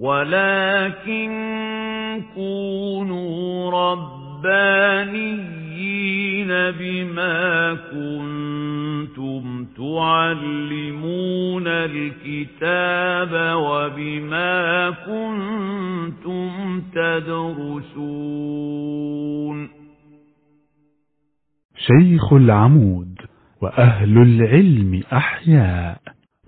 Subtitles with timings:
[0.00, 1.30] ولكن
[2.34, 5.58] كونوا ربانيين
[6.78, 18.48] بما كنتم تعلمون الكتاب وبما كنتم تدرسون
[21.76, 23.14] شيخ العمود
[23.62, 26.00] وأهل العلم أحياء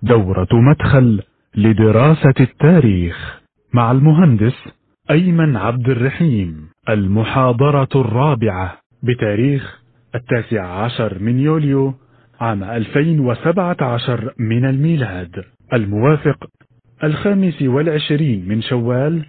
[0.03, 1.23] دورة مدخل
[1.55, 3.40] لدراسة التاريخ.
[3.75, 4.69] مع المهندس
[5.11, 9.81] أيمن عبد الرحيم المحاضرة الرابعة بتاريخ
[10.15, 11.95] التاسع عشر من يوليو
[12.41, 15.45] عام 2017 من الميلاد.
[15.73, 16.47] الموافق
[17.05, 19.25] الخامس والعشرين من شوال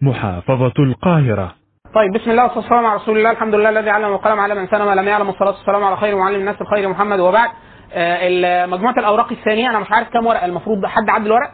[0.00, 1.54] محافظة القاهرة.
[1.94, 3.30] طيب بسم الله والصلاة والسلام على رسول الله.
[3.30, 5.26] الحمد لله الذي علم القلم على من سلم لم يعلم.
[5.28, 7.20] والصلاة والسلام على خير معلم الناس الخير محمد.
[7.20, 7.50] وبعد
[7.92, 10.46] آه مجموعة الأوراق الثانية أنا مش عارف كام ورقة.
[10.46, 11.50] المفروض حد عد الورق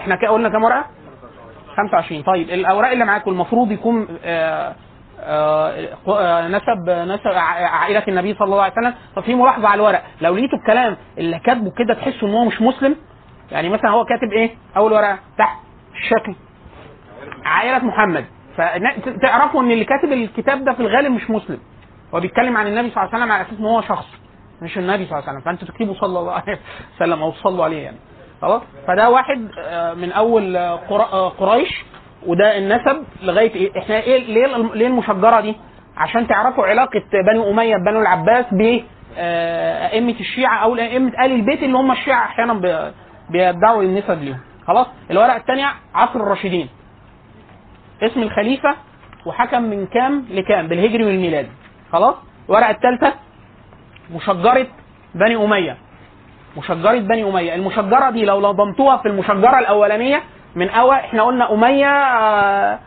[0.00, 0.84] إحنا قلنا كام ورقة؟
[1.76, 4.74] 25 طيب الأوراق اللي معاكم المفروض يكون آه
[5.20, 8.94] آه نسب نسب عائلة النبي صلى الله عليه وسلم.
[9.16, 10.02] ففي ملاحظة على الورق.
[10.20, 12.96] لو لقيتوا الكلام اللي كاتبه كده تحسوا إن هو مش مسلم؟
[13.52, 15.56] يعني مثلا هو كاتب إيه؟ أول ورقة تحت.
[15.94, 16.34] الشكل
[17.44, 18.24] عائلة محمد.
[18.56, 21.58] فتعرفوا إن اللي كاتب الكتاب ده في الغالب مش مسلم.
[22.14, 24.06] هو بيتكلم عن النبي صلى الله عليه وسلم على أساس إن هو شخص
[24.62, 25.40] مش النبي صلى الله عليه وسلم.
[25.40, 26.58] فأنتوا تكتبوا صلى الله عليه
[26.96, 27.96] وسلم أو صلوا عليه يعني.
[28.42, 29.38] خلاص؟ فده واحد
[29.98, 30.56] من أول
[31.38, 31.84] قريش
[32.26, 35.56] وده النسب لغاية إيه؟ إحنا إيه ليه ليه المشجرة دي؟
[35.96, 38.80] عشان تعرفوا علاقة بني أمية بنو العباس ب
[39.16, 42.92] أئمة الشيعة أو أئمة آل البيت اللي هم الشيعة أحيانا
[43.30, 44.40] بيدعوا النسب ليهم.
[44.66, 46.68] خلاص؟ الورقه الثانية عصر الراشدين.
[48.02, 48.74] اسم الخليفة
[49.26, 51.48] وحكم من كام لكام؟ بالهجري والميلادي.
[51.92, 52.14] خلاص؟
[52.48, 53.12] الورقة الثالثه
[54.14, 54.66] مشجرة
[55.14, 55.76] بني أمية.
[56.56, 57.54] مشجرة بني أمية.
[57.54, 60.22] المشجرة دي لو نظمتوها في المشجرة الأولانية
[60.56, 62.78] من أول إحنا قلنا أمية آه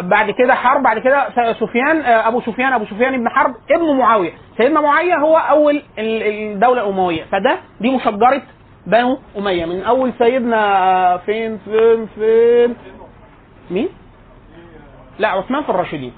[0.00, 4.32] بعد كده حرب بعد كده سفيان آه أبو سفيان أبو سفيان ابن حرب ابن معاوية.
[4.56, 7.24] سيدنا معاوية هو أول الدولة الأموية.
[7.24, 8.42] فده دي مشجرة
[8.88, 12.76] بنو أمية من أول سيدنا فين فين فين؟
[13.70, 13.88] مين؟
[15.18, 16.12] لا عثمان في الراشدين.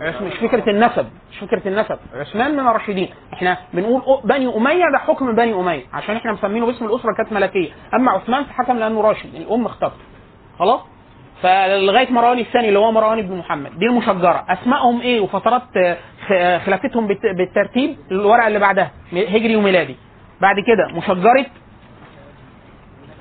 [0.00, 1.98] مش فكرة النسب مش فكرة النسب.
[2.14, 3.08] عثمان من الراشدين.
[3.32, 7.70] إحنا بنقول بني أمية ده حكم بني أمية عشان إحنا مسمينه باسم الأسرة كانت ملكية.
[7.94, 9.96] أما عثمان فحكم لأنه راشد الام اختفت
[10.58, 10.80] خلاص؟
[11.42, 14.44] فلغاية مروان الثاني اللي هو مروان بن محمد دي المشجرة.
[14.48, 15.62] أسمائهم إيه؟ وفترات
[16.66, 19.96] خلافتهم بالترتيب الورقة اللي بعدها هجري وميلادي.
[20.40, 21.46] بعد كده مشجرة.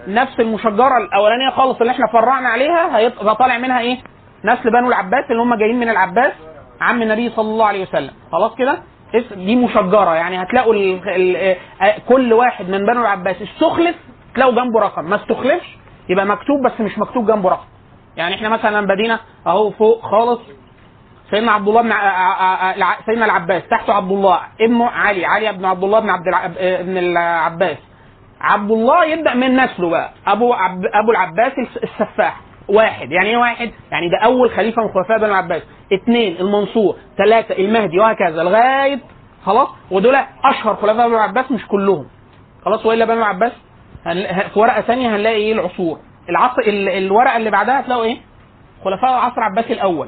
[0.08, 3.98] نفس المشجرة الأولانية خالص اللي إحنا فرعنا عليها هيبقى طالع منها إيه؟
[4.46, 6.34] نسل بنو العباس اللي هم جايين من العباس
[6.82, 8.12] عم النبي صلى الله عليه وسلم.
[8.32, 8.80] خلاص كده؟
[9.36, 10.16] دي مشجرة.
[10.16, 11.56] يعني هتلاقوا ال ال
[12.10, 13.96] كل واحد من بنو العباس استخلف
[14.36, 15.06] تلاقوا جنبه رقم.
[15.06, 15.78] ما استخلفش
[16.10, 17.66] يبقى مكتوب بس مش مكتوب جنبه رقم.
[18.18, 20.40] يعني إحنا مثلا بدينا أهو فوق خالص
[21.32, 21.94] سيدنا عبد الله بن
[23.06, 26.52] سيدنا العباس تحته عبد الله ابنه علي علي بن عبد الله بن عبد العب...
[26.58, 27.78] ابن العباس.
[28.42, 30.82] عبد الله يبدأ من نسله بقى أبو عب...
[30.94, 31.52] أبو العباس
[31.84, 33.12] السفاح واحد.
[33.12, 35.62] يعني إيه واحد؟ يعني ده أول خليفة من خلفاء بني العباس.
[35.94, 36.96] اثنين المنصور.
[37.18, 38.44] ثلاثة المهدي وهكذا.
[38.44, 39.00] لغاية
[39.46, 40.16] خلاص؟ ودول
[40.46, 42.08] أشهر خلفاء بني العباس مش كلهم.
[42.66, 43.52] خلاص؟ وإلا بني العباس
[44.06, 44.24] هن...
[44.54, 46.00] في ورقة ثانية هنلاقي إيه؟ العصور.
[46.30, 46.90] العصر ال...
[46.90, 48.18] الورقة اللي بعدها هتلاقوا إيه؟
[48.86, 50.08] خلفاء العصر العباسي الأول.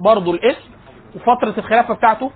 [0.00, 0.70] برضه الاسم
[1.16, 2.30] وفترة الخلافة بتاعته.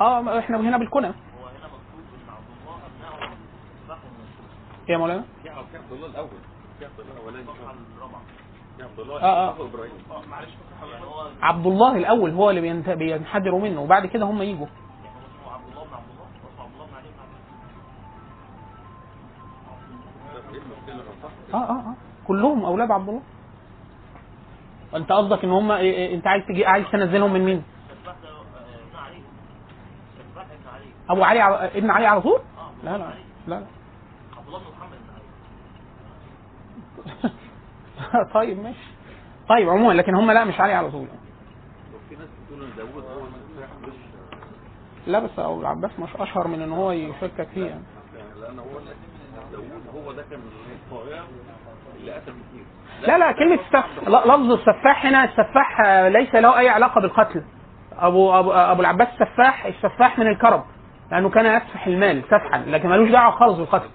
[0.00, 1.12] آه إحنا هنا بالكنى.
[4.88, 5.24] يا مولانا.
[5.74, 6.28] عبد الله الأول
[6.82, 7.46] عبد الله الاولاني
[8.80, 9.54] عبد الله آه آه.
[11.42, 14.66] عبد الله الأول هو اللي بينحدروا منه وبعد كده هم يجوا.
[21.54, 21.94] آه آه آه.
[22.26, 23.22] كلهم أولاد عبد الله
[24.96, 27.62] أنت قصدك إن هم إيه- إيه، أنت عايز تجي عايز تنزلهم من مين؟
[31.10, 32.40] أبو علي ع- ابن علي على طول؟
[32.84, 33.12] لا لا
[33.46, 33.66] لا لا
[38.34, 38.78] طيب ماشي
[39.48, 41.06] طيب عموما لكن هم لا مش علي على طول
[42.08, 43.26] في ناس بتقول ان داوود هو
[45.06, 47.82] لا بس أبو العباس مش أشهر من إن هو يشكك فيه يعني.
[48.18, 48.66] يعني لأن هو
[49.52, 50.40] داوود هو ده كان
[53.06, 53.58] لا لا كلمة.
[54.06, 57.42] ل- لفظ السفاح هنا السفاح ليس له أي علاقة بالقتل.
[57.98, 60.62] أبو أبو, أبو العباس السفاح السفاح من الكرم
[61.12, 63.88] لأنه كان يسفح المال سفحا لكن ملوش دعوة خالص بالقتل.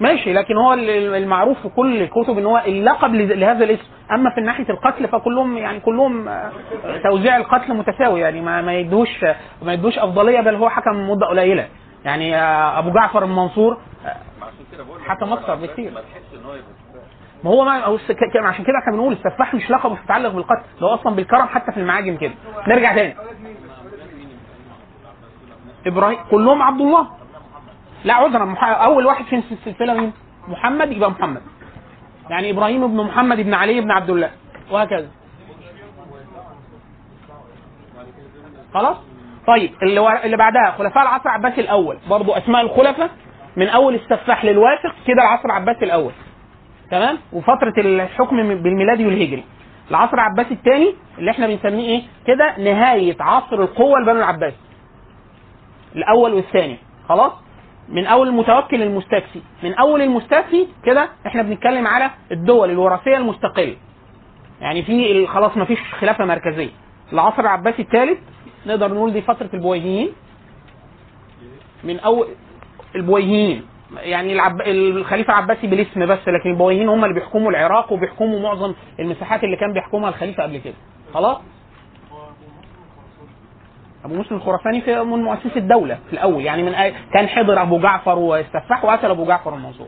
[0.00, 3.84] ماشي لكن هو ال- المعروف في كل الكتب إن هو اللقب لهذا الاسم.
[4.12, 6.50] أما في ناحية القتل فكلهم يعني كلهم آه،
[7.04, 9.24] توزيع القتل متساوي يعني ما ما يدوش
[9.62, 11.68] ما يدوش أفضلية بل هو حكم مدة قليلة.
[12.04, 14.67] يعني آه، أبو جعفر المنصور آه، عشان كده بقول لك
[15.06, 15.92] حكم أكثر بكتير.
[17.44, 17.98] ما هو ما هو
[18.36, 20.62] عشان كده إحنا بنقول السفاح مش لقب مش متعلق بالقتل.
[20.80, 22.34] ده هو أصلا بالكرم حتى في المعاجم كده.
[22.68, 23.16] نرجع تاني.
[25.86, 27.08] إبراهيم كلهم عبد الله.
[28.04, 28.44] لا عذرا.
[28.44, 28.64] مح...
[28.64, 30.12] أول واحد في السلسلة مين؟
[30.48, 31.42] محمد يبقى محمد.
[32.30, 34.30] يعني إبراهيم ابن محمد ابن علي ابن عبد الله.
[34.70, 35.08] وهكذا.
[38.74, 38.96] خلاص؟
[39.46, 40.16] طيب اللي, ور...
[40.24, 41.98] اللي بعدها خلفاء العصر العباسي الأول.
[42.10, 43.10] برضو أسماء الخلفاء.
[43.58, 46.12] من أول السفاح للواثق كده العصر العباسي الأول.
[46.90, 49.44] تمام؟ وفترة الحكم بالميلادي والهجري.
[49.90, 54.52] العصر العباسي الثاني اللي إحنا بنسميه إيه؟ كده نهاية عصر القوة لبنو العباس
[55.96, 56.76] الأول والثاني.
[57.08, 57.32] خلاص؟
[57.88, 59.40] من أول المتوكل المستكفي.
[59.62, 63.76] من أول المستكفي كده إحنا بنتكلم على الدول الوراثية المستقلة.
[64.60, 66.70] يعني في خلاص ما فيش خلافة مركزية.
[67.12, 68.18] العصر العباسي الثالث
[68.66, 70.12] نقدر نقول دي فترة البويهيين.
[71.84, 72.26] من أول
[72.94, 74.60] البويهيين يعني العب...
[74.60, 79.72] الخليفة العباسي بالاسم بس لكن البويهيين هم اللي بيحكموا العراق وبيحكموا معظم المساحات اللي كان
[79.72, 80.74] بيحكمها الخليفة قبل كده.
[81.14, 81.38] خلاص؟
[84.04, 86.42] أبو مسلم الخراساني في من مؤسسي الدولة في الأول.
[86.42, 86.72] يعني من.
[87.12, 89.86] كان حضر أبو جعفر واستفتح وقتل أبو جعفر المنصور.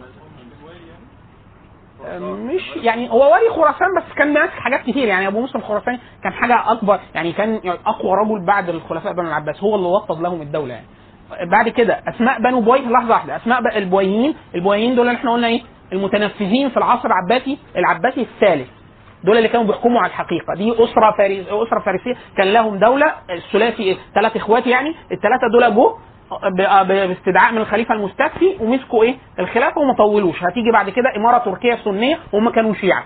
[2.21, 5.09] مش يعني هو ولي خراسان بس كان ماسك حاجات كتير.
[5.09, 7.01] يعني أبو مسلم الخراساني كان حاجة أكبر.
[7.15, 9.63] يعني كان أقوى رجل بعد الخلفاء بنو العباس.
[9.63, 10.87] هو اللي وطد لهم الدولة يعني.
[11.43, 15.47] بعد كده أسماء بنو بويه لحظة واحدة أسماء بقى البويهيين البويهيين دول اللي إحنا قلنا
[15.47, 15.61] إيه؟
[15.93, 18.69] المتنفذين في العصر العباسي العباسي الثالث
[19.25, 20.55] دول اللي كانوا بيحكموا على الحقيقة.
[20.55, 25.97] دي أسرة فارس أسرة فارسية كان لهم دولة الثلاثي ثلاث إخوات يعني الثلاثة دول جو
[26.89, 30.37] باستدعاء من الخليفة المستكفي ومسكوا إيه؟ الخلافة وما طولوش.
[30.43, 33.05] هتيجي بعد كده إمارة تركية سنية وهم كانوا شيعة.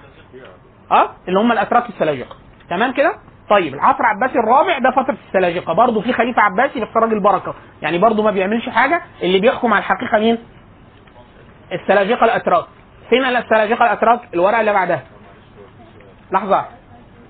[0.91, 2.37] آه؟ اللي هم الأتراك السلاجقة.
[2.71, 3.15] تمام كده؟
[3.51, 5.73] طيب العصر العباسي الرابع ده فترة السلاجقة.
[5.73, 7.55] برضه في خليفة عباسي بس راجل بركة.
[7.83, 10.39] يعني برضه ما بيعملش حاجة اللي بيحكم على الحقيقة مين؟
[11.73, 12.65] السلاجقة الأتراك.
[13.11, 15.03] فين السلاجقة الأتراك؟ الورقة اللي بعدها.
[16.33, 16.65] لحظة.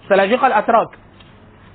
[0.04, 0.88] السلاجقه الأتراك.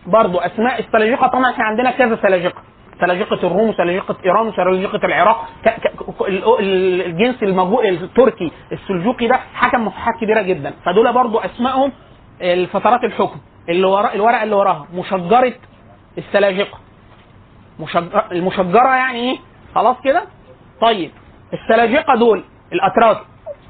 [0.07, 2.61] برضه أسماء السلاجقة طبعا إحنا عندنا كذا سلاجقة.
[3.01, 5.49] سلاجقة الروم وسلاجقه إيران وسلاجقه العراق.
[5.65, 5.69] ك...
[5.69, 6.21] ك...
[6.27, 7.81] ال- ال- الجنس المجو...
[7.81, 10.73] التركي السلجوقي ده حكم مساحات كبيرة جدا.
[10.85, 11.91] فدول برضه أسمائهم
[12.41, 13.39] الفترات الحكم.
[13.69, 14.87] اللي ورا الورقة اللي وراها.
[14.93, 15.53] مشجرة
[16.17, 16.77] السلاجقة.
[17.79, 18.25] مشجر...
[18.31, 19.37] المشجرة يعني إيه؟
[19.75, 20.23] خلاص كده؟
[20.81, 21.11] طيب
[21.53, 22.43] السلاجقة دول
[22.73, 23.17] الأتراك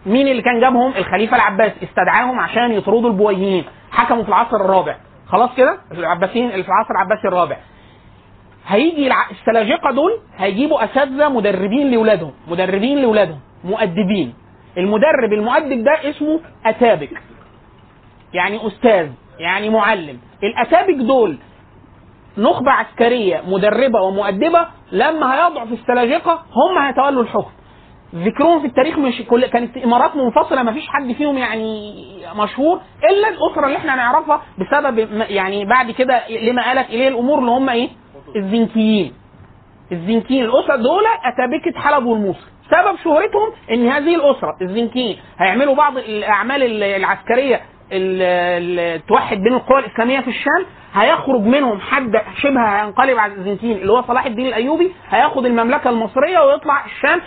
[0.06, 4.96] مين اللي كان جابهم؟ الخليفة العباسي استدعاهم عشان يطردوا البويهيين حكموا في العصر الرابع.
[5.28, 7.57] خلاص كده؟ العباسيين في العصر العباسي الرابع.
[8.68, 14.34] هيجي السلاجقة دول هيجيبوا أساتذة مدربين لاولادهم مدربين لاولادهم مؤدبين.
[14.78, 17.22] المدرب المؤدب ده اسمه أتابك.
[18.34, 19.10] يعني أستاذ.
[19.39, 21.38] يعني معلم الاتابك دول
[22.38, 27.51] نخبة عسكرية مدربة ومؤدبة لما هيضعف السلاجقة هم هيتولوا الحكم
[28.15, 31.94] ذكرهم في التاريخ مش كل كانت إمارات منفصلة ما فيش حد فيهم يعني
[32.36, 32.81] مشهور
[33.12, 37.69] إلا الأسرة اللي إحنا نعرفها بسبب يعني بعد كده لما قالت إليه الأمور اللي هم
[37.69, 37.89] إيه؟
[38.36, 39.13] الزنكيين.
[39.91, 42.48] الزنكيين الأسرة دول اتابكه حلب والموصل.
[42.72, 47.62] سبب شهرتهم إن هذه الأسرة الزنكيين هيعملوا بعض الأعمال ال- العسكرية
[49.08, 54.01] توحد بين القوى الإسلامية في الشام هيخرج منهم حد شبه هينقلب على الزنكيين اللي هو
[54.01, 57.22] صلاح الدين الأيوبي هياخد المملكة المصرية ويطلع الشام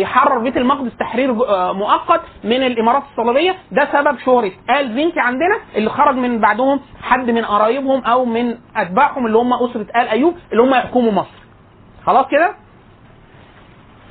[0.00, 3.54] يحرر بيت المقدس تحرير آه، مؤقت من الإمارات الصليبية.
[3.72, 4.52] ده سبب شهرة.
[4.70, 9.52] ال زنكي عندنا اللي خرج من بعدهم حد من قرايبهم أو من أتباعهم اللي هم
[9.52, 11.42] أسرة آل أيوب اللي هم يحكموا مصر.
[12.06, 12.54] خلاص كده؟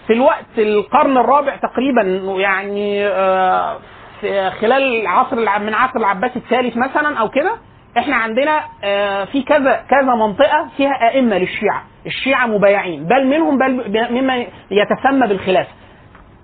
[0.08, 2.02] في الوقت القرن الرابع تقريبا
[2.42, 3.78] يعني آه،
[4.22, 7.52] في خلال الع- من عصر العباسي الثالث مثلا أو كده
[7.98, 11.84] إحنا عندنا آه، في كذا كذا منطقة فيها أئمة للشيعة.
[12.06, 13.04] الشيعة مبايعين.
[13.06, 15.70] بل منهم بل مما يتسمى بالخلافه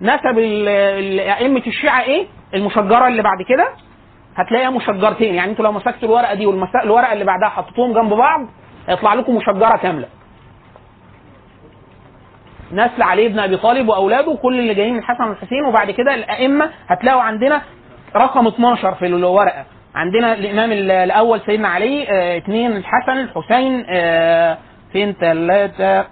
[0.01, 0.37] نسب
[1.19, 3.67] ائمه الشيعة إيه؟ المشجرة اللي بعد كده.
[4.35, 5.35] هتلاقيها مشجرتين.
[5.35, 8.39] يعني أنتوا لو مسكتوا الورقة دي والورقه اللي بعدها حطيتوهم جنب بعض
[8.87, 10.07] هيطلع لكم مشجرة كاملة.
[12.71, 16.69] نسل علي بن أبي طالب وأولاده كل اللي جايين من الحسن والحسين وبعد كده الأئمة
[16.87, 17.61] هتلاقوا عندنا
[18.15, 22.07] رقم 12 في الورقه عندنا الإمام ال- الأول سيدنا علي
[22.37, 24.57] اثنين الحسن الحسين آه،
[24.93, 26.05] فين؟ ثلاثة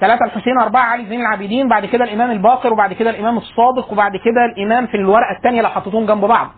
[0.00, 4.12] ثلاثة الحسين أربعة علي زين العابدين بعد كده الإمام الباقر وبعد كده الإمام الصادق وبعد
[4.16, 6.48] كده الإمام في الورقة الثانية لو حطيتهم جنب بعض.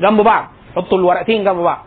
[0.00, 0.44] جنب بعض.
[0.76, 1.78] حطوا الورقتين جنب بعض.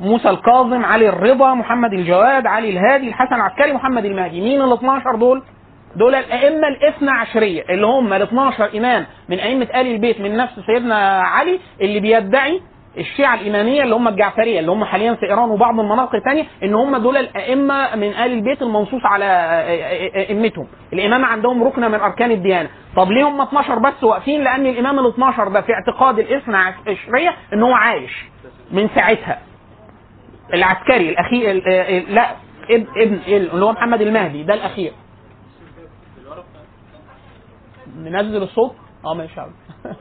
[0.00, 4.40] موسى الكاظم علي الرضا محمد الجواد علي الهادي الحسن العسكري محمد المهدي.
[4.40, 5.42] مين ال 12 دول؟
[5.96, 10.60] دول الأئمة الاثنى عشرية اللي هم ال 12 إمام من أئمة آل البيت من نفس
[10.66, 12.60] سيدنا علي اللي بيدعي
[12.98, 16.96] الشيعة الإمامية اللي هم الجعفرية اللي هم حاليا في إيران وبعض المناطق الثانية إن هم
[16.96, 19.24] دول الأئمة من آل البيت المنصوص على
[20.16, 20.66] أئمتهم.
[20.92, 22.68] الإمامة عندهم ركن من أركان الديانة.
[22.96, 27.34] طب ليه هم 12 بس واقفين؟ لأن الإمام ال 12 ده في اعتقاد الإثنى عشرية
[27.52, 28.24] إن هو عايش
[28.72, 29.38] من ساعتها.
[30.54, 32.36] العسكري الأخير ال- ال- لا
[32.70, 34.92] ابن ابن اللي هو محمد المهدي ده الأخير.
[37.96, 39.52] ننزل الصوت آه ماشي عارف.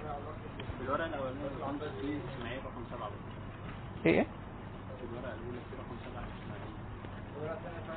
[4.06, 4.26] إيه؟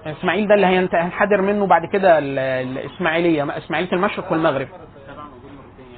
[0.07, 4.69] إسماعيل ده اللي هنحدر منه بعد كده ال- الاسماعيليه ما- إسماعيلية المشرق والمغرب.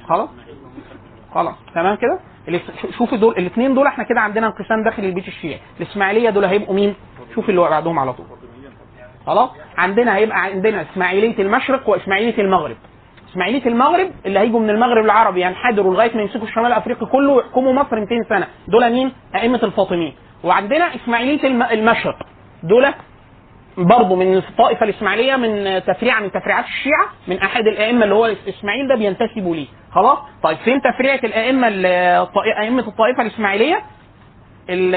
[0.07, 0.29] خلاص
[1.33, 2.19] خلاص؟ تمام كده؟
[2.97, 6.95] شوفوا دول الاثنين دول إحنا كده عندنا انقسام داخل البيت الشيعي الإسماعيلية دول هيبقوا مين؟
[7.35, 8.25] شوف اللي بعدهم على طول.
[9.25, 12.75] خلاص؟ عندنا هيبقى عندنا إسماعيلية المشرق وإسماعيلية المغرب.
[13.31, 17.73] إسماعيلية المغرب اللي هيجوا من المغرب العربي ينحدروا لغاية ما يمسكوا الشمال الافريقي كله ويحكموا
[17.73, 18.47] مصر 200 سنة.
[18.67, 20.13] دول مين؟ أئمة الفاطميين.
[20.43, 22.17] وعندنا إسماعيلية الم- المشرق.
[22.63, 22.85] دول
[23.77, 28.87] برضه من الطائفه الإسماعيلية من تفريعة من تفريعات الشيعة من أحد الأئمة اللي هو إسماعيل
[28.87, 29.67] ده بينتسبوا ليه.
[29.91, 31.67] خلاص؟ طيب فين تفريعة الأئمة
[32.61, 33.81] أئمة الطائفة الإسماعيلية؟
[34.69, 34.95] ال-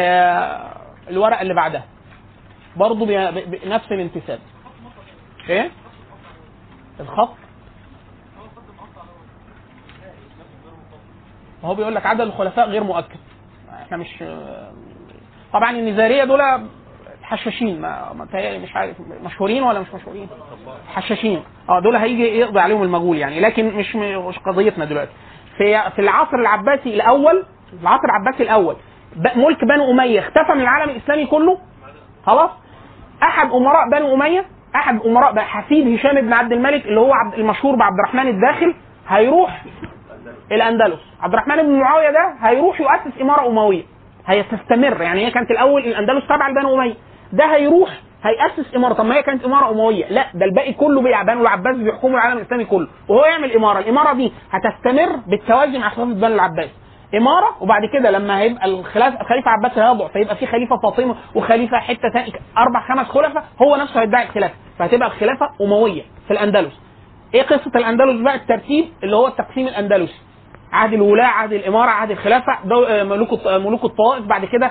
[1.11, 1.85] الورقه اللي بعدها.
[2.77, 3.07] برضه
[3.47, 4.39] بنفس الانتساب.
[5.49, 5.71] إيه؟
[7.01, 7.35] الخط.
[11.65, 13.17] هو بيقول لك عدد الخلفاء غير مؤكد.
[13.83, 14.25] إحنا مش
[15.53, 16.41] طبعا النزارية دول
[17.27, 20.29] حشاشين ما متهيألي مش عارف مشهورين ولا مش مشهورين؟
[20.95, 21.43] حشاشين.
[21.69, 25.11] آه دول هيجي يقضي عليهم المجهول يعني لكن مش مش قضيتنا دلوقتي.
[25.59, 27.45] في في العصر العباسي الأول
[27.83, 28.77] العصر العباسي الأول
[29.37, 31.59] ملك بنو أمية اختفى من العالم الإسلامي كله؟
[32.27, 32.51] خلاص؟
[33.23, 34.45] أحد أمراء بنو أمية
[34.77, 38.75] أحد أمراء حفيد هشام بن عبد الملك اللي هو عبد المشهور بعبد الرحمن الداخل
[39.09, 39.63] هيروح
[40.53, 41.01] الأندلس.
[41.21, 43.83] عبد الرحمن بن معاوية ده هيروح يؤسس إمارة أموية.
[44.27, 46.95] هتستمر يعني هي كانت الأول الأندلس تابعة لبنو أمية.
[47.37, 47.91] ده هيروح
[48.23, 48.95] هيأسس إمارة.
[48.95, 50.07] طب ما هي كانت إمارة أموية.
[50.09, 52.89] لا ده الباقي كله بقى بنو العباس بيحكموا العالم الإسلامي كله.
[53.09, 53.79] وهو يعمل إمارة.
[53.79, 56.69] الإمارة دي هتستمر بالتوازي مع خلافة بنو العباس.
[57.15, 62.09] إمارة وبعد كده لما هيبقى الخلاف الخليفة عباس هيضعف فيبقى في خليفة فاطمة وخليفة حتة
[62.15, 64.55] تاني أربع خمس خلفاء هو نفسه هيدعي الخلافة.
[64.79, 66.81] فهتبقى الخلافة أموية في الأندلس.
[67.35, 70.21] إيه قصة الأندلس بقى؟ الترتيب اللي هو التقسيم الأندلسي.
[70.73, 72.59] عهد الولاة عهد الإمارة عهد الخلافة
[73.05, 74.71] ملوك ملوك الطائف بعد كده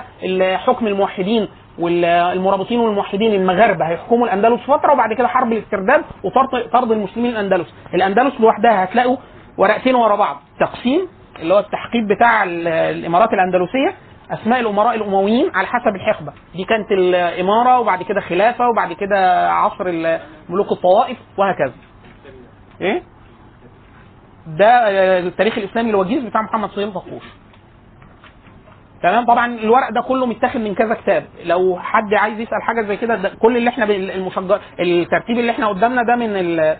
[0.56, 1.48] حكم الموحدين.
[1.78, 7.74] والمرابطين والموحدين المغاربة هيحكموا الأندلس فترة وبعد كده حرب الاسترداد وطرد طرد المسلمين الأندلس.
[7.94, 9.16] الأندلس لوحدها هتلاقوا
[9.58, 10.36] ورقتين ورا بعض.
[10.60, 11.08] تقسيم
[11.40, 13.94] اللي هو التحقيق بتاع ال- الإمارات الأندلسية
[14.30, 16.32] أسماء الأمراء الأمويين على حسب الحقبة.
[16.54, 19.84] دي كانت الإمارة وبعد كده خلافة وبعد كده عصر
[20.48, 21.72] ملوك الطوائف وهكذا.
[22.80, 23.02] إيه؟
[24.46, 27.22] ده آه، التاريخ الإسلامي الوجيز بتاع محمد صهيب طقوش
[29.02, 31.24] تمام؟ طبعا الورق ده كله متاخد من كذا كتاب.
[31.44, 35.68] لو حد عايز يسأل حاجة زي كده ده كل اللي إحنا المشجر الترتيب اللي إحنا
[35.68, 36.76] قدامنا ده من ال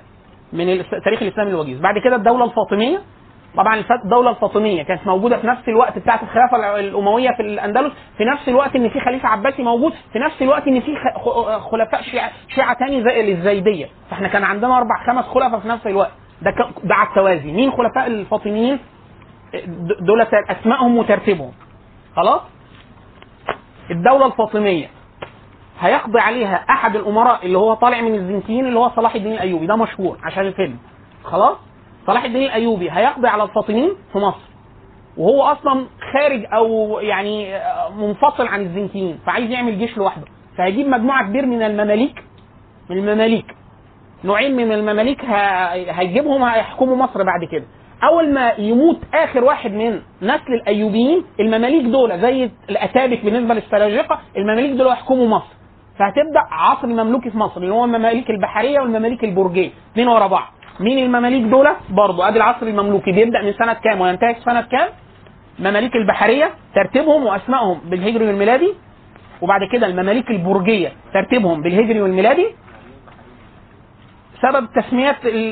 [0.52, 1.80] من التاريخ الاسلامي الوجيز.
[1.80, 2.98] بعد كده الدولة الفاطمية.
[3.56, 7.92] طبعا الدولة الفاطمية كانت موجودة في نفس الوقت بتاعة الخلافة الأموية في الأندلس.
[8.18, 9.92] في نفس الوقت إن في خليفة عباسي موجود.
[10.12, 10.96] في نفس الوقت إن في
[11.70, 13.86] خلفاء شيعه شيعة تاني زي الزيدية.
[14.10, 16.10] فإحنا كان عندنا أربع خمس خلفاء في نفس الوقت.
[16.42, 16.50] ده
[16.84, 17.52] ده على التوازي.
[17.52, 18.78] مين خلفاء الفاطميين؟
[19.54, 20.20] د- دول
[20.50, 21.52] أسمائهم وترتيبهم.
[22.16, 22.40] خلاص؟
[23.90, 24.86] الدولة الفاطمية
[25.80, 29.76] هيقضي عليها أحد الأمراء اللي هو طالع من الزنكيين اللي هو صلاح الدين الأيوبي ده
[29.76, 30.78] مشهور عشان الفيلم.
[31.24, 31.56] خلاص؟
[32.06, 34.40] صلاح الدين الأيوبي هيقضي على الفاطميين في مصر.
[35.16, 37.60] وهو أصلا خارج أو يعني
[37.98, 40.24] منفصل عن الزنكيين فعايز يعمل جيش لوحده.
[40.58, 42.24] فهيجيب مجموعة كبير من المماليك
[42.90, 43.54] من المماليك.
[44.24, 45.24] نوعين من المماليك
[45.90, 47.64] هيجيبهم هيحكموا مصر بعد كده.
[48.04, 54.70] أول ما يموت آخر واحد من نسل الأيوبيين المماليك دول زي الأتابك بالنسبة للسلاجقه المماليك
[54.70, 55.56] دول هيحكموا مصر.
[55.98, 59.70] فهتبدأ عصر المملوكي في مصر اللي هو المماليك البحرية والمماليك البرجية.
[59.92, 60.52] اثنين ورا بعض.
[60.80, 63.12] مين المماليك دول؟ برضه أدي العصر المملوكي.
[63.12, 64.88] بيبدأ من سنة كام وينتهي في سنة كام؟
[65.58, 67.80] مماليك البحرية ترتيبهم وأسمائهم.
[67.84, 68.74] بالهجري والميلادي
[69.42, 71.62] وبعد كده المماليك البرجية ترتيبهم.
[71.62, 72.46] بالهجري والميلادي
[74.42, 74.68] سبب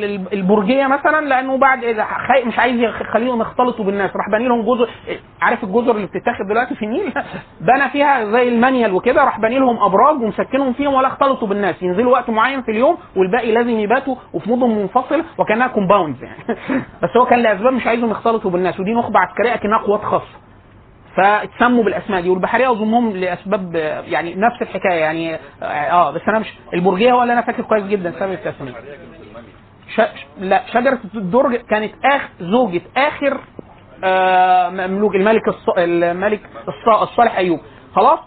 [0.04, 1.80] ال- البرجية مثلا لأنه بعد
[2.28, 4.88] خي- مش عايز يخليهم يختلطوا بالناس راح باني لهم جزر
[5.42, 7.12] عارف الجزر اللي بتتاخد دلوقتي في النيل؟
[7.60, 12.12] بنى فيها زي المنيل وكده راح باني لهم أبراج ومسكنهم فيهم ولا اختلطوا بالناس ينزلوا
[12.12, 16.44] وقت معين في اليوم والباقي لازم يباتوا وفي مدن منفصله وكأنها compounds يعني.
[17.02, 20.43] بس هو كان لأسباب مش عايزهم يختلطوا بالناس ودي نخبة عسكرية أكنها قوات خاصة.
[21.16, 23.74] فاتسموا بالأسماء دي والبحرية أظنهم لأسباب
[24.06, 27.84] يعني نفس الحكاية يعني آه آه، بس أنا مش البرجية هو اللي أنا فاكر كويس
[27.84, 28.72] جدا سبب التسمية.
[29.96, 30.00] ش...
[30.38, 33.40] لا شجرة الدرج كانت اخر زوجة آخر
[34.04, 35.68] آه مملوك الملك الص...
[35.78, 36.88] الملك الص...
[37.02, 37.60] الصالح أيوب.
[37.96, 38.18] خلاص؟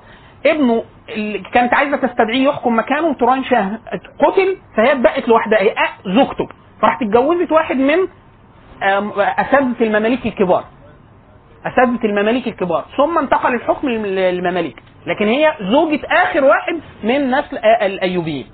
[0.46, 3.80] ابنه اللي كانت عايزة تستدعيه يحكم مكانه توران شاه
[4.20, 5.76] قتل فهي اتبقت لوحدها هي
[6.06, 6.48] زوجته.
[6.82, 7.98] فراحت اتجوزت واحد من
[9.18, 10.64] أساتذة المماليك الكبار.
[11.68, 17.58] اساتذه المماليك الكبار ثم انتقل الحكم للم- للمماليك لكن هي زوجة آخر واحد من نسل
[17.58, 18.48] الأيوبيين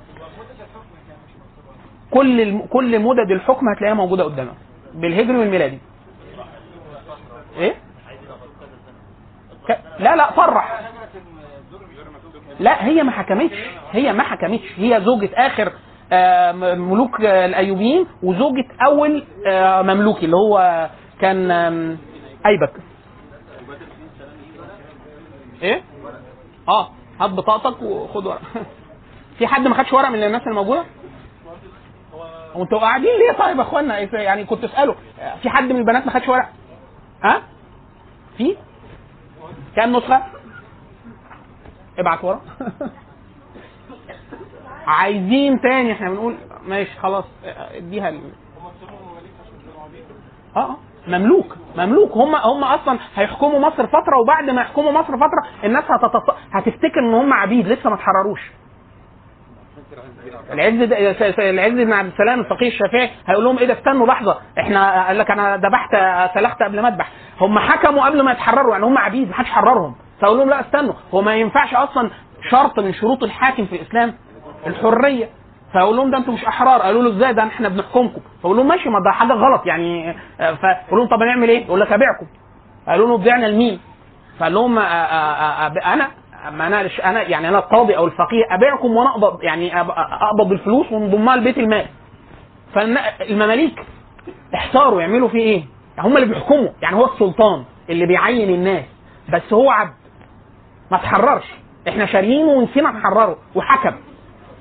[2.12, 2.60] كل.
[2.70, 4.54] كل مدد الحكم هتلاقيها موجودة قدامك
[4.94, 5.80] بالهجري والميلادي
[7.58, 7.76] إيه.
[10.00, 10.80] لا لا صرح
[12.60, 13.58] لا هي ما حكمتش
[13.92, 15.74] هي ما حكمتش هي زوجة آخر
[16.12, 20.90] آه، ملوك الأيوبيين وزوجة أول آه، مملوكي اللي هو
[21.22, 21.98] كان آم،
[22.46, 22.74] أيبك
[25.64, 25.84] إيه؟
[26.68, 26.90] آه
[27.20, 28.42] هات بطاقتك وخد ورق.
[29.38, 30.86] في حد ما خدش ورق من الناس الموجودة؟
[32.56, 34.96] وانتوا قاعدين ليه طيب يا إخوانا؟ يعني كنت أسأله.
[35.42, 36.50] في حد من البنات ما خدش ورق؟
[37.24, 37.42] ها؟
[38.38, 38.58] في؟
[39.76, 40.24] كام نسخة؟
[42.00, 42.42] ابعت ورق.
[44.88, 48.22] عايزين تاني إحنا بنقول ماشي خلاص اديها ال...
[50.56, 52.12] آه آه، مملوك مملوك.
[52.12, 56.36] هم هم أصلا هيحكموا مصر فترة وبعد ما يحكموا مصر فترة الناس هتتص...
[56.54, 58.52] هتفتكر إن هم عبيد لسه ما اتحرروش.
[60.52, 60.92] العز
[61.40, 64.38] العز بن عبد السلام الفقيه الشافعي هيقول لهم إيه ده؟ استنوا لحظة.
[64.60, 65.96] إحنا قال لك أنا ذبحت
[66.34, 67.12] سلخت قبل ما أذبح.
[67.42, 69.96] هم حكموا قبل ما يتحرروا يعني هم عبيد ما حدش حررهم.
[70.22, 70.94] فاقول لهم لا استنوا.
[71.14, 72.10] هو ما ينفعش أصلا
[72.50, 74.14] شرط من شروط الحاكم في الإسلام
[74.68, 75.30] الحرية.
[75.74, 76.82] فأقول لهم ده أنتوا مش أحرار.
[76.82, 78.22] قالوا له إزاي؟ ده إحنا بنحكمكم.
[78.44, 81.80] فأقول لهم ماشي ما ده حاجة غلط يعني آه، فأقول لهم طب هنعمل إيه؟ يقول
[81.80, 82.26] لك أبيعكم.
[82.88, 83.80] قالوا له بعنا لمين؟
[84.40, 86.08] فقال لهم آه، آه، أنا
[86.52, 91.36] ما أنا أنا يعني أنا القاضي أو الفقيه أبيعكم وأنا اقبض يعني أقبض الفلوس ونضمها
[91.36, 91.86] لبيت المال.
[92.74, 93.86] فالمماليك
[94.56, 95.64] احتاروا يعملوا فيه إيه؟
[96.00, 96.70] هم اللي بيحكموا.
[96.82, 98.86] يعني هو السلطان اللي بيعين الناس.
[99.34, 99.94] بس هو عبد.
[100.92, 101.46] ما تحررش.
[101.88, 103.38] إحنا شاريينه ونسينا نحرره.
[103.56, 103.96] وحكم.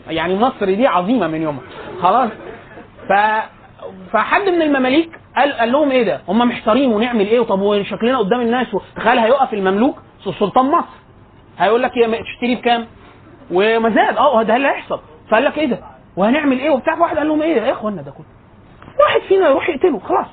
[0.07, 1.62] يعني مصر دي عظيمة من يومها.
[2.03, 2.31] خلاص؟
[3.09, 3.12] ف
[4.12, 8.41] فحد من المماليك قال قال لهم إيه ده؟ هم محتارين ونعمل إيه؟ طب وشكلنا قدام
[8.41, 9.99] الناس تخيل هيقف المملوك
[10.38, 10.87] سلطان مصر.
[11.59, 12.87] هيقول لك يا تشتري بكام؟
[13.51, 14.17] وما زاد.
[14.17, 15.01] آه ده اللي هيحصل.
[15.31, 15.79] فقال لك إيه ده؟
[16.17, 16.99] وهنعمل إيه؟ وبتاع.
[16.99, 18.27] واحد قال لهم إيه؟ يا إخوانا ده كله؟
[19.01, 19.99] واحد فينا يروح يقتله.
[19.99, 20.27] خلاص.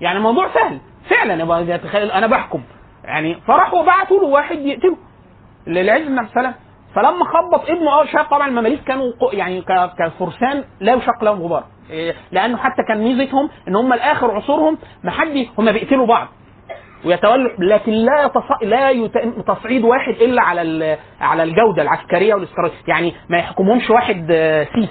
[0.00, 0.78] يعني الموضوع سهل.
[1.10, 1.34] فعلا
[2.18, 2.62] أنا بحكم.
[3.04, 4.96] يعني فراحوا بعتوا له واحد يقتله.
[5.66, 6.54] للعز بن عبد السلام.
[6.96, 9.62] فلما خبط ابنه آه شاف طبعا المماليك كانوا يعني
[9.98, 11.64] كفرسان لا يشق لهم غبار.
[11.90, 16.28] إيه، لأنه حتى كان ميزتهم إن هم لاخر عصورهم ما حد هم بيقتلوا بعض.
[17.04, 18.62] ويتولوا لكن لا يتص...
[18.62, 20.98] لا يتم تصعيد واحد إلا على ال...
[21.20, 24.88] على الجودة العسكرية والاستراتيجيه يعني ما يحكمهمش واحد آه، سيس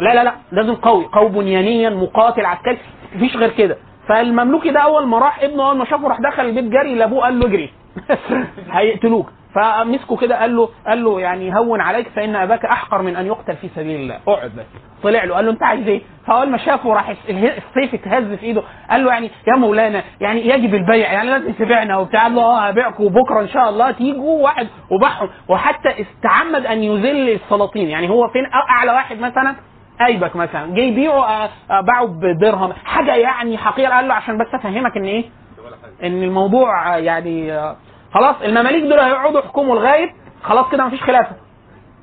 [0.00, 2.78] لا لا لا لازم قوي قوي بنيانيا مقاتل عسكري
[3.16, 3.76] مفيش غير كده.
[4.08, 7.40] فالمملوكي ده أول ما راح ابنه أول ما شافه راح دخل البيت جري لأبوه قال
[7.40, 7.70] له اجري.
[8.76, 9.30] هيقتلوك.
[9.54, 13.56] فمسكه كده قال له قال له يعني هون عليك فإن أباك أحقر من أن يقتل
[13.56, 14.18] في سبيل الله.
[14.28, 14.64] أقعد بس.
[15.02, 18.62] طلع له قال له أنت عايز إيه؟ فأول ما شافه راح السيف اتهز في إيده.
[18.90, 22.22] قال له يعني يا مولانا يعني يجب البيع يعني لازم تبيعنا وبتاع.
[22.22, 27.30] قال له آه هبيعكم وبكرة إن شاء الله تيجوا واحد وباعهم وحتى استعمد أن يذل
[27.30, 27.88] السلاطين.
[27.88, 29.54] يعني هو فين؟ أعلى واحد مثلا؟
[30.06, 30.74] ايبك مثلا.
[30.74, 32.72] جه يبيعه آه، آه، باعه بدرهم.
[32.84, 35.24] حاجة يعني حقيره قال له عشان بس أفهمك إن إيه؟
[36.02, 37.52] إن الموضوع آه، يعني
[38.14, 40.10] خلاص المماليك دول هيقعدوا يحكموا لغاية
[40.42, 41.36] خلاص كده مفيش خلافة.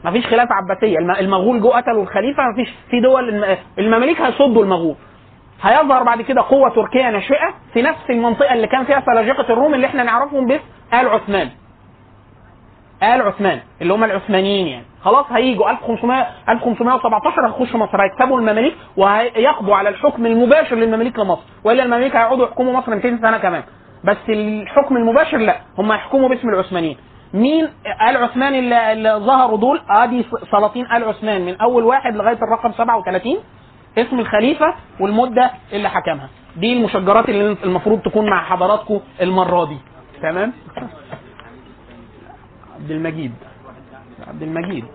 [0.05, 0.97] مفيش خلافة عباسية.
[0.97, 2.69] الم- المغول جو قتلوا الخليفة مفيش.
[2.89, 4.95] في دول الم- المماليك هيصدوا المغول.
[5.61, 9.87] هيظهر بعد كده قوة تركية ناشئة في نفس المنطقة اللي كان فيها سلاجقة الروم اللي
[9.87, 11.49] إحنا نعرفهم باسم آل عثمان.
[13.03, 14.85] آل عثمان اللي هم العثمانيين يعني.
[15.03, 21.41] خلاص هيجوا 1500 1517 هيخشوا مصر هيكسبوا المماليك وهيقضوا على الحكم المباشر للمماليك لمصر.
[21.63, 23.63] وإلا المماليك هيقعدوا يحكموا مصر 200 سنة كمان.
[24.03, 26.97] بس الحكم المباشر لا هم هيحكموا باسم العثمانيين.
[27.33, 27.63] مين؟
[28.09, 32.71] آل عثمان اللي, اللي ظهروا دول آدي سلاطين آل عثمان من أول واحد لغاية الرقم
[32.71, 33.37] 37
[33.97, 36.29] اسم الخليفة والمدة اللي حكمها.
[36.57, 39.77] دي المشجرات اللي المفروض تكون مع حضراتكم المرة دي.
[40.21, 40.53] تمام؟
[42.75, 43.33] عبد المجيد.
[44.27, 44.85] عبد المجيد.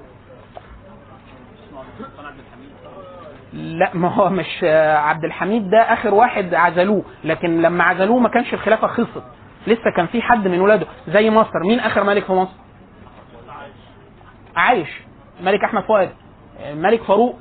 [3.56, 8.28] لا ما هو مش آه، عبد الحميد ده آخر واحد عزلوه لكن لما عزلوه ما
[8.28, 9.22] كانش الخلافة خلصت.
[9.66, 11.58] لسه كان في حد من ولاده زي مصر.
[11.68, 12.52] مين آخر ملك في مصر؟
[14.56, 14.88] عايش.
[15.40, 16.10] ملك أحمد فؤاد.
[16.70, 17.36] الملك فاروق.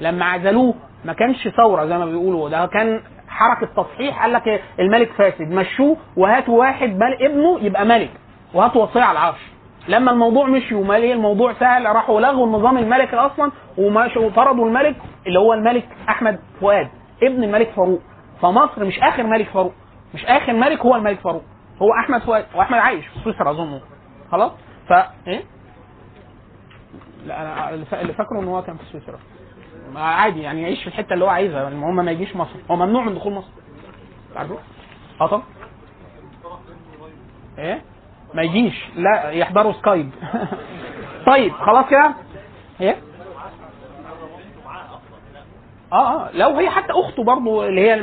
[0.00, 2.48] لما عزلوه ما كانش ثورة زي ما بيقولوا.
[2.48, 4.22] ده كان حركة تصحيح.
[4.22, 5.48] قال لك الملك فاسد.
[5.50, 8.10] مشوه وهاتوا واحد مال ابنه يبقى ملك.
[8.54, 9.40] وهاتوا وصية على العرش.
[9.88, 15.38] لما الموضوع مشي ومال إيه الموضوع سهل راحوا لغوا النظام الملكي أصلا وطردوا الملك اللي
[15.38, 16.88] هو الملك أحمد فؤاد
[17.22, 18.00] ابن الملك فاروق.
[18.42, 19.72] فمصر مش آخر ملك فاروق
[20.14, 21.42] مش آخر ملك هو الملك فاروق
[21.82, 23.80] هو أحمد فؤاد وأحمد عايش في سويسرا أظن.
[24.32, 24.52] خلاص؟
[24.88, 24.92] ف
[25.26, 25.42] إيه؟
[27.26, 29.18] لا أنا اللي فا- اللي فاكره إن هو كان في سويسرا.
[29.96, 32.56] عادي يعني يعيش في الحتة اللي هو عايزها المهم ما يجيش مصر.
[32.70, 33.48] هو ممنوع من دخول مصر.
[34.36, 34.58] عارفه
[35.20, 35.42] آه طبعا
[37.58, 37.82] إيه؟
[38.34, 38.88] ما يجيش.
[38.96, 40.10] لا يحضروا سكايب
[41.26, 42.14] طيب خلاص كده؟
[42.80, 42.96] إيه
[45.92, 46.30] آه آه.
[46.32, 47.94] لو هي حتى أخته برضه اللي هي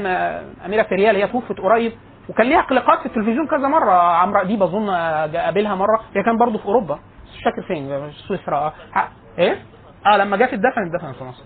[0.66, 1.92] أميرة فريال هي توفت قريب.
[2.30, 3.92] وكان ليها لقاءات في التلفزيون كذا مرة.
[3.92, 4.86] عمرو أديب أظن
[5.32, 6.02] جا- قابلها مرة.
[6.16, 7.00] هي كان برضه في أوروبا.
[7.36, 8.58] مش فاكر فين سويسرا.
[8.58, 9.62] آه ح- إيه؟
[10.06, 11.44] آه لما جت اتدفن اتدفن في مصر.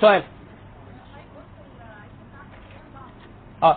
[0.00, 0.22] سؤال.
[3.62, 3.76] آه.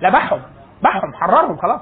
[0.00, 0.42] لا بحهم
[0.82, 1.80] بحهم حررهم خلاص.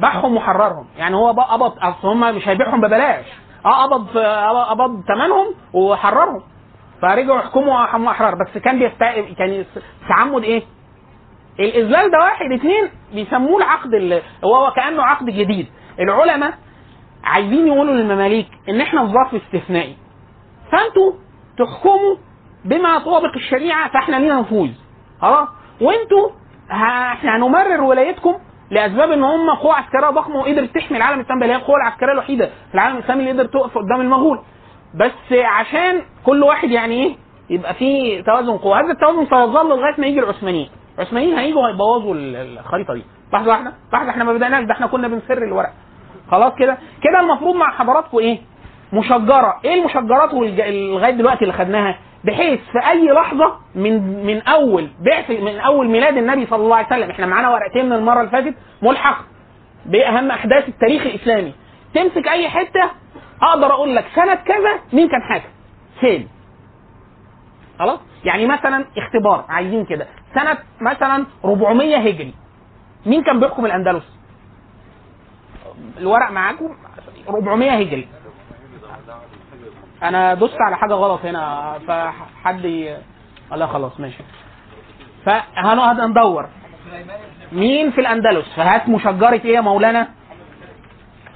[0.00, 0.86] بحهم وحررهم.
[0.98, 3.24] يعني هو قبض أصل هم مش هيبيعهم ببلاش.
[3.66, 4.18] آه قبض
[4.68, 6.42] قبض ثمنهم وحررهم.
[7.02, 8.34] فرجعوا يحكموا أحرار.
[8.34, 8.98] بس كان بيست
[9.38, 9.64] كان
[10.08, 10.62] تعمد إيه؟
[11.60, 15.66] الإذلال ده واحد اثنين بيسموه العقد ال- هو كأنه عقد جديد.
[16.00, 16.54] العلماء
[17.24, 19.96] عايزين يقولوا للمماليك إن إحنا في ظرف استثنائي.
[20.72, 21.12] فأنتوا
[21.58, 22.16] تحكموا
[22.64, 24.70] بما يطابق الشريعة فإحنا لينا نفوذ.
[25.20, 25.48] خلاص؟
[25.80, 26.30] وأنتوا
[27.12, 28.34] إحنا هنمرر ولايتكم
[28.70, 32.46] لأسباب إن هم قوه عسكرية ضخمه وقدرت تحمي العالم الإسلامي اللي هي القوه العسكرية الوحيدة
[32.46, 34.40] في العالم الإسلامي اللي قدرت تقف قدام المغول.
[34.94, 37.16] بس عشان كل واحد يعني إيه
[37.50, 40.70] يبقى في توازن قوى هذا التوازن سيظل لغاية ما يجي العثمانيين.
[40.98, 43.04] العثمانيين هيجوا هيبوظوا ال- الخريطة دي.
[43.32, 45.70] لحظة واحدة لحظة إحنا ما بدأناش ده إحنا كنا بنسر الورق.
[46.30, 48.38] خلاص كده؟ كده المفروض مع حضراتكم إيه؟
[48.92, 49.54] مشجرة.
[49.64, 55.58] إيه المشجرات لغاية دلوقتي اللي خدناها؟ بحيث في أي لحظة من من أول بعث من
[55.60, 57.10] أول ميلاد النبي صلى الله عليه وسلم.
[57.10, 59.24] إحنا معانا ورقتين من المرة اللي فاتت ملحق
[59.86, 61.54] بأهم أحداث التاريخ الإسلامي.
[61.94, 62.90] تمسك أي حتة
[63.42, 65.48] أقدر أقول لك سنة كذا مين كان حاكم؟
[66.00, 66.28] فين؟
[67.78, 70.06] خلاص؟ يعني مثلا اختبار عايزين كده.
[70.34, 72.34] سنة مثلا 400 هجري
[73.06, 74.04] مين كان بيحكم الأندلس؟
[75.98, 76.76] الورق معاكم؟
[77.28, 78.08] 400 هجري.
[80.02, 82.96] أنا دوست على حاجة غلط هنا فحد ي...
[83.56, 84.22] لا خلاص ماشي.
[85.26, 86.48] فهنقعد ندور
[87.52, 90.08] مين في الأندلس؟ فهات مشجرة إيه يا مولانا؟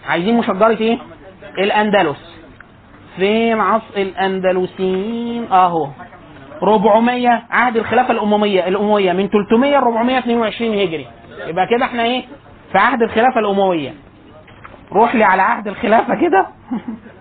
[0.09, 0.99] عايزين مشجرة إيه؟
[1.59, 2.35] الأندلس.
[3.17, 5.89] فين عصر الاندلسيين أهو.
[6.63, 9.13] 400 عهد الخلافة الامويه الأموية.
[9.13, 11.07] من 300 ل 422 هجري.
[11.47, 12.25] يبقى كده إحنا إيه؟
[12.73, 13.95] في عهد الخلافة الأموية.
[14.93, 16.47] روح لي على عهد الخلافة كده.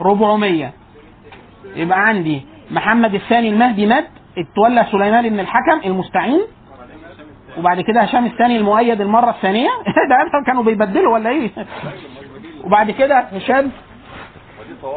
[0.00, 0.72] 400
[1.76, 4.06] يبقى عندي محمد الثاني المهدي مات
[4.38, 6.40] اتولى سليمان بن الحكم المستعين.
[7.58, 9.68] وبعد كده هشام الثاني المؤيد المرة الثانية.
[10.10, 11.50] ده كانوا بيبدلوا ولا إيه؟
[12.64, 13.70] وبعد كده هشام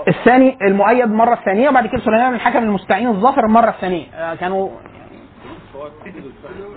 [0.08, 1.70] الثاني المؤيد المره الثانية.
[1.70, 4.06] وبعد كده سليمان الحكم المستعين الظافر المره الثانية.
[4.14, 4.70] آه، كانوا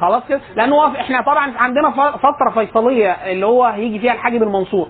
[0.00, 4.88] خلاص كده؟ لأن هو إحنا طبعا عندنا فترة فيصلية اللي هو هيجي فيها الحاجب المنصور.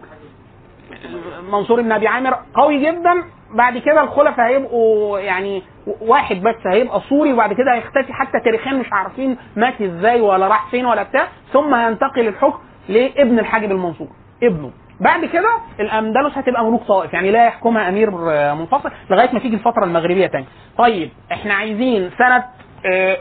[1.52, 3.24] منصور بن أبي عامر قوي جدا.
[3.54, 5.62] بعد كده الخلفاء هيبقوا يعني
[6.00, 8.12] واحد بس هيبقى سوري وبعد كده هيختفي.
[8.12, 11.28] حتى تاريخيا مش عارفين مات إزاي ولا راح فين ولا بتاع.
[11.52, 14.08] ثم هينتقل الحكم لابن الحاجب المنصور
[14.42, 14.70] ابنه.
[15.00, 15.48] بعد كده
[15.80, 20.26] الأندلس هتبقى ملوك طائف يعني لا يحكمها أمير آه، منفصل لغاية ما تيجي الفترة المغربية
[20.26, 20.44] تاني.
[20.78, 22.44] طيب إحنا عايزين سنة
[22.86, 23.16] آه،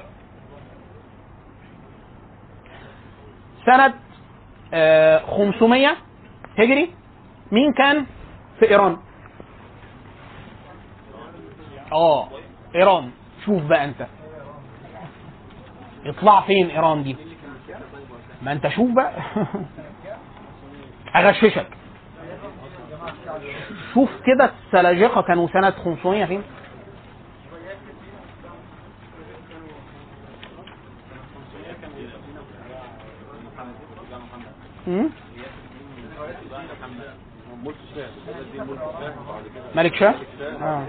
[3.66, 3.94] سنة
[4.74, 5.88] آه، 500
[6.60, 6.90] هجري.
[7.54, 8.06] مين كان؟
[8.60, 8.98] في إيران.
[11.92, 12.30] آه
[12.76, 13.12] إيران.
[13.46, 14.08] شوف بقى أنت.
[16.06, 17.16] يطلع فين إيران دي؟
[18.42, 19.14] ما أنت شوف بقى.
[21.16, 21.68] أغششك.
[23.94, 26.44] شوف كده السلاجقة كانوا سنة 500 فين؟
[34.88, 35.10] مم؟
[39.76, 40.14] ملك شاه؟
[40.62, 40.84] آه.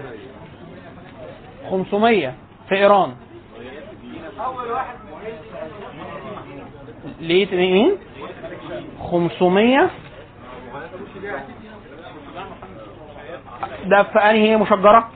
[1.71, 2.33] 500
[2.69, 3.15] في إيران.
[7.19, 7.97] ليه مين؟
[9.11, 9.89] 500
[13.85, 15.09] ده في أنهي مشجرة؟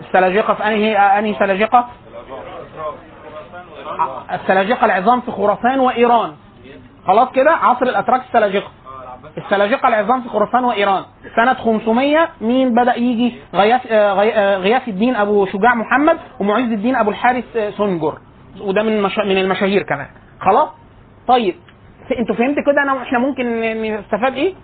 [0.00, 0.54] السلاجقة.
[0.54, 1.88] في أنهي أنهي سلاجقة؟
[4.32, 6.34] السلاجقة العظام في خراسان وإيران.
[7.06, 8.70] خلاص كده؟ عصر الأتراك السلاجقة.
[9.36, 11.04] السلاجقه العظام في خراسان وإيران.
[11.36, 16.96] سنة 500 مين بدأ يجي غياث آه، آه، غياث الدين أبو شجاع محمد ومعز الدين
[16.96, 18.18] أبو الحارث آه، سنجر.
[18.60, 19.02] وده من.
[19.02, 20.06] من المشاهير كمان.
[20.40, 20.68] خلاص؟
[21.28, 21.54] طيب
[22.18, 24.54] أنتوا فهمتوا كده أنا إحنا ممكن نستفاد إيه؟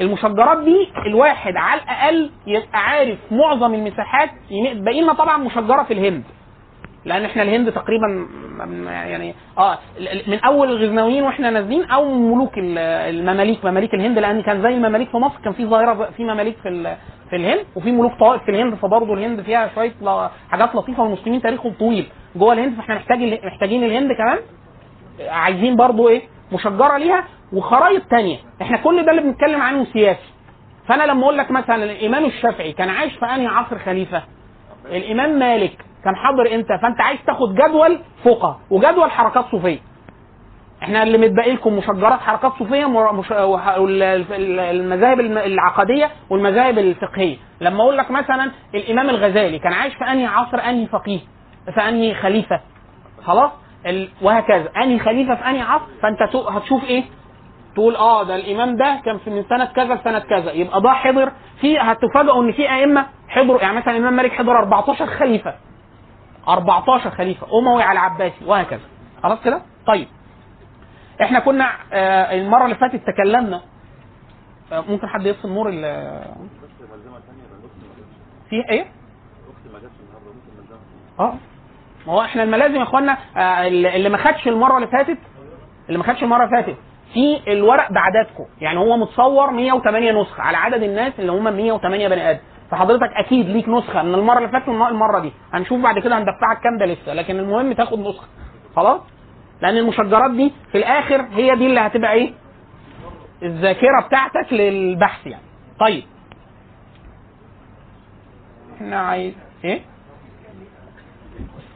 [0.00, 4.30] المشجرات دي الواحد على الأقل يبقى عارف معظم المساحات
[4.74, 6.22] باقي لنا طبعا مشجرة في الهند.
[7.04, 8.26] لأن إحنا الهند تقريبا
[8.86, 9.78] يعني آه
[10.28, 12.78] من أول الغزنويين وإحنا نازلين أو ملوك ال-
[13.14, 16.96] المماليك مماليك الهند لأن كان زي المماليك في مصر كان في ظاهرة في مماليك في
[17.30, 19.92] في الهند وفي ملوك طوائف في الهند فبرضه الهند فيها شوية
[20.50, 24.38] حاجات لطيفة والمسلمين تاريخهم طويل جوه الهند فإحنا محتاج ال- محتاجين الهند كمان
[25.28, 28.36] عايزين برضه إيه مشجرة ليها وخرايط تانية.
[28.62, 30.28] إحنا كل ده اللي بنتكلم عنه سياسي.
[30.88, 34.22] فأنا لما أقول لك مثلا الإمام الشافعي كان عايش في أنهي عصر خليفة؟
[34.86, 35.84] الإمام مالك.
[36.04, 39.78] كان حاضر إمتى؟ فانت عايز تاخد جدول فقه وجدول حركات صوفية.
[40.82, 43.26] إحنا اللي متبقي لكم مشجرات حركات صوفية مش...
[43.32, 47.36] المذاهب الم- العقدية والمذاهب الفقهية.
[47.60, 51.20] لما أقول لك مثلا الإمام الغزالي كان عايش في أنهي عصر أنهي فقيه؟
[51.74, 52.60] في أنهي خليفة؟
[53.24, 53.50] خلاص؟
[53.86, 54.08] ال...
[54.22, 54.68] وهكذا.
[54.76, 57.04] أنهي خليفة في أنهي عصر؟ فأنت تو- هتشوف إيه؟
[57.74, 60.52] تقول آه ده الإمام ده كان في من سنة كذا لسنة كذا.
[60.52, 63.60] يبقى ده حضر في هتفاجئوا إن في أئمة حضروا.
[63.62, 65.54] يعني مثلا الإمام مالك حضر 14 خليفة.
[66.48, 68.80] 14 خليفة أموي على عباسي وهكذا.
[69.22, 70.08] خلاص كده؟ طيب.
[71.22, 73.60] إحنا كنا آه المرة اللي فاتت تكلمنا
[74.72, 75.80] آه ممكن حد يفصل نور ال
[78.50, 78.86] في إيه؟
[81.20, 81.34] آه.
[82.06, 85.18] ما هو إحنا الملازم يا إخوانا آه اللي ما خدش المرة اللي فاتت
[85.88, 86.76] اللي ما خدش المرة اللي فاتت
[87.12, 88.44] في الورق بعددكم.
[88.60, 92.40] يعني هو متصور 108 نسخة على عدد الناس اللي هم 108 بني آدم.
[92.72, 95.32] فحضرتك أكيد ليك نسخة من المرة اللي فاتت والمرة دي.
[95.52, 98.26] هنشوف بعد كده هندفعك كام ده لسه لكن المهم تاخد نسخة.
[98.76, 99.00] خلاص؟
[99.62, 102.32] لأن المشجرات دي في الآخر هي دي اللي هتبقى إيه؟
[103.42, 105.42] الذاكرة بتاعتك للبحث يعني.
[105.80, 106.04] طيب.
[108.76, 109.80] إحنا عايز إيه؟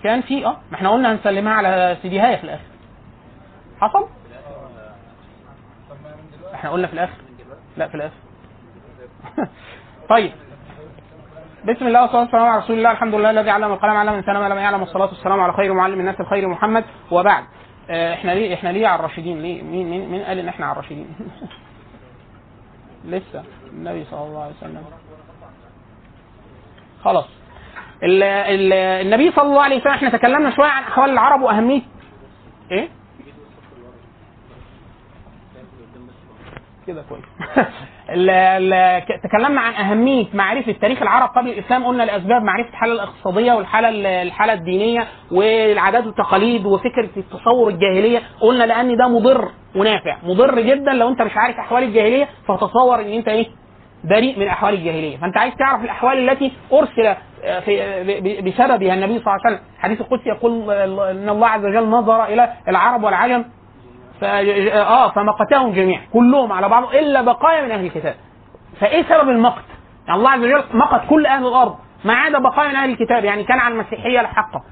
[0.04, 2.64] كان في آه ما إحنا قلنا هنسلمها على سي دي هاي في الآخر.
[3.80, 4.06] حصل؟
[6.54, 7.16] إحنا قلنا في الآخر.
[7.76, 8.16] لا في الآخر.
[10.10, 10.32] طيب.
[11.66, 12.90] بسم الله والصلاة والسلام على رسول الله.
[12.90, 14.80] الحمد لله الذي علم القلم علم الإنسان ما لم يعلم.
[14.80, 16.84] والصلاة والسلام على خير معلم الناس الخير محمد.
[17.10, 17.44] وبعد
[17.90, 20.72] آه إحنا ليه إحنا ليه على الراشدين؟ ليه؟ مين مين مين قال إن إحنا على
[20.72, 21.06] الراشدين؟
[23.04, 23.44] لسه.
[23.72, 24.84] النبي صلى الله عليه وسلم.
[27.04, 27.28] خلاص.
[28.02, 31.82] ال ال النبي صلى الله عليه وسلم إحنا تكلمنا شوية عن احوال العرب وأهمية
[32.72, 32.88] إيه؟
[36.86, 37.24] كده كويس.
[39.24, 44.06] تكلمنا عن أهمية معرفة تاريخ العرب قبل الإسلام قلنا لأسباب معرفة الحالة الاقتصادية والحالة ال-
[44.06, 51.08] الحالة الدينية والعادات والتقاليد وفكرة التصور الجاهلية قلنا لأن ده مضر ونافع مضر جدا لو
[51.08, 53.46] أنت مش عارف أحوال الجاهلية فتصور إن أنت إيه
[54.04, 57.14] بريء من أحوال الجاهلية فأنت عايز تعرف الأحوال التي أرسل
[57.44, 61.64] آه، في بسببها النبي صلى الله عليه وسلم حديث القدسي يقول آه، إن الله عز
[61.64, 63.44] وجل نظر إلى العرب والعجم.
[64.22, 68.14] آه فمقتهم جميعا كلهم على بعض إلا بقايا من أهل الكتاب
[68.80, 69.64] فإيه سبب المقت؟
[70.06, 73.44] يعني الله عز وجل مقت كل أهل الأرض ما عدا بقايا من أهل الكتاب يعني
[73.44, 74.62] كان على المسيحية الحقه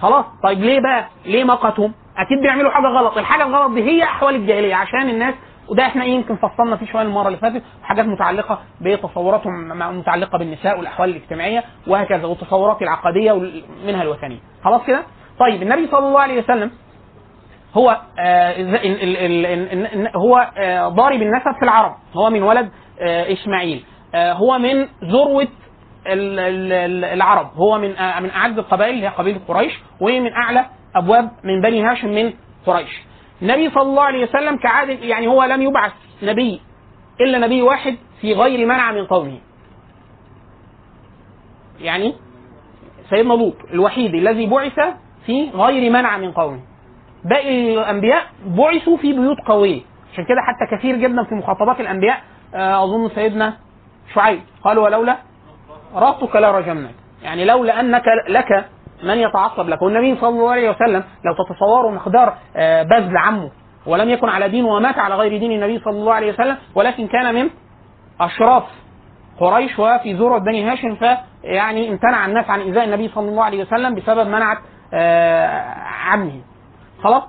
[0.00, 4.34] خلاص طيب ليه بقى؟ ليه مقتهم؟ أكيد بيعملوا حاجة غلط، الحاجة الغلط دي هي أحوال
[4.34, 5.34] الجاهلية عشان الناس
[5.68, 11.10] وده إحنا يمكن فصلنا فيه شوية المرة اللي فاتت حاجات متعلقة بتصوراتهم متعلقة بالنساء والأحوال
[11.10, 15.02] الاجتماعية وهكذا والتصورات العقدية وال- منها الوثنية خلاص كده؟
[15.40, 16.70] طيب النبي صلى الله عليه وسلم
[17.76, 18.00] هو
[20.16, 20.50] هو
[20.88, 21.94] ضارب النسب في العرب.
[22.14, 23.84] هو من ولد آه إسماعيل.
[24.14, 25.48] آه هو من ذروة
[26.06, 27.50] ال- ال- ال- العرب.
[27.54, 32.08] هو من آه من أعز القبائل هي قبيلة قريش ومن أعلى أبواب من بني هاشم
[32.08, 32.32] من
[32.66, 33.02] قريش.
[33.42, 36.60] النبي صلى الله عليه وسلم كعادة يعني هو لم يبعث نبي
[37.20, 39.38] إلا نبي واحد في غير منع من قومه.
[41.80, 42.14] يعني
[43.10, 44.80] سيدنا لوط الوحيد الذي بعث
[45.26, 46.60] في غير منع من قومه.
[47.28, 49.80] باقي الأنبياء بعثوا في بيوت قوية.
[50.12, 52.20] عشان كده حتى كثير جدا في مخاطبات الأنبياء
[52.54, 53.56] آه، أظن سيدنا
[54.14, 54.40] شعيب.
[54.64, 55.16] قال ولولا
[55.94, 58.64] رهطك لرجمناك يعني لولا أنك لك
[59.04, 59.82] من يتعصب لك.
[59.82, 63.50] والنبي صلى الله عليه وسلم لو تتصوروا مقدار آه، بذل عمه
[63.86, 67.34] ولم يكن على دين ومات على غير دين النبي صلى الله عليه وسلم ولكن كان
[67.34, 67.50] من
[68.20, 68.62] أشراف
[69.40, 73.94] قريش وفي ذروه بني هاشم فيعني امتنع الناس عن إيذاء النبي صلى الله عليه وسلم
[73.94, 74.58] بسبب منعة
[74.94, 75.74] آه،
[76.06, 76.40] عمه.
[77.06, 77.22] خلاص؟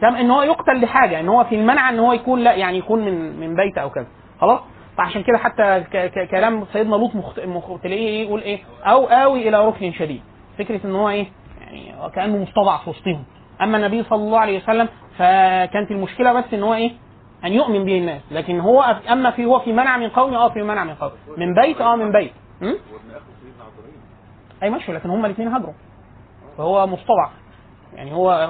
[0.00, 3.04] تم إن هو يقتل لحاجة إن هو في المنع إن هو يكون لا يعني يكون
[3.04, 4.06] من من بيت أو كذا
[4.40, 4.60] خلاص؟
[4.96, 5.84] فعشان كده حتى
[6.30, 7.40] كلام سيدنا لوط مخت...
[7.40, 7.80] مخ...
[7.82, 10.22] تلاقيه يقول إيه؟ أو آوي إلى ركن شديد.
[10.58, 11.26] فكرة إن هو إيه؟
[11.60, 13.24] يعني كانه مستضعف وسطهم.
[13.62, 16.92] أما النبي صلى الله عليه وسلم فكانت المشكلة بس إن هو إيه؟
[17.44, 18.22] أن يؤمن به الناس.
[18.30, 21.54] لكن هو أما في هو في منع من قومه آه في منع من قومه من
[21.54, 22.32] بيت آه من بيت.
[22.60, 22.72] م?
[24.62, 25.72] أي ماشي لكن هما الاثنين هاجروا.
[26.58, 27.30] فهو مستضعف.
[27.94, 28.48] يعني هو,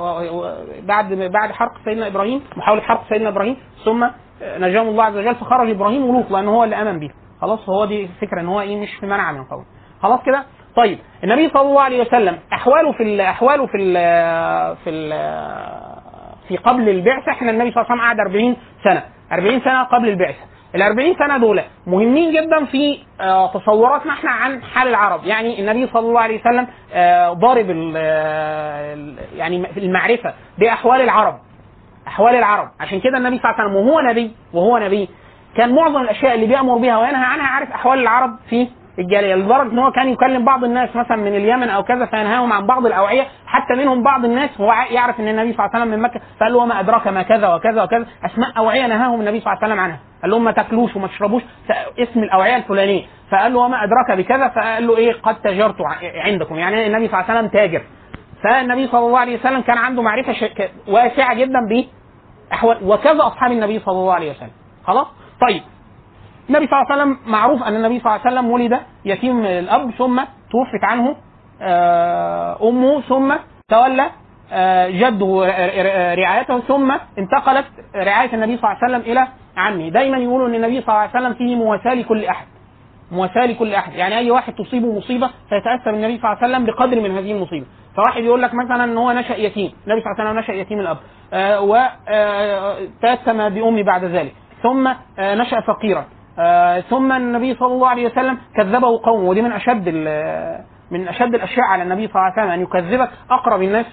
[0.82, 4.06] بعد بعد حرق سيدنا إبراهيم محاولة حرق سيدنا إبراهيم ثم
[4.42, 8.02] نجاه الله عز وجل فخرج إبراهيم ولوط لأن هو اللي آمن به خلاص هو دي
[8.04, 9.64] الفكرة إن هو إيه مش في منع من قوم
[10.02, 10.44] خلاص كده؟
[10.76, 13.92] طيب النبي صلى الله عليه وسلم أحواله في ال أحواله في ال
[14.76, 15.10] في ال
[16.48, 19.02] في قبل البعثة إحنا النبي صلى الله عليه وسلم قعد 40 سنة.
[19.32, 20.38] 40 سنة قبل البعثة.
[20.74, 25.24] ال 40 سنة دول مهمين جدا في آه، تصوراتنا إحنا عن حال العرب.
[25.24, 28.98] يعني النبي صلى الله عليه وسلم آه، ضارب آه،
[29.36, 31.38] يعني المعرفة بأحوال العرب.
[32.08, 32.68] أحوال العرب.
[32.80, 35.08] عشان كده النبي صلى الله عليه وسلم وهو نبي وهو نبي
[35.56, 39.78] كان معظم الأشياء اللي بيأمر بها وينهى عنها عارف أحوال العرب في الجاليه لدرجه إن
[39.78, 43.26] هو كان يكلم بعض الناس مثلا من اليمن أو كذا فينهاهم عن بعض الأوعية.
[43.46, 46.52] حتى منهم بعض الناس هو يعرف إن النبي صلى الله عليه وسلم من مكة فقال
[46.52, 48.06] له وما أدراك ما كذا وكذا وكذا.
[48.24, 50.00] أسماء أوعية نهاهم النبي صلى الله عليه وسلم عنها.
[50.22, 51.42] قال لهم ما تاكلوش وما تشربوش
[51.98, 53.02] اسم الأوعية الفلانية.
[53.30, 55.76] فقال له وما أدراك بكذا فقال له إيه؟ قد تاجرت
[56.24, 56.54] عندكم.
[56.54, 57.82] يعني النبي صلى الله عليه وسلم تاجر.
[58.44, 60.34] فالنبي صلى الله عليه وسلم كان عنده معرفة
[60.88, 61.84] واسعة جدا ب
[62.52, 64.50] احوال وكذا أصحاب النبي صلى الله عليه وسلم.
[64.84, 65.06] خلاص؟
[65.40, 65.62] طيب.
[66.50, 69.90] النبي صلى الله عليه وسلم معروف أن النبي صلى الله عليه وسلم ولد يتيم الاب
[69.90, 71.16] ثم توفت عنه
[71.62, 73.34] آه، أمه ثم
[73.68, 74.10] تولى
[74.52, 75.44] آه، جده
[76.14, 79.88] رعايته ثم انتقلت رعاية النبي صلى الله عليه وسلم إلى عمه.
[79.88, 82.46] دايما يقولوا إن النبي صلى الله عليه وسلم فيه مواساة لكل أحد.
[83.12, 83.92] مواساة لكل أحد.
[83.94, 87.66] يعني أي واحد تصيبه مصيبة فيتاسى بالنبي صلى الله عليه وسلم بقدر من هذه المصيبة.
[87.96, 89.72] فواحد يقول لك مثلا إن هو نشأ يتيم.
[89.86, 90.98] النبي صلى الله عليه وسلم نشأ يتيم الأب.
[91.32, 94.34] آه وتأثم بأمي بعد ذلك.
[94.62, 96.04] ثم نشأ فقيرا.
[96.38, 99.28] آه ثم النبي صلى الله عليه وسلم كذبه قومه.
[99.28, 99.88] ودي من أشد
[100.90, 103.86] من أشد الأشياء على النبي صلى الله عليه وسلم أن يكذبك أقرب الناس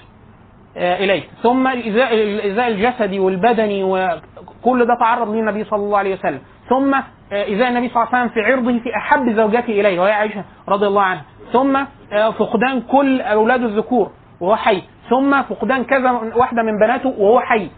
[0.77, 6.39] آه، اليه ثم الايذاء الجسدي والبدني وكل ده تعرض ليه النبي صلى الله عليه وسلم.
[6.69, 7.04] ثم آه،
[7.43, 10.88] ايذاء النبي صلى الله عليه وسلم في عرضه في أحب زوجاته إليه وهي عائشة رضي
[10.88, 11.23] الله عنها.
[11.54, 11.75] ثم
[12.13, 14.82] آه، فقدان كل اولاده الذكور وهو حي.
[15.10, 17.69] ثم فقدان كذا واحدة من بناته وهو حي.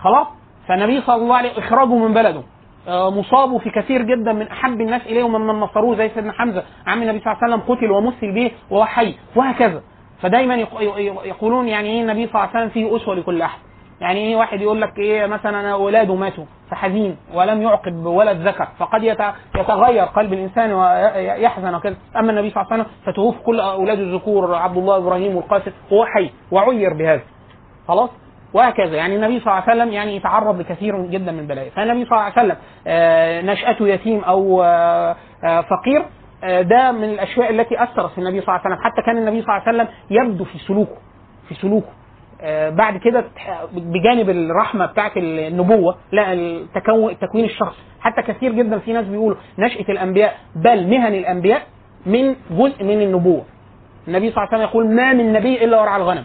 [0.00, 0.26] خلاص؟
[0.68, 2.42] فالنبي صلى الله عليه إخراجه من بلده.
[2.88, 7.02] آه، مصابه في كثير جدا من أحب الناس اليه ومن نصروه زي سيدنا حمزة عم
[7.02, 9.82] النبي صلى الله عليه وسلم قتل ومثل به وهو حي وهكذا.
[10.22, 13.58] فدايما يق- يق- يقولون يعني إيه النبي صلى الله عليه وسلم فيه أسوة لكل أحد.
[14.00, 18.68] يعني إيه واحد يقول لك إيه مثلا أنا أولاده ماتوا فحزين ولم يعقب بولد ذكر
[18.78, 21.96] فقد يت- يتغير قلب الإنسان ويحزن وكذا.
[22.16, 26.04] أما النبي صلى الله عليه وسلم فتوفي كل أولاده الذكور عبد الله إبراهيم والقاسم وهو
[26.06, 27.22] حي وعير بهذا.
[27.88, 28.10] خلاص؟
[28.54, 28.96] وهكذا.
[28.96, 32.22] يعني النبي صلى الله عليه وسلم يعني يتعرض لكثير جدا من البلايا فالنبي صلى الله
[32.22, 32.56] عليه وسلم
[32.86, 36.04] آه، نشأته يتيم أو آه، آه، فقير
[36.62, 38.84] ده من الأشياء التي أثرت في النبي صلى الله عليه وسلم.
[38.84, 40.96] حتى كان النبي صلى الله عليه وسلم يبدو في سلوكه
[41.48, 41.88] في سلوكه.
[42.70, 43.24] بعد كده
[43.72, 47.82] بجانب الرحمة بتاعت النبوة لا التكون التكوين الشخصي.
[48.00, 51.62] حتى كثير جدا في ناس بيقولوا نشأة الأنبياء بل مهن الأنبياء
[52.06, 53.44] من جزء من النبوة.
[54.08, 56.24] النبي صلى الله عليه وسلم يقول ما من نبي إلا ورعى الغنم.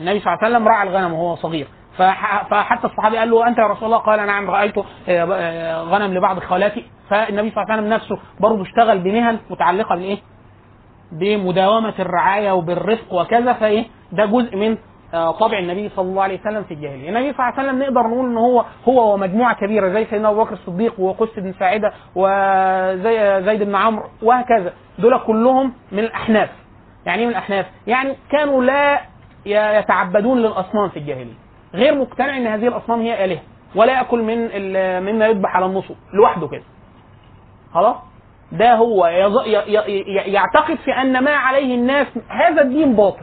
[0.00, 1.66] النبي صلى الله عليه وسلم رعى الغنم وهو صغير.
[1.98, 6.14] فح- فحتى الصحابي قال له أنت يا رسول الله؟ قال نعم رأيت آه، آه، غنم
[6.14, 6.84] لبعض خالاتي.
[7.10, 10.18] فالنبي صلى الله عليه وسلم نفسه برضه اشتغل بمهن متعلقة بالايه؟
[11.12, 13.52] بمداومة الرعاية وبالرفق وكذا.
[13.52, 14.76] فإيه؟ ده جزء من
[15.14, 18.00] آه، طبع النبي صلى الله عليه وسلم في الجاهلية، النبي صلى الله عليه وسلم نقدر
[18.08, 23.42] نقول إن هو هو ومجموعة كبيرة زي سيدنا أبو بكر الصديق وقس بن ساعدة وزي
[23.44, 26.48] زيد بن عمرو وهكذا، دول كلهم من الأحناف.
[27.06, 29.00] يعني إيه من الأحناف؟ يعني كانوا لا
[29.46, 31.34] يتعبدون للأصنام في الجاهلية.
[31.74, 33.40] غير مقتنع إن هذه الأصنام هي آلهة،
[33.74, 34.36] ولا يأكل من
[35.14, 36.62] مما يذبح على النصب لوحده كده.
[37.74, 37.96] خلاص؟
[38.52, 39.06] ده هو
[40.26, 43.22] يعتقد في أن ما عليه الناس هذا الدين باطل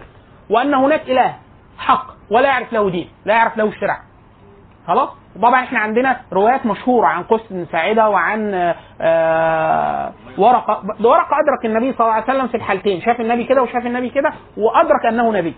[0.49, 1.35] وأن هناك إله
[1.77, 3.99] حق ولا يعرف له دين لا يعرف له شرع
[4.87, 5.09] خلاص
[5.41, 8.53] طبعا إحنا عندنا روايات مشهورة عن قس بن ساعده وعن
[9.01, 13.61] آه، ورقة ده ورقة أدرك النبي صلى الله عليه وسلم في الحالتين شاف النبي كده
[13.63, 15.55] وشاف النبي كده وأدرك أنه نبي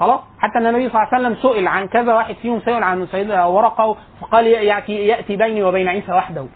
[0.00, 3.44] خلاص؟ حتى النبي صلى الله عليه وسلم سئل عن كذا واحد فيهم سئل عن سيدنا
[3.44, 6.46] ورقة فقال ياتي يأتي بيني وبين عيسى وحده.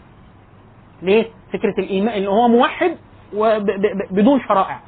[1.03, 2.97] ليه؟ فكرة الايمان إن هو موحد
[4.11, 4.81] بدون شرائع.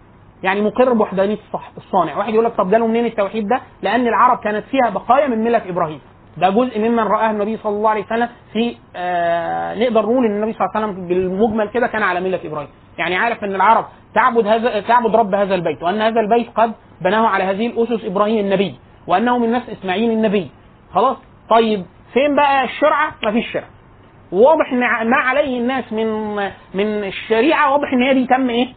[0.43, 1.39] يعني مقر بوحدانية
[1.77, 2.17] الصانع.
[2.17, 5.63] واحد يقول لك طب جاله منين التوحيد ده؟ لأن العرب كانت فيها بقايا من ملة
[5.69, 6.01] إبراهيم.
[6.37, 10.53] ده جزء ممن رآه النبي صلى الله عليه وسلم في آه نقدر نقول إن النبي
[10.53, 12.69] صلى الله عليه وسلم بالمجمل كده كان على ملة إبراهيم.
[12.99, 13.85] يعني عارف إن العرب
[14.15, 18.45] تعبد هذا تعبد رب هذا البيت وأن هذا البيت قد بناه على هذه الأسس إبراهيم
[18.45, 18.75] النبي
[19.07, 20.51] وأنه من نسل إسماعيل النبي.
[20.95, 21.17] خلاص؟
[21.51, 23.65] طيب فين بقى الشرعة؟ مفيش شرع.
[24.33, 26.35] واضح إن ما عليه الناس من
[26.75, 28.69] من الشريعة واضح إن هي دي تم إيه؟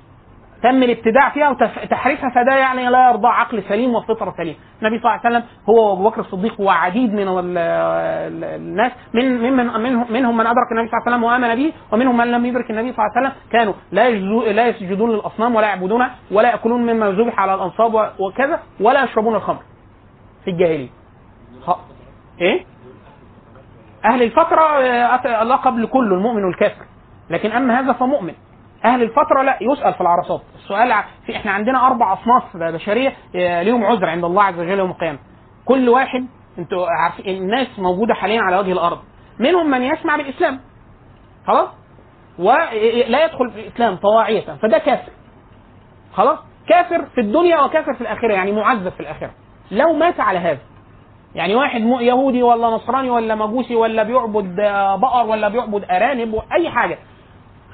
[0.64, 5.22] تم الابتداع فيها وتحريفها فده يعني لا يرضى عقل سليم وفطره سليم النبي صلى الله
[5.26, 8.92] عليه وسلم هو وأبو بكر الصديق وعديد من ال- ال- الناس.
[9.14, 12.18] من من من منهم, منهم من أدرك النبي صلى الله عليه وسلم وآمن به ومنهم
[12.18, 13.42] من لم يدرك النبي صلى الله عليه وسلم.
[13.52, 14.10] كانوا لا
[14.54, 19.62] لا يسجدون للأصنام ولا يعبدونها ولا يأكلون مما ذبح على الأنصاب وكذا ولا يشربون الخمر
[20.46, 20.90] في الجاهلية.
[22.42, 22.66] إيه؟
[24.06, 26.86] أهل الفترة آه، لقب لكل المؤمن والكافر.
[27.30, 28.34] لكن أما هذا فمؤمن.
[28.86, 30.42] أهل الفترة لا يسأل في العرصات.
[30.56, 30.94] السؤال
[31.26, 35.20] في إحنا عندنا أربع أصناف بشريه آه، ليهم عذر عند الله عز وجل يوم القيامة.
[35.66, 39.00] كل واحد أنتوا عارفين الناس موجودة حاليا على وجه الأرض.
[39.40, 40.60] منهم من يسمع بالإسلام.
[41.48, 41.70] خلاص؟
[42.40, 45.12] ولا يدخل في الإسلام طواعية فده كافر.
[46.14, 49.32] خلاص؟ كافر في الدنيا وكافر في الآخرة يعني معذب في الآخرة.
[49.72, 50.60] لو مات على هذا
[51.36, 56.70] يعني واحد يهودي ولا نصراني ولا مجوسي ولا بيعبد آه، بقر ولا بيعبد أرانب وأي
[56.70, 56.98] حاجة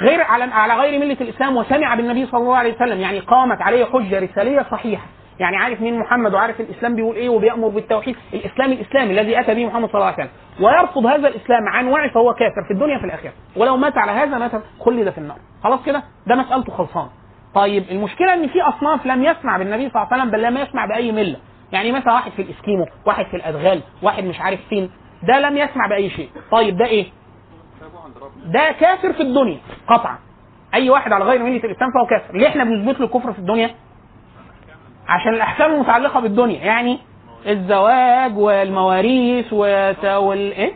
[0.01, 2.99] غير على على غير ملة الإسلام وسمع بالنبي صلى الله عليه وسلم.
[2.99, 5.05] يعني قامت عليه حجة رسالية صحيحة.
[5.39, 9.65] يعني عارف مين محمد وعارف الإسلام بيقول إيه وبيأمر بالتوحيد؟ الإسلام الإسلامي الذي أتى به
[9.65, 10.29] محمد صلى الله عليه وسلم.
[10.65, 13.31] ويرفض هذا الإسلام عن وعي فهو كافر في الدنيا في الآخرة.
[13.55, 15.37] ولو مات على هذا مات خلد في النار.
[15.63, 17.07] خلاص كده؟ ده مسألته خلصان.
[17.55, 20.85] طيب المشكلة إن في أصناف لم يسمع بالنبي صلى الله عليه وسلم بل لم يسمع
[20.85, 21.37] بأي ملة.
[21.71, 24.89] يعني مثلا واحد في الإسكيمو واحد في الأدغال واحد مش عارف فين
[25.23, 26.29] ده لم يسمع بأي شيء.
[26.51, 27.05] طيب ده إيه؟
[28.45, 29.57] ده كافر في الدنيا
[29.87, 30.17] قطعا.
[30.73, 32.37] أي واحد على غير مله الإسلام فهو كافر.
[32.37, 33.75] ليه إحنا بنثبت له الكفر في الدنيا؟
[35.07, 36.99] عشان الأحكام المتعلقة بالدنيا يعني
[37.47, 39.53] الزواج والمواريث.
[39.53, 40.73] وال إيه؟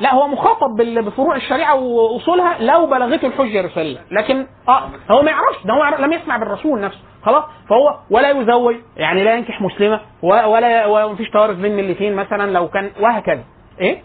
[0.00, 3.98] لا هو مخاطب بفروع الشريعة وأصولها لو بلغته الحجة الرسالية.
[4.10, 7.00] لكن آه هو ما يعرفش ده هو لم يسمع بالرسول نفسه.
[7.22, 12.68] خلاص؟ فهو ولا يزوج يعني لا ينكح مسلمة ولا ومفيش توارث بين ملتين مثلا لو
[12.68, 13.44] كان وهكذا.
[13.80, 14.02] إيه؟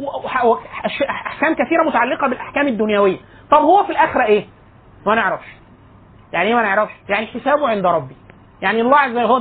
[0.00, 3.16] وح- وح- أش- احكام كثيرة متعلقة بالأحكام الدنيوية.
[3.50, 4.46] طب هو في الآخرة إيه؟
[5.06, 5.46] ما نعرفش.
[6.32, 8.16] يعني إيه ما نعرفش؟ يعني حسابه عند ربي.
[8.62, 9.38] يعني الله عز وجل هو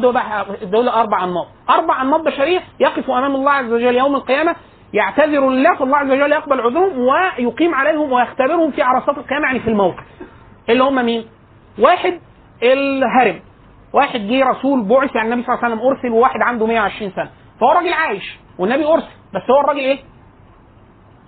[0.63, 1.47] دول, أربع أنماط.
[1.69, 4.55] أربع أنماط بشرية يقفوا أمام الله عز وجل يوم القيامة
[4.93, 9.69] يعتذر لله فالله عز وجل يقبل عذرهم ويقيم عليهم ويختبرهم في عرصات القيامة يعني في
[9.69, 10.03] الموقف
[10.69, 11.25] اللي هم مين؟
[11.79, 12.19] واحد
[12.63, 13.39] الهرم.
[13.93, 17.29] واحد جه رسول بعث يعني النبي صلى الله عليه وسلم أرسل وواحد عنده 120 سنة.
[17.61, 19.07] فهو راجل عايش والنبي أرسل.
[19.33, 19.99] بس هو الراجل إيه؟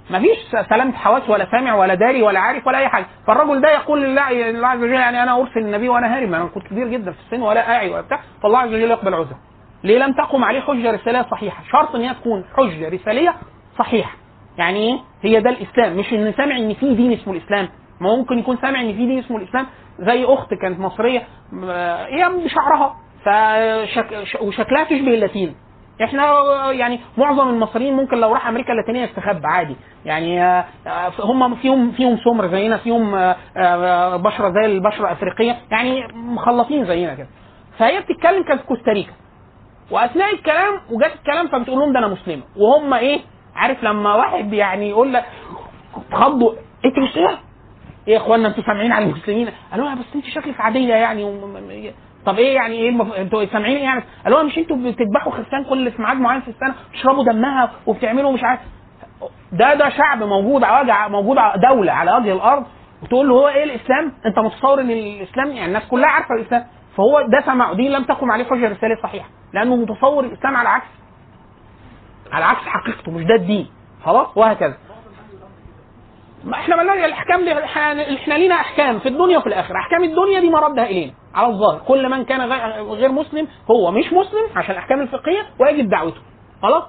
[0.09, 0.37] مفيش
[0.69, 3.05] سلامة حواس ولا سامع ولا داري ولا عارف ولا أي حاجة.
[3.27, 6.67] فالرجل ده يقول لله الله عز وجل يعني أنا أرسل النبي وأنا هارم أنا كنت
[6.67, 8.19] كبير جدا في السن ولا أعي ولا بتاع.
[8.43, 9.37] فالله عز وجل يقبل عذره.
[9.83, 13.35] ليه لم تقم عليه حجة رسالية صحيحة؟ شرط إن هي تكون حجة رسالية
[13.79, 14.15] صحيحة.
[14.57, 15.97] يعني إيه؟ هي ده الإسلام.
[15.97, 17.69] مش إن سامع إن في دين اسمه الإسلام.
[18.01, 19.67] ما ممكن يكون سامع إن في دين اسمه الإسلام.
[19.99, 21.23] زي أخت كانت مصرية
[21.69, 22.95] آه، هي بشعرها
[23.25, 24.41] فشك...
[24.41, 25.55] وشكلها تشبه اللاتين
[26.03, 26.23] إحنا
[26.71, 29.75] يعني معظم المصريين ممكن لو راح أمريكا اللاتينية يستخبى عادي.
[30.05, 35.57] يعني آه، آه، هم فيهم فيهم سمر زينا فيهم آه، بشرة زي البشرة الأفريقية.
[35.71, 37.27] يعني مخلطين زينا كده.
[37.77, 39.11] فهي بتتكلم كانت كوستاريكا
[39.91, 42.43] وأثناء الكلام وجات الكلام فبتقول لهم ده أنا مسلمة.
[42.57, 43.19] وهم إيه؟
[43.55, 45.25] عارف لما واحد يعني يقول لك
[46.13, 46.51] خضوا
[46.85, 47.29] انت مسلمه
[48.07, 51.23] إيه يا اخوانا أنتوا سامعين على المسلمين؟ قالوا لها بس انت شكلك عادية يعني
[52.27, 53.13] طب إيه يعني إيه المف...
[53.13, 56.75] أنتوا سامعين إيه يعني لها مش أنتوا بتذبحوا خرفان كل في ميعاد معين في السنة؟
[56.93, 58.59] تشربوا دمها وبتعملوا مش عارف
[59.51, 62.65] ده ده شعب موجود على وجه موجود على دولة على وجه الأرض.
[63.03, 66.65] وتقول له هو إيه الإسلام؟ انت متصور ان الإسلام يعني الناس كلها عارفة الإسلام.
[66.97, 69.29] فهو ده سمع دي لم تقم عليه حجه رسالة صحيحة.
[69.53, 70.87] لأنه متصور الإسلام على عكس
[72.31, 73.67] على عكس حقيقته مش ده الدين.
[74.05, 74.77] خلاص؟ وهكذا.
[76.47, 79.75] ما إحنا مالنا الأحكام دي إحنا إحنا لينا أحكام في الدنيا وفي الآخرة.
[79.79, 81.79] أحكام الدنيا دي مردها إلينا على الظاهر.
[81.87, 82.41] كل من كان
[82.91, 86.21] غير- مسلم هو مش مسلم عشان الأحكام الفقهية ويجب دعوته.
[86.61, 86.83] خلاص؟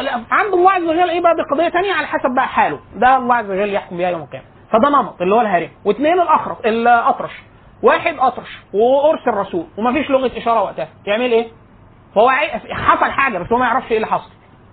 [0.00, 2.78] لا، عند الله عز وجل إيه بقى؟ دي قضيه ثانية على حسب بقى حاله.
[2.96, 4.46] ده الله عز وجل يحكم بها يوم القيامة.
[4.70, 7.42] فده نمط اللي هو الهارم واثنين الاخرس الأطرش.
[7.82, 10.88] واحد أطرش وأرسل رسول ومفيش لغة إشارة وقتها.
[11.06, 11.46] يعمل إيه؟
[12.14, 12.30] فهو
[12.70, 14.30] حصل حاجة بس هو ما يعرفش إيه اللي حصل.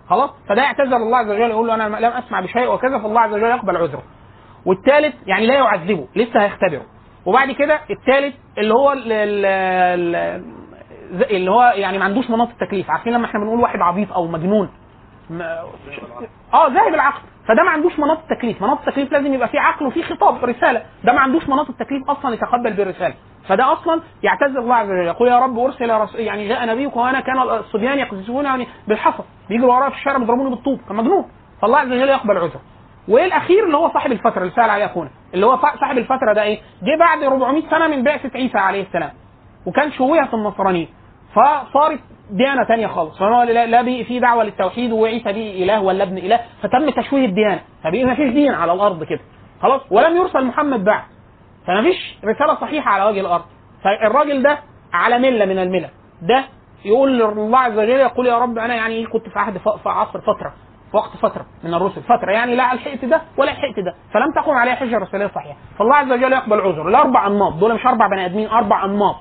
[0.09, 3.33] خلاص؟ فده يعتذر الله عز وجل يقول له أنا لم أسمع بشيء وكذا فالله عز
[3.33, 4.03] وجل يقبل عذره.
[4.65, 6.85] والثالث يعني لا يعذبه لسه هيختبره.
[7.25, 8.93] وبعد كده الثالث اللي هو
[11.31, 12.91] اللي هو يعني ما عندوش مناط التكليف.
[12.91, 14.69] عارفين لما إحنا بنقول واحد عبيط أو مجنون؟
[16.53, 18.61] آه ذاهب العقل فده ما عندوش مناط التكليف.
[18.61, 20.81] مناط التكليف لازم يبقى فيه عقل وفيه خطاب رسالة.
[21.03, 23.13] ده ما عندوش مناط التكليف أصلا يتقبل بالرسالة.
[23.47, 25.05] فده أصلا يعتذر الله عز وجل.
[25.07, 25.89] يقول يا رب أرسل
[26.19, 29.23] يعني جاء نبيك وأنا كان الصبيان يقذفونني بالحصى.
[29.49, 30.79] بيجروا ورايا في الشارع بيضربوني بالطوب.
[30.87, 31.25] كان مجنون.
[31.61, 32.61] فالله عز وجل يقبل عذره.
[33.07, 36.43] وايه الاخير اللي هو صاحب الفترة اللي سأل عليه اخونا؟ اللي هو صاحب الفترة ده
[36.43, 39.11] إيه؟ جه بعد 400 سنة من بعثة عيسى عليه السلام
[39.65, 40.87] وكان شوية في النصرانيه
[41.35, 41.99] فصارت
[42.31, 46.89] ديانة تانية خالص فهو لا في دعوة للتوحيد وعيسى دي إله ولا ابن إله فتم
[46.89, 49.19] تشويه الديانة فبقي ما فيش دين على الأرض كده
[49.61, 51.03] خلاص ولم يرسل محمد بعد
[51.67, 53.45] فما فيش رسالة صحيحة على وجه الأرض
[53.83, 54.59] فالراجل ده
[54.93, 55.89] على ملة من الملل
[56.21, 56.43] ده
[56.85, 60.53] يقول لله عز وجل يقول يا رب أنا يعني كنت في عهد في عصر فترة
[60.93, 62.01] وقت فترة من الرسل.
[62.01, 63.93] فترة يعني لا لحقت ده ولا لحقت ده.
[64.13, 67.53] فلم تقم عليه حجة رسوليه صحيحه فالله عز وجل يقبل عذر الاربع أنماط.
[67.53, 69.15] دول مش أربع بني آدمين أربع أنماط.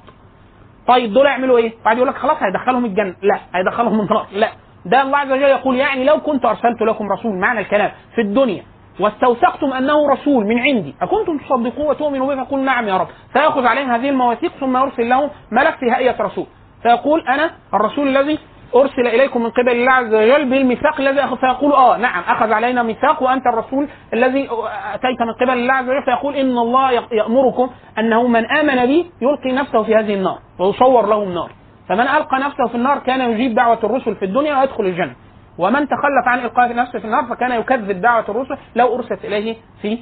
[0.86, 4.48] طيب دول يعملوا إيه؟ بعد يقول لك خلاص هيدخلهم الجنة، لا هيدخلهم النار، لا.
[4.84, 8.62] ده الله عز وجل يقول يعني لو كنت أرسلت لكم رسول معنى الكلام في الدنيا
[9.00, 13.08] واستوثقتم أنه رسول من عندي أكنتم تصدقوه وتؤمنوا به فقل نعم يا رب.
[13.32, 16.46] فياخذ عليهم هذه المواثيق ثم يرسل لهم ملك في هيئة رسول.
[16.82, 18.38] فيقول أنا الرسول الذي
[18.74, 22.82] أرسل إليكم من قبل الله عز وجل بالميثاق الذي اخذ فيقول آه نعم أخذ علينا
[22.82, 24.48] ميثاق وأنت الرسول الذي
[24.94, 29.52] أتيت من قبل الله عز وجل فيقول إن الله يأمركم أنه من آمن بي يلقي
[29.52, 31.50] نفسه في هذه النار ويصور له النار.
[31.88, 35.14] فمن ألقى نفسه في النار كان يجيب دعوة الرسل في الدنيا ويدخل الجنة.
[35.58, 39.98] ومن تخلف عن إلقاء نفسه في النار فكان يكذب دعوة الرسل لو أرسلت إليه في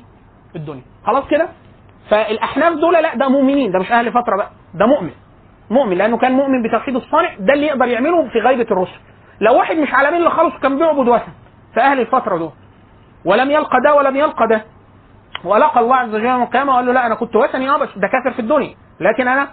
[0.56, 0.82] الدنيا.
[1.06, 1.48] خلاص كده؟
[2.10, 5.10] فالأحناف دول لا ده مؤمنين ده مش أهل فترة بقى ده مؤمن.
[5.70, 9.00] مؤمن لأنه كان مؤمن بتوحيد الصانع ده اللي يقدر يعمله في غيبه الرسل.
[9.40, 11.32] لو واحد مش على مله خالص وكان بيعبد وثن
[11.74, 12.50] في أهل الفترة دول.
[13.24, 14.64] ولم يلقى ده ولم يلقى ده.
[15.44, 18.08] ولقى الله عز وجل يوم القيامة وقال له لا أنا كنت وثني آه بس ده
[18.08, 18.74] كافر في الدنيا.
[19.00, 19.48] لكن أنا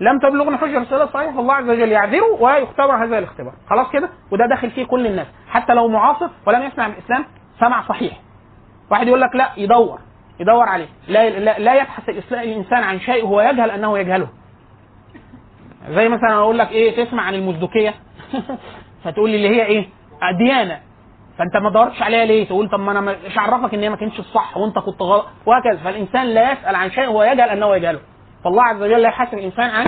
[0.00, 3.52] لم تبلغني حجة رساله صحيحه فالله عز وجل يعذره ويختبر هذا الاختبار.
[3.70, 5.26] خلاص كده؟ وده داخل فيه كل الناس.
[5.48, 7.24] حتى لو معاصر ولم يسمع الإسلام
[7.60, 8.12] سمع صحيح.
[8.90, 9.98] واحد يقول لك لا يدور
[10.40, 10.88] يدور عليه.
[11.08, 14.28] لا لا, لا يبحث الإنسان عن شيء هو يجهل أنه يجهله.
[15.90, 17.94] زي مثلا أقول لك إيه تسمع عن المزدوكية.
[19.04, 19.88] فتقول لي اللي هي إيه؟
[20.38, 20.80] ديانة.
[21.38, 24.18] فأنت ما دورتش عليها ليه؟ تقول طب ما أنا مش عرفك إن هي ما كانتش
[24.18, 25.76] الصح وأنت كنت غلط وهكذا.
[25.84, 28.00] فالإنسان لا يسأل عن شيء هو يجهل أنه يجهله.
[28.44, 29.86] فالله عز وجل لا يحاسب الإنسان عن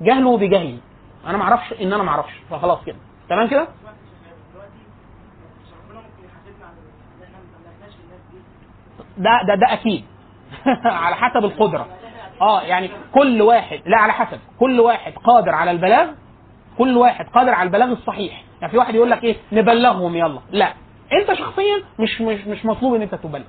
[0.00, 0.78] جهله بجهله.
[1.26, 2.32] أنا ما أعرفش إن أنا ما أعرفش.
[2.50, 2.96] فخلاص كده.
[3.28, 3.68] تمام كده؟
[9.18, 10.04] ده ده ده أكيد.
[10.84, 11.86] على حسب القدرة.
[12.42, 14.38] آه يعني كل واحد لا على حسب.
[14.60, 16.06] كل واحد قادر على البلاغ
[16.78, 18.44] كل واحد قادر على البلاغ الصحيح.
[18.60, 20.40] يعني في واحد يقول لك إيه؟ نبلغهم يلا.
[20.50, 20.72] لا.
[21.12, 23.44] أنت شخصيا مش مش مش مطلوب إن أنت تبلغ.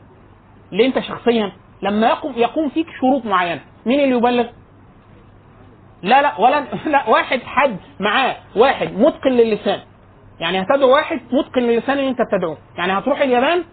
[0.72, 3.62] ليه؟ أنت شخصيا لما يقوم يقوم فيك شروط معينة.
[3.86, 4.46] مين اللي يبلغ؟
[6.04, 9.80] لا لا ولا لا واحد حد معاه واحد متقن للسان.
[10.40, 12.58] يعني هتدعو واحد متقن للسان اللي أنت بتدعوه.
[12.78, 13.64] يعني هتروح اليابان؟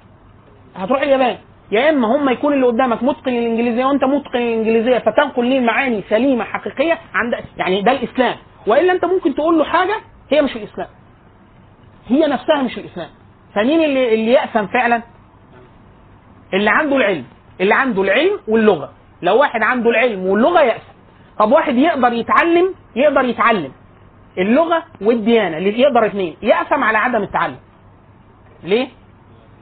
[0.77, 1.37] هتروح اليابان.
[1.71, 6.45] يا إما هم يكون اللي قدامك متقن للإنجليزية وأنت متقن للإنجليزية فتنقل ليه معاني سليمة
[6.45, 8.37] حقيقية عند يعني ده الإسلام.
[8.66, 9.97] وإلا أنت ممكن تقول له حاجة
[10.31, 10.89] هي مش الإسلام.
[12.09, 13.09] هي نفسها مش الإسلام.
[13.55, 15.03] فمين اللي اللي يأثم فعلا؟
[16.55, 17.25] اللي عنده العلم.
[17.61, 18.93] اللي عنده العلم واللغة.
[19.23, 20.93] لو واحد عنده العلم واللغة يأثم.
[21.39, 23.73] طب واحد يقدر يتعلم يقدر يتعلم.
[24.39, 26.37] اللغة والديانة اللي يقدر اثنين.
[26.43, 27.57] يأثم على عدم التعلم.
[28.64, 28.89] ليه؟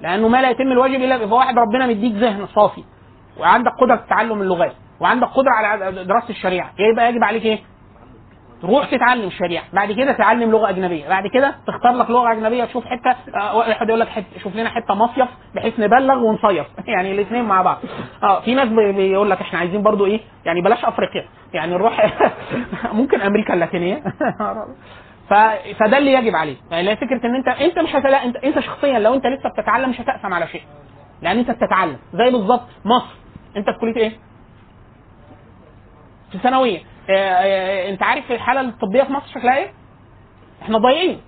[0.03, 2.85] لأنه ما لا يتم الواجب إلا فواحد ربنا مديك ذهن صافي
[3.41, 7.59] وعندك قدرة تعلم اللغات وعندك قدرة على دراسة الشريعة يبقى يجب عليك إيه؟
[8.63, 12.85] تروح تتعلم الشريعة بعد كده تعلم لغة أجنبية بعد كده تختار لك لغة أجنبية تشوف
[12.87, 17.45] حتة آه، واحد يقول لك حتة شوف لنا حتة مصيف بحيث نبلغ ونصيف يعني الاثنين
[17.45, 17.79] مع بعض.
[18.23, 21.25] آه في ناس بي- بيقول لك إحنا عايزين برضو إيه؟ يعني بلاش أفريقيا
[21.55, 22.13] يعني نروح
[22.93, 24.03] ممكن أمريكا اللاتينية.
[25.29, 26.57] فده اللي يجب عليه.
[26.70, 28.24] يعني فكرة إن انت أنت مش هتلا...
[28.24, 30.62] انت أنت شخصيا لو أنت لسه بتتعلم مش هتأثم على شيء.
[31.22, 31.99] لأن أنت بتتعلم.
[32.14, 33.14] زي بالظبط مصر.
[33.57, 34.12] أنت في كلية إيه؟
[36.33, 36.79] في ثانوية.
[37.11, 39.70] آه، آه، أنت عارف الحالة الطبية في مصر شكلها إيه؟
[40.62, 41.20] إحنا ضايعين.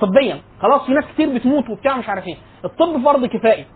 [0.00, 0.40] طبيا.
[0.62, 2.36] خلاص في ناس كتير بتموت وبتاع مش عارف إيه.
[2.64, 3.66] الطب فرض كفائي.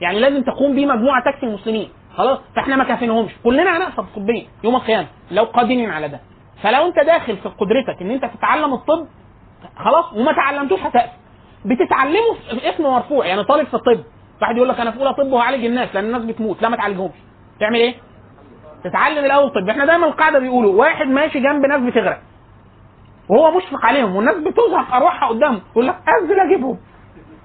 [0.00, 1.88] يعني لازم تقوم به مجموعة تكفي المسلمين.
[2.16, 3.32] خلاص؟ فإحنا ما كافينهمش.
[3.44, 5.06] كلنا هنقصد طبيا يوم القيامة.
[5.30, 6.20] لو قادرين على ده.
[6.62, 9.06] فلو انت داخل في قدرتك ان انت تتعلم الطب
[9.76, 11.12] خلاص وما تعلمتوش هتأثم
[11.64, 14.00] بتتعلمه في اسم مرفوع يعني طالب في الطب.
[14.42, 17.14] واحد يقول لك أنا في أولى طب وهعالج الناس لأن الناس بتموت لا ما تعالجهمش.
[17.60, 17.94] تعمل إيه؟
[18.84, 19.68] تتعلم الأول طب.
[19.68, 22.18] إحنا دايما القاعدة بيقولوا واحد ماشي جنب ناس بتغرق.
[23.28, 25.60] وهو مشفق عليهم والناس بتزهق أرواحها قدامه.
[25.72, 26.78] يقول لك أنزل أجيبهم.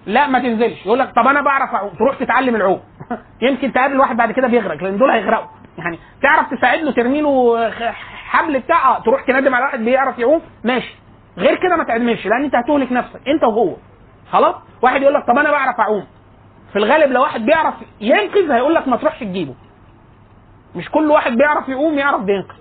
[0.05, 0.85] لا ما تنزلش.
[0.85, 1.89] يقول لك طب أنا بعرف أعوم.
[1.89, 2.79] تروح تتعلم العوم.
[3.41, 5.47] يمكن تقابل واحد بعد كده بيغرق لأن دول هيغرقوا.
[5.77, 7.69] يعني تعرف تساعد له ترمي له
[8.29, 10.95] حبل بتاع تروح تندم على واحد بيعرف يعوم؟ ماشي.
[11.37, 13.75] غير كده ما تعملش لأن أنت هتهلك نفسك أنت وهو.
[14.31, 16.05] خلاص؟ واحد يقول لك طب أنا بعرف أعوم.
[16.73, 19.55] في الغالب لو واحد بيعرف ينقذ هيقول لك ما تروحش تجيبه.
[20.75, 22.55] مش كل واحد بيعرف يقوم يعرف بينقذ.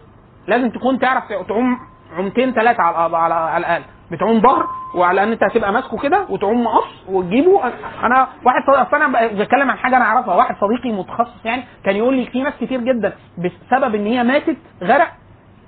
[0.46, 1.78] لازم تكون تعرف تعوم
[2.16, 3.82] عومتين ثلاثة على على الأقل.
[4.12, 7.61] بتعوم ظهر وعلى إن أنت هتبقى ماسكه كده وتعوم مقص وتجيبه.
[8.04, 10.34] أنا واحد صديق أصل أنا بتكلم عن حاجة أنا أعرفها.
[10.34, 14.56] واحد صديقي متخصص يعني كان يقول لي في ناس كتير جدا بسبب إن هي ماتت
[14.82, 15.08] غرق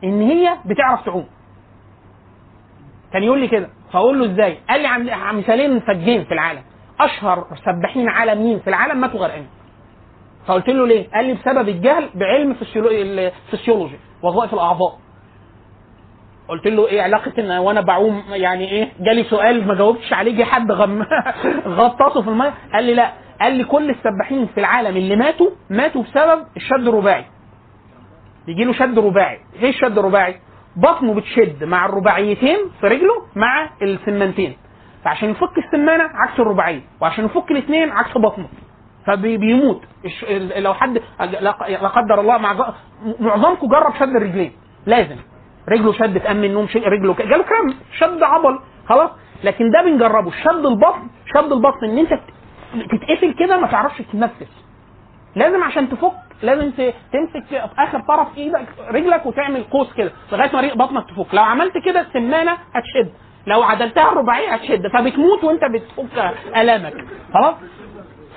[0.05, 1.27] إن هي بتعرف تعوم.
[3.13, 3.69] كان يقول لي كده.
[3.93, 6.63] فأقول له إزاي؟ قال لي عن مثالين فجين في العالم.
[7.01, 9.49] أشهر سباحين عالميين في العالم ماتوا غرقانين.
[10.47, 12.89] فقلت له ليه؟ قال لي بسبب الجهل بعلم فسيولو-
[13.53, 14.99] الفسيولوجي وظائف الأعضاء.
[16.53, 20.45] قلت له إيه علاقة إن وأنا بعوم يعني إيه؟ جالي سؤال ما جاوبتش عليه جه
[20.45, 21.03] حد غم
[21.79, 26.03] غطاسه في الميه قال لي لا قال لي كل السباحين في العالم اللي ماتوا ماتوا
[26.03, 27.25] بسبب الشد الرباعي.
[28.47, 29.39] بيجي له شد رباعي.
[29.63, 30.37] إيه الشد الرباعي؟
[30.77, 34.57] بطنه بتشد مع الرباعيتين في رجله مع السمانتين.
[35.05, 38.49] فعشان يفك السمانة عكس الرباعية وعشان يفك الاثنين عكس بطنه.
[39.07, 39.83] فبيموت.
[40.57, 42.75] لو حد لا قدر الله مع
[43.21, 44.53] معظمكم جرب شد الرجلين.
[44.87, 45.32] لازم.
[45.69, 48.59] رجله شد تأمن من النوم ش- رجله جاله كرام شد عضل
[48.89, 49.11] خلاص.
[49.45, 52.19] لكن ده بنجربه شد البطن شد البطن إن أنت
[52.93, 54.53] تتقفل كده ما تعرفش تتنفس.
[55.37, 56.71] لازم عشان تفك لازم
[57.13, 61.35] تمسك آخر طرف إيدك رجلك وتعمل قوس كده لغاية ما بطنك تفك.
[61.35, 63.13] لو عملت كده السمانة هتشد
[63.47, 66.95] لو عدلتها الرباعية هتشد فبتموت وأنت بتفك ألامك.
[67.35, 67.55] خلاص؟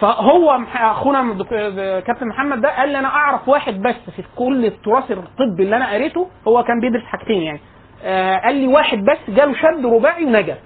[0.01, 1.33] فهو أخونا
[2.07, 5.93] كابتن محمد ده قال لي أنا أعرف واحد بس في كل التراث الطبي اللي أنا
[5.93, 7.59] قريته هو كان بيدرس حاجتين يعني.
[8.03, 10.57] آه قال لي واحد بس جاله شد رباعي ونجا.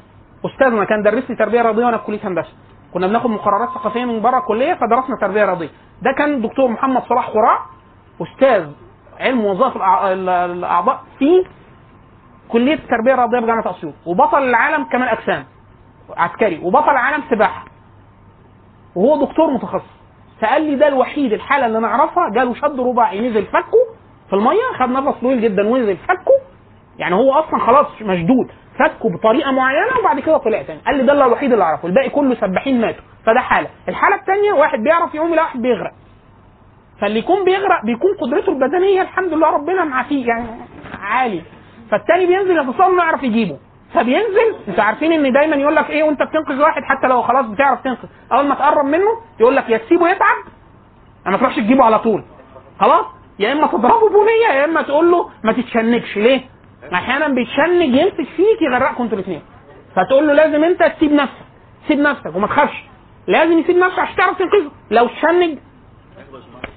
[0.45, 2.53] استاذنا كان درس لي تربية رياضية وأنا في كلية هندسة.
[2.93, 5.69] كنا بناخد مقررات ثقافية من بره الكلية فدرسنا تربية رياضية.
[6.01, 7.59] ده كان دكتور محمد صلاح خراع
[8.21, 8.67] أستاذ
[9.19, 11.45] علم وظائف الأعضاء في
[12.49, 13.93] كلية التربيه الرياضيه بجامعة أسيوط.
[14.05, 15.45] وبطل العالم كمال أجسام
[16.17, 17.68] عسكري وبطل العالم سباحة.
[18.95, 19.99] وهو دكتور متخصص.
[20.41, 23.79] فقال لي ده الوحيد الحالة اللي نعرفها جاله شد رباعي نزل فكه
[24.29, 26.31] في المية خد نفس طويل جدا ونزل فكه
[26.99, 30.79] يعني هو أصلا خلاص مشدود فكه بطريقة معينة وبعد كده طلع تاني.
[30.87, 33.03] قال لي ده الوحيد اللي أعرفه الباقي كله سباحين ماتوا.
[33.25, 33.69] فده حالة.
[33.89, 35.91] الحالة الثانية واحد بيعرف يعوم لا واحد بيغرق.
[37.01, 40.47] فاللي يكون بيغرق بيكون قدرته البدنية الحمد لله ربنا معافيه يعني
[41.01, 41.41] عالي.
[41.91, 43.57] فالتاني بينزل يتصل انه يعرف يجيبه.
[43.93, 47.81] فبينزل أنتوا عارفين ان دايما يقول لك إيه وأنت بتنقذ واحد حتى لو خلاص بتعرف
[47.83, 48.07] تنقذ.
[48.31, 49.09] أول ما تقرب منه
[49.39, 50.37] يقول لك يا تسيبه يتعب
[51.27, 52.23] أما تروحش تجيبه على طول.
[52.79, 53.05] خلاص؟
[53.39, 56.17] يا إما تضربه بنية يا إما تقول له ما تتشنجش.
[56.17, 56.41] ليه؟
[56.93, 59.41] أحيانا بيتشنج يمسك فيك يغرقكم أنتوا الاثنين
[59.95, 61.45] فتقول له لازم أنت تسيب نفسك
[61.87, 62.83] سيب نفسك وما تخافش.
[63.27, 64.71] لازم يسيب نفسه عشان تعرف تنقذه.
[64.91, 65.57] لو تشنج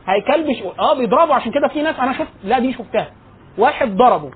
[0.08, 0.62] هيكلبش.
[0.78, 1.34] آه بيضربه.
[1.34, 3.10] عشان كده في ناس أنا شفت لا دي شفتها.
[3.58, 4.30] واحد ضربه.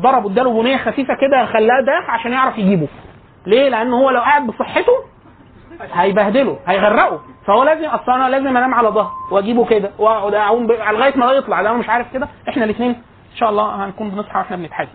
[0.00, 2.88] ضربه اداله بنية خفيفة كده خلاه داخ عشان يعرف يجيبه.
[3.46, 4.92] ليه؟ لأن هو لو قاعد بصحته
[5.92, 7.20] هيبهدله هيغرقه.
[7.46, 11.32] فهو لازم أصل أنا لازم أنام على ظهر وأجيبه كده وأقعد أعوم ب- لغاية ما
[11.32, 11.60] يطلع.
[11.60, 12.90] لو أنا مش عارف كده إحنا الاثنين
[13.32, 14.90] إن شاء الله هنكون بنصحى وإحنا بنتحاسب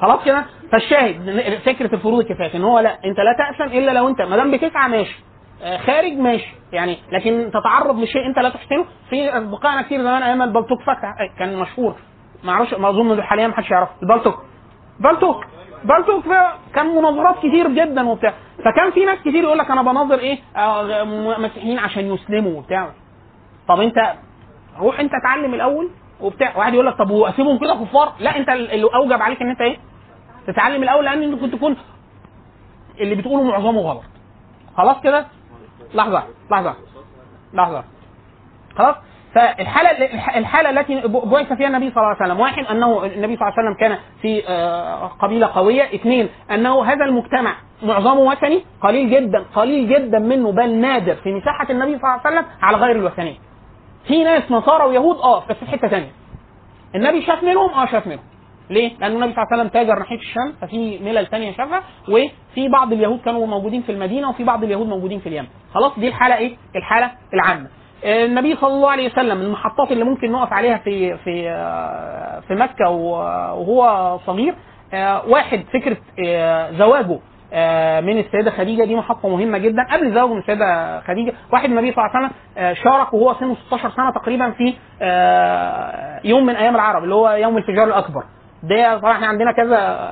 [0.00, 4.20] خلاص كده؟ فالشاهد فكرة الفروض الكفاية إن هو لا أنت لا تأسم إلا لو أنت
[4.22, 5.18] ما دام بتسعى ماشي.
[5.62, 6.54] آه، خارج ماشي.
[6.72, 11.56] يعني لكن تتعرض لشيء أنت لا تحسنه في أصدقائنا كتير زمان أيام البلطوك فتح كان
[11.56, 11.94] مشهور.
[12.44, 13.92] ما أعرفش ما اظن حاليا ما حدش يعرفه.
[14.02, 14.42] البلطوك.
[15.00, 15.44] بلطوك.
[15.84, 18.34] بلطوك ده كان مناظرات كتير جدا وبتاع.
[18.64, 22.90] فكان في ناس كتير يقول لك أنا بناظر إيه؟ آه، م- مسيحيين عشان يسلموا وبتاع.
[23.68, 24.14] طب أنت
[24.78, 26.56] روح أنت اتعلم الأول وبتاع.
[26.56, 29.76] واحد يقول لك طب وأسيبهم كده كفار؟ لا أنت اللي أوجب عليك إن أنت إيه؟
[30.46, 31.76] تتعلم الأول لأن أنت كنت تكون
[33.00, 34.02] اللي بتقوله معظمه غلط.
[34.76, 35.26] خلاص كده؟
[35.94, 36.74] لحظة لحظة
[37.54, 37.84] لحظة.
[38.78, 38.96] خلاص؟
[39.34, 39.90] فالحالة
[40.38, 43.68] الحالة التي بعث فيها النبي صلى الله عليه وسلم واحد أنه النبي صلى الله عليه
[43.68, 49.88] وسلم كان في آه، قبيلة قوية اثنين أنه هذا المجتمع معظمه وثني قليل جدا قليل
[49.88, 53.36] جدا منه بل نادر في مساحة النبي صلى الله عليه وسلم على غير الوثنية
[54.08, 56.10] في ناس نصارى ويهود آه بس في حتة ثانية
[56.94, 58.24] النبي شاف منهم آه شاف منهم
[58.70, 62.68] ليه؟ لأن النبي صلى الله عليه وسلم تاجر ناحية الشام ففي ملل تانية شافها وفي
[62.68, 65.46] بعض اليهود كانوا موجودين في المدينة وفي بعض اليهود موجودين في اليمن.
[65.74, 67.66] خلاص دي الحالة إيه؟ الحالة العامة.
[68.04, 71.42] النبي صلى الله عليه وسلم المحطات اللي ممكن نقف عليها في في
[72.48, 74.54] في مكة وهو صغير
[74.94, 75.96] آه، واحد فكرة
[76.26, 77.18] آه، زواجه
[77.52, 79.82] آه، من السيدة خديجة دي محطة مهمة جدا.
[79.92, 83.90] قبل زواجه من السيدة خديجة واحد النبي صلى الله عليه وسلم شارك وهو سنه 16
[83.90, 84.74] سنة تقريبا في
[86.28, 88.24] يوم من أيام العرب اللي هو يوم الفجار الأكبر.
[88.62, 90.10] ده طبعا إحنا عندنا كذا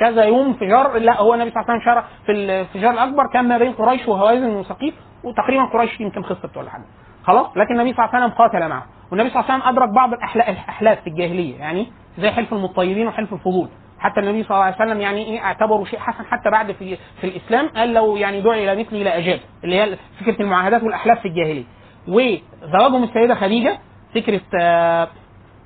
[0.00, 0.98] كذا يوم فجار.
[0.98, 3.22] لا هو النبي صلى الله عليه وسلم شارك في الفجار الأكبر.
[3.32, 6.84] كان ما بين قريش وهوازن وثقيف وتقريبا قريش يمكن خسرت ولا حاجة.
[7.26, 8.86] خلاص؟ لكن النبي صلى الله عليه وسلم قاتل معه.
[9.10, 11.86] والنبي صلى الله عليه وسلم أدرك بعض الأحلاف في الجاهلية يعني
[12.18, 13.68] زي حلف المطيبين وحلف الفضول
[13.98, 17.24] حتى النبي صلى الله عليه وسلم يعني إيه اعتبره شيء حسن حتى بعد في في
[17.26, 17.68] الإسلام.
[17.68, 21.64] قال لو يعني دعي إلى مثلي لاجاب اللي هي فكرة المعاهدات والأحلاف في الجاهلية.
[22.08, 23.78] وزواجه من السيدة خديجة
[24.14, 25.08] فكرة آه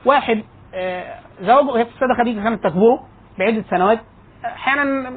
[0.05, 0.43] واحد
[0.75, 3.01] آه زواجه هي السيدة خديجة كانت تكبره
[3.39, 3.99] بعدة سنوات.
[4.45, 5.13] أحيانا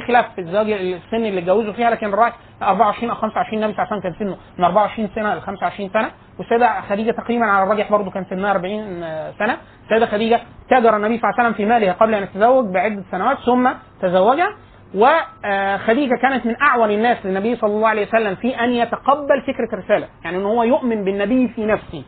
[0.00, 2.32] في خلاف في الزواج السن اللي اتجوزوا فيها لكن الرأي
[2.62, 4.36] 24 أو 25 النبي صلى الله عليه وسلم كان سنه.
[4.58, 6.10] من 24 سنة ل 25 سنة.
[6.38, 9.00] والسيدة خديجة تقريبا على الراجح برضه كان سنها 40
[9.38, 9.56] سنة.
[9.84, 10.40] السيدة خديجة
[10.70, 13.70] تاجر النبي صلى الله عليه وسلم في ماله قبل أن يتزوج بعدة سنوات ثم
[14.02, 14.50] تزوجها.
[14.94, 20.08] وخديجه كانت من اعون الناس للنبي صلى الله عليه وسلم في أن يتقبل فكرة الرسالة
[20.24, 22.02] يعني إن هو يؤمن بالنبي في نفسه.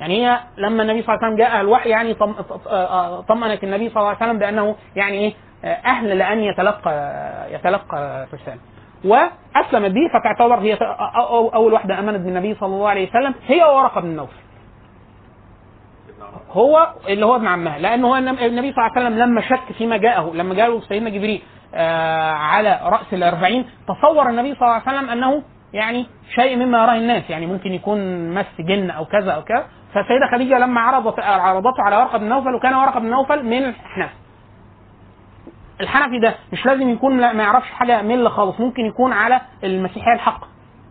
[0.00, 2.34] يعني هي لما النبي صلى الله عليه وسلم جاء الوحي يعني طم-
[2.66, 3.24] آه،
[3.62, 7.12] النبي صلى الله عليه وسلم بأنه يعني إيه أهل لأن يتلقى
[7.54, 8.60] يتلقى الرسالة
[9.04, 10.74] وأسلمت به فتعتبر هي
[11.54, 13.34] أول واحدة آمنت بالنبي صلى الله عليه وسلم.
[13.46, 14.36] هي ورقة بن نوفل
[16.50, 17.78] هو اللي هو ابن عمها.
[17.78, 21.42] لأنه هو النبي صلى الله عليه وسلم لما شك فيما جاءه لما جاءه سيدنا جبريل
[21.74, 25.42] آه، على رأس الأربعين تصور النبي صلى الله عليه وسلم أنه
[25.72, 27.30] يعني شيء مما يراه الناس.
[27.30, 29.64] يعني ممكن يكون مس جن أو كذا أو كذا.
[29.94, 34.10] فالسيدة خديجة لما عرضت عرضته على ورقة بن نوفل وكان ورقة بن نوفل من الأحناف
[35.80, 40.12] الحنفي ده مش لازم يكون لا- ما يعرفش حاجة ملة خالص ممكن يكون على المسيحية
[40.14, 40.40] الحق.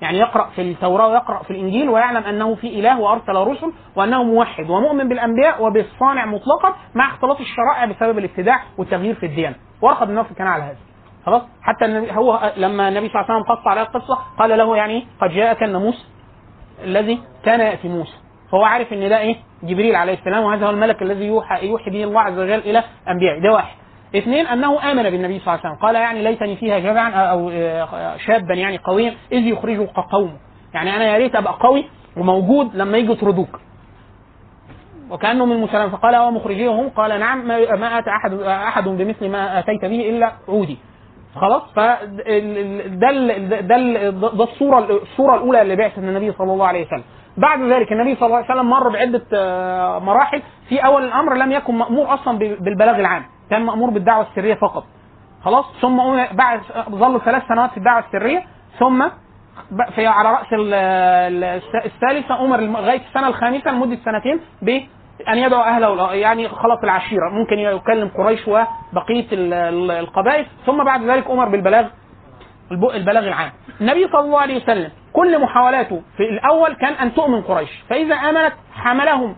[0.02, 4.70] يعني يقرأ في التوراة ويقرأ في الإنجيل ويعلم أنه في إله وأرسل رسل وأنه موحد
[4.70, 10.48] ومؤمن بالأنبياء وبالصانع مطلقا مع اختلاط الشرائع بسبب الابتداع والتغيير في ورقة بن نوفل كان
[10.48, 10.78] على هذا.
[11.26, 15.08] خلاص؟ حتى هو لما النبي صلى الله عليه وسلم قص عليه القصة قال له يعني
[15.22, 16.08] قد جاءك الناموس
[16.84, 18.14] الذي كان يأتي موسى.
[18.52, 22.04] فهو عارف إن ده إيه؟ جبريل عليه السلام وهذا هو الملك الذي يوحى يوحي به
[22.04, 23.42] الله عز وجل إلى أنبيائه.
[23.42, 23.76] ده واحد.
[24.16, 25.76] اثنين أنه آمن بالنبي صلى الله عليه وسلم.
[25.88, 30.38] قال يعني ليتني فيها جدعا أو آه، شابا يعني قويا إذ يخرجه قومه
[30.74, 31.86] يعني أنا يا ريت أبقى قوي
[32.18, 33.60] وموجود لما يجوا يطردوك.
[35.10, 35.90] وكأنه من المسلمين.
[35.90, 40.78] فقال هو مخرجيهم قال نعم ما اتى أحد أحد بمثل ما آتيت به إلا عودي.
[41.36, 41.98] خلاص؟ فده
[42.88, 43.12] ده
[43.60, 47.04] ده ال- ده الصورة الصورة الأولى لبعثه النبي صلى الله عليه وسلم.
[47.38, 50.42] بعد ذلك النبي صلى الله عليه وسلم مر بعدة آه، مراحل.
[50.70, 53.24] في أول الأمر لم يكن مأمور أصلا بالبلاغ العام.
[53.52, 54.84] كان مأمور بالدعوة السرية فقط.
[55.46, 58.44] خلاص؟ ثم أمر- بعد ظل ثلاث سنوات في الدعوة السرية
[58.80, 59.04] ثم
[59.96, 64.70] في على رأس ال- ال- الثالثه أمر الم- لغاية السنة الخامسة لمدة سنتين ب
[65.30, 67.30] أن يدعو أهله يعني خلاص العشيرة.
[67.30, 68.48] ممكن يكلم قريش
[69.54, 71.86] ال- القبائل ثم بعد ذلك أمر بالبلاغ
[72.72, 73.52] الب- البلاغ العام.
[73.82, 77.84] النبي صلى الله عليه وسلم كل محاولاته في الأول كان أن تؤمن قريش.
[77.90, 79.36] فإذا آمنت حملهم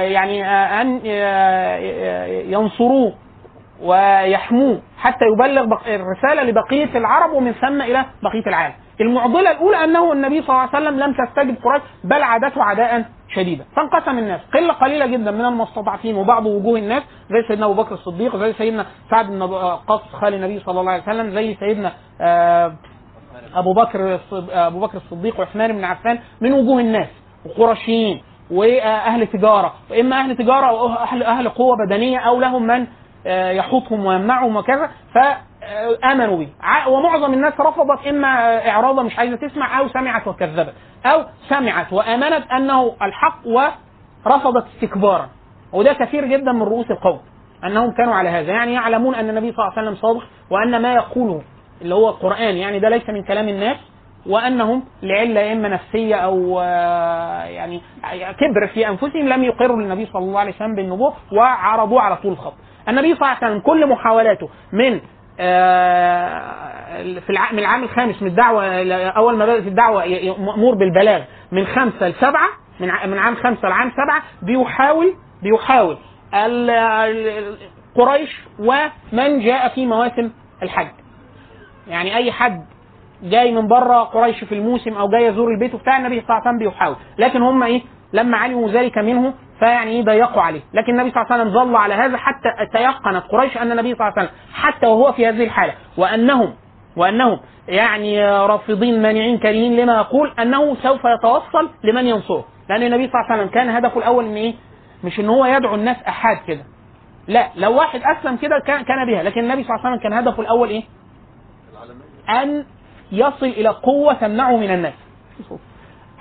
[0.00, 3.12] يعني آه، أن آه، ينصروه
[3.82, 8.74] ويحموه حتى يبلغ الرسالة لبقية العرب ومن ثم إلى بقية العالم.
[9.00, 13.04] المعضلة الأولى أنه النبي صلى الله عليه وسلم لم تستجب قريش بل عادته عداء
[13.34, 17.94] شديدا، فانقسم الناس، قلة قليلة جدا من المستضعفين وبعض وجوه الناس زي سيدنا أبو بكر
[17.94, 22.74] الصديق، زي سيدنا سعد بن وقاص خال النبي صلى الله عليه وسلم، زي سيدنا آه،
[23.54, 24.20] أبو بكر
[24.50, 27.08] أبو بكر الصديق وعثمان بن عفان من وجوه الناس.
[27.46, 28.22] وقرشيين.
[28.50, 32.86] وأهل تجارة وإما أهل تجارة أو أهل أهل قوة بدنية أو لهم من
[33.26, 36.48] آه، يحوطهم ويمنعهم وكذا فآمنوا به
[36.88, 38.28] ومعظم الناس رفضت إما
[38.68, 40.74] اعراضا مش عايزة تسمع أو سمعت وكذبت
[41.06, 45.28] أو سمعت وأمنت أنه الحق ورفضت استكبارا.
[45.72, 47.20] وده كثير جدا من رؤوس القوم
[47.64, 48.52] أنهم كانوا على هذا.
[48.52, 51.42] يعني يعلمون أن النبي صلى الله عليه وسلم صادق وأن ما يقوله
[51.82, 53.76] اللي هو القران يعني ده ليس من كلام الناس.
[54.28, 57.80] وأنهم لعلة إما نفسية أو آه، يعني
[58.40, 62.54] كبر في أنفسهم لم يقروا للنبي صلى الله عليه وسلم بالنبوة وعرضوه على طول الخط.
[62.88, 65.00] النبي صلى الله عليه وسلم كل محاولاته من
[65.40, 70.04] آه، في الع- من العام الخامس من الدعوة أول ما بدأت الدعوة
[70.38, 71.22] مأمور بالبلاغ
[71.52, 72.48] من خمسة لسبعه
[72.80, 75.96] من من عام خمسة لعام سبعة بيحاول بيحاول
[77.94, 80.30] قريش ومن جاء في مواسم
[80.62, 80.88] الحج.
[81.88, 82.64] يعني أي حد
[83.22, 86.48] جاي من بره قريش في الموسم أو جاي يزور البيت بتاع النبي صلى الله عليه
[86.48, 86.96] وسلم بيحاول.
[87.18, 90.60] لكن هم إيه؟ لما علموا ذلك منه فيعني إيه؟ ضيقوا عليه.
[90.74, 94.08] لكن النبي صلى الله عليه وسلم ظل على هذا حتى تيقنت قريش أن النبي صلى
[94.08, 95.74] الله عليه وسلم حتى وهو في هذه الحالة.
[95.98, 96.54] وأنهم
[96.96, 102.44] وأنهم يعني رافضين مانعين كارهين لما يقول أنه سوف يتوصل لمن ينصره.
[102.68, 104.54] لأن النبي صلى الله عليه وسلم كان هدفه الأول إن إيه؟
[105.04, 106.64] مش إن هو يدعو الناس أحاد كده.
[107.28, 109.22] لا لو واحد أسلم كده كان بها.
[109.22, 110.82] لكن النبي صلى الله عليه وسلم كان هدفه الأول إيه؟
[112.28, 112.64] أن
[113.12, 114.94] يصل إلى قوة تمنعه من الناس.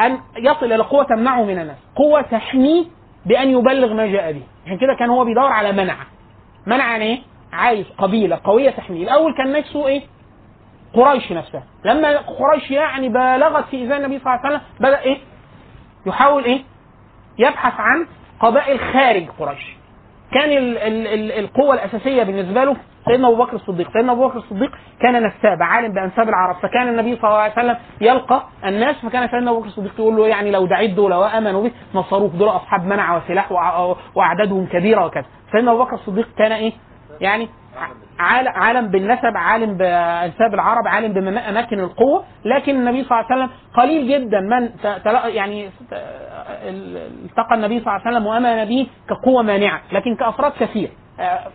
[0.02, 1.78] أن يصل إلى قوة تمنعه من الناس.
[1.96, 2.86] قوة تحميه
[3.26, 4.42] بأن يبلغ ما جاء به.
[4.66, 5.96] عشان كده كان هو بيدور على منع.
[6.66, 7.20] منع يعني إيه؟
[7.54, 10.02] عايز قبيلة قوية تحميه الأول كان نفسه إيه؟
[10.94, 11.64] قريش نفسها.
[11.86, 15.18] لما قريش يعني بالغت في إيذاء النبي صلى الله عليه وسلم بدأ إيه؟
[16.06, 16.62] يحاول إيه؟
[17.38, 18.08] يبحث عن
[18.40, 19.76] قبائل خارج قريش.
[20.32, 22.76] كان ال ال ال القوة الأساسية بالنسبة له
[23.06, 27.16] سيدنا أبو بكر الصديق، سيدنا أبو بكر الصديق كان نساب عالم بأنساب العرب، فكان النبي
[27.16, 30.66] صلى الله عليه وسلم يلقى الناس فكان سيدنا أبو بكر الصديق يقول له يعني لو
[30.66, 33.52] دعيت دول وآمنوا به نصروك دول أصحاب منع وسلاح
[34.16, 36.74] وأعدادهم كبيرة وكذا، سيدنا أبو بكر الصديق كان إيه؟
[37.22, 37.50] يعني
[38.20, 42.24] عالم بالنسب عالم بانساب العرب عالم بأماكن القوة.
[42.46, 44.70] لكن النبي صلى الله عليه وسلم قليل جدا من
[45.26, 45.70] يعني
[47.26, 50.90] التقى النبي صلى الله عليه وسلم وأمن به كقوة مانعة لكن كأفراد كثير.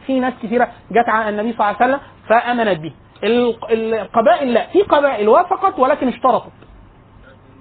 [0.06, 2.92] في ناس كثيرة جت على النبي صلى الله عليه وسلم فآمنت به.
[3.24, 3.56] ال-
[3.94, 6.52] القبائل لا في قبائل وافقت ولكن اشترطت.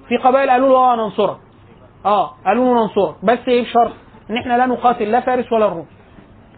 [0.07, 1.37] في قبائل قالوا له آه ننصرك.
[2.05, 3.15] آه قالوا له ننصرك.
[3.23, 3.91] بس إيه بشرط
[4.29, 5.87] إن إحنا لا نقاتل لا فارس ولا الروم.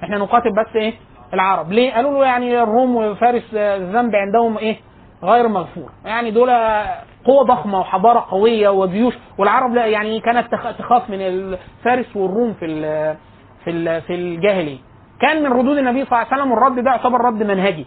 [0.03, 0.93] إحنا نقاتل بس إيه
[1.33, 1.71] العرب.
[1.71, 4.77] ليه؟ قالوا له يعني الروم وفارس آه، الذنب عندهم إيه
[5.23, 5.89] غير مغفور.
[6.05, 6.49] يعني دول
[7.25, 9.13] قوة ضخمة وحضارة قوية وجيوش.
[9.37, 12.65] والعرب لا يعني كانت تخ- تخاف من الفارس والروم في
[13.65, 14.77] في في الجاهلية.
[15.21, 17.85] كان من ردود النبي صلى الله عليه وسلم الرد ده يعتبر رد منهجي.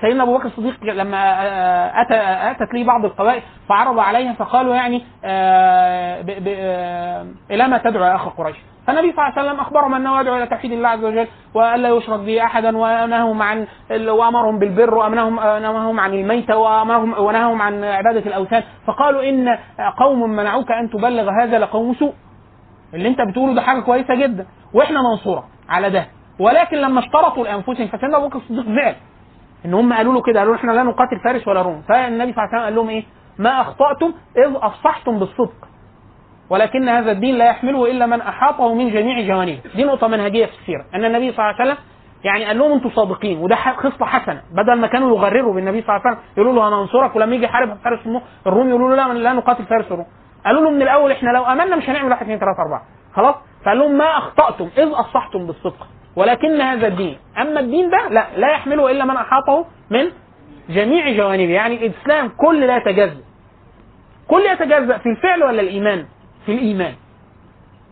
[0.00, 2.14] سيدنا أبو بكر الصديق لما آه، اتى
[2.50, 8.28] أتت لي بعض القبائل فعرض عليها فقالوا يعني آه، آه، إلى ما تدعو يا أخ
[8.28, 8.56] قريش.
[8.86, 12.20] فالنبي صلى الله عليه وسلم أخبرهم أنه يدعو إلى توحيد الله عز وجل والا يشرك
[12.20, 18.62] به أحدا ونههم عن وأمرهم بالبر وامرهم نههم عن الميتة وامرهم ونههم عن عبادة الأوثان.
[18.86, 19.48] فقالوا إن
[19.98, 22.12] قوم منعوك أن تبلغ هذا لقوم سوء.
[22.94, 24.46] اللي أنت بتقوله ده حاجة كويسة جدا.
[24.74, 26.06] وإحنا ننصرك على ده.
[26.42, 28.94] ولكن لما اشترطوا لأنفسهم فسيدنا أبو بكر الصديق زعل.
[29.64, 31.82] إن هم قالوا له كده قالوا له إحنا لا نقاتل فارس ولا روم.
[31.88, 33.04] فالنبي صلى الله عليه وسلم قال لهم إيه؟
[33.38, 35.58] ما أخطأتم إذ أفصحتم بالصدق.
[36.50, 39.60] ولكن هذا الدين لا يحمله إلا من أحاطه من جميع جوانبه.
[39.74, 40.84] دي نقطة منهجية في السيرة.
[40.94, 41.84] أن النبي صلى الله عليه وسلم
[42.24, 44.42] يعني قال لهم أنتم صادقين وده خصله حسنة.
[44.52, 47.76] بدل ما كانوا يغرروا بالنبي صلى الله عليه وسلم يقولوا له هننصرك ولما يجي يحارب
[47.84, 48.00] فارس
[48.46, 50.06] الروم- يقولوا له لا لا نقاتل فارس الروم.
[50.46, 52.82] قالوا له من الأول إحنا لو آمنا مش هنعمل 1 2 3 4
[53.14, 53.34] خلاص؟
[53.64, 55.86] فقال لهم ما أخطأتم إذ اصحتم بالصدق.
[56.16, 57.18] ولكن هذا الدين.
[57.38, 60.10] أما الدين ده لا لا يحمله إلا من أحاطه من
[60.70, 61.52] جميع جوانبه.
[61.52, 63.20] يعني الإسلام كل لا يتجزأ.
[64.28, 66.06] كل يتجزأ في الفعل ولا الإيمان؟
[66.46, 66.94] في الإيمان.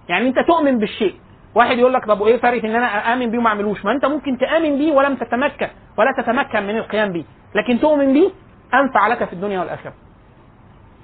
[0.09, 1.15] يعني أنت تؤمن بالشيء.
[1.55, 4.39] واحد يقول لك طب وايه فرق إن أنا آمن بيه وما أعملوش؟ ما أنت ممكن
[4.39, 5.69] تآمن بيه ولم تتمكن
[5.99, 7.25] ولا تتمكن من القيام بيه.
[7.55, 8.31] لكن تؤمن بيه
[8.75, 9.93] أنفع لك في الدنيا والآخرة.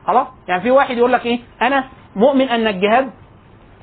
[0.06, 1.84] خلاص؟ يعني في واحد يقول لك إيه؟ أنا
[2.16, 3.10] مؤمن أن الجهاد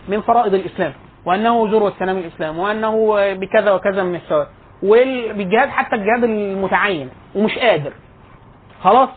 [0.08, 0.94] من فرائض الإسلام.
[1.26, 4.48] وأنه ذروه سلام الإسلام وأنه بكذا وكذا من الثواب
[4.84, 7.94] والجهاد حتى الجهاد المتعين ومش قادر.
[8.82, 9.10] خلاص؟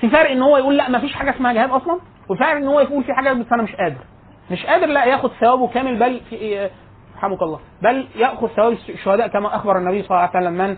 [0.00, 1.98] في فرق إن هو يقول لا ما فيش حاجة اسمها جهاد أصلا؟
[2.28, 4.04] وفرق إن هو يقول في حاجة بس أنا مش قادر.
[4.50, 6.70] مش قادر لا ياخذ ثوابه كامل بل في
[7.16, 7.60] رحمك الله.
[7.82, 10.76] بل يأخذ ثواب الشهداء كما أخبر النبي صلى الله عليه وسلم من؟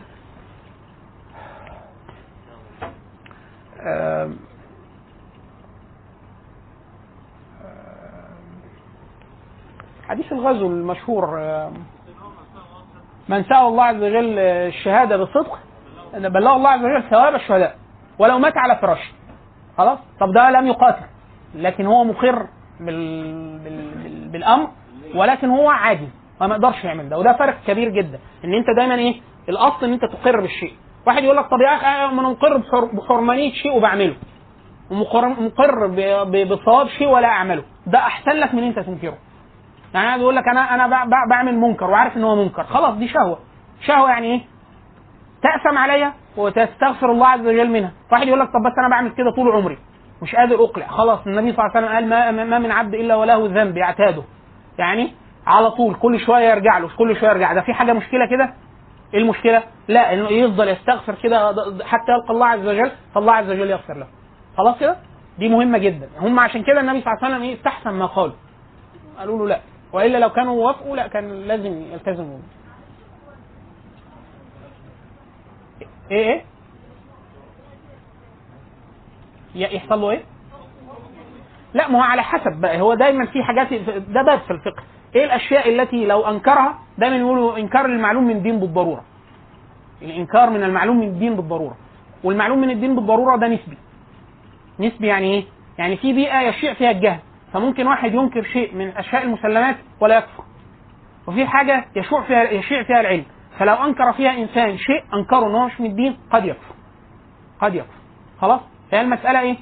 [10.15, 11.73] حديث الغزو المشهور آم،
[13.29, 15.59] من سأل الله عز وجل الشهادة بالصدق
[16.15, 17.77] بلغ الله عز وجل ثواب الشهداء
[18.19, 19.13] ولو مات على فراشه.
[19.79, 21.05] خلاص؟ طب ده لم يقاتل
[21.55, 22.47] لكن هو مقر
[22.81, 23.59] بال...
[23.59, 23.91] بال...
[24.03, 24.29] بال...
[24.29, 24.69] بالأمر
[25.15, 26.09] ولكن هو عاجز
[26.41, 30.05] ما يقدرش يعمل ده وده فرق كبير جدا إن أنت دايما إيه؟ الأصل إن أنت
[30.05, 30.73] تقر بالشيء.
[31.07, 32.85] واحد يقول لك طب يا أخي أنا مقر بحر...
[32.85, 34.15] بحرمانية شيء وبعمله
[34.91, 35.87] ومقر.
[36.45, 39.19] بصواب شيء ولا أعمله ده أحسن لك من أنت تنكره.
[39.95, 41.05] يعني أنا بيقول لك أنا أنا.
[41.31, 42.65] بعمل منكر وعارف إن هو منكر.
[42.65, 43.39] خلاص دي شهوة.
[43.87, 44.41] شهوة يعني إيه؟
[45.43, 47.93] تأثم عليا وتستغفر الله عز وجل منها.
[48.13, 49.79] واحد يقول لك طب بس أنا بعمل كده طول عمري.
[50.23, 50.87] مش قادر أقلع.
[50.87, 54.23] خلاص النبي صلى الله عليه وسلم قال ما, ما من عبد إلا وله ذنب يعتاده.
[54.79, 55.13] يعني
[55.47, 57.53] على طول كل شوية يرجع له كل شوية يرجع.
[57.53, 58.55] ده في حاجة مشكلة كده؟
[59.15, 63.71] إيه المشكلة؟ لا إنه يفضل يستغفر كده حتى يلقى الله عز وجل فالله عز وجل
[63.71, 64.07] يغفر له.
[64.59, 64.97] خلاص كده؟
[65.39, 66.09] دي مهمة جدا.
[66.21, 68.35] هم عشان كده النبي صلى الله عليه وسلم إيه؟ استحسن ما قالوا
[69.19, 69.61] قالوا له لا.
[69.95, 72.39] وإلا لو كانوا وافقوا لا كان لازم يلتزموا.
[76.11, 76.33] إيه
[79.55, 80.23] إيه؟ يحصل له إيه؟
[81.75, 82.81] لا ما هو على حسب بقى.
[82.81, 83.73] هو دايما في حاجات
[84.09, 84.83] ده باب في الفقه.
[85.17, 89.05] إيه الأشياء التي لو أنكرها؟ دايما يقولوا إنكار المعلوم من الدين بالضرورة.
[90.03, 91.77] الإنكار من المعلوم من الدين بالضرورة.
[92.25, 93.79] والمعلوم من الدين بالضرورة ده نسبي.
[94.81, 95.45] نسبي يعني إيه؟
[95.79, 97.19] يعني في بيئة يشيع فيها الجهل.
[97.55, 100.45] فممكن واحد ينكر شيء من أشياء المسلمات ولا يكفر.
[101.27, 103.25] وفي حاجة يشوع فيها يشيع فيها العلم.
[103.59, 106.75] فلو أنكر فيها إنسان شيء أنكره ان هو مش من الدين قد يكفر.
[107.61, 107.99] قد يكفر.
[108.41, 109.57] خلاص؟ فهي المسألة إيه؟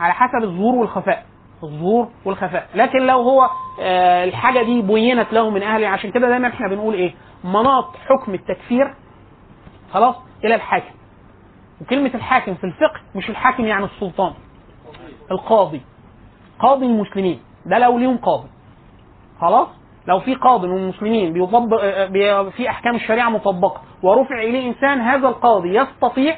[0.00, 1.26] على حسب الظهور والخفاء.
[1.62, 2.68] الظهور والخفاء.
[2.74, 6.94] لكن لو هو آه الحاجة دي بينت له من أهله عشان كده دايما إحنا بنقول
[6.94, 7.14] إيه؟
[7.44, 8.94] مناط حكم التكفير.
[9.92, 10.14] خلاص؟
[10.44, 10.94] إلى الحاكم.
[11.80, 14.32] وكلمة الحاكم في الفقه مش الحاكم يعني السلطان.
[15.30, 15.80] القاضي.
[16.62, 17.40] قاضي المسلمين.
[17.66, 18.48] ده لو ليهم قاضي.
[19.40, 19.68] خلاص؟
[20.08, 25.28] لو في قاضي من المسلمين بيطبق بي- في أحكام الشريعة مطبقة ورفع إليه إنسان هذا
[25.28, 26.36] القاضي يستطيع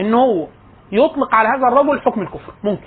[0.00, 0.46] إن هو
[0.92, 2.52] يطلق على هذا الرجل حكم الكفر.
[2.64, 2.86] ممكن.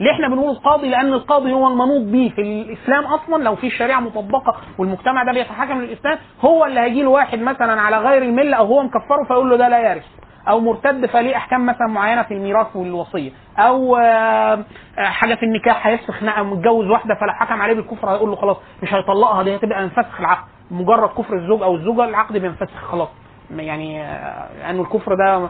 [0.00, 3.42] ليه إحنا بنقول القاضي؟ لأن القاضي هو المنوط به في الإسلام أصلا.
[3.44, 7.98] لو في الشريعه مطبقة والمجتمع ده بيتحكم للاسلام هو اللي هيجي له واحد مثلا على
[7.98, 10.04] غير الملة أو هو مكفره فيقول له ده لا يرث.
[10.48, 13.30] أو مرتد فليه أحكام مثلا معينة في الميراث والوصية.
[13.58, 14.64] أو آه،
[14.98, 19.42] حاجة في النكاح هيفسخ نعم متجوز واحدة فلو عليه بالكفر هيقول له خلاص مش هيطلقها
[19.42, 20.44] دي هتبقى انفسخ العقد.
[20.70, 23.08] مجرد كفر الزوج أو الزوجة العقد بينفسخ خلاص.
[23.50, 25.48] يعني آه، لأنه الكفر ده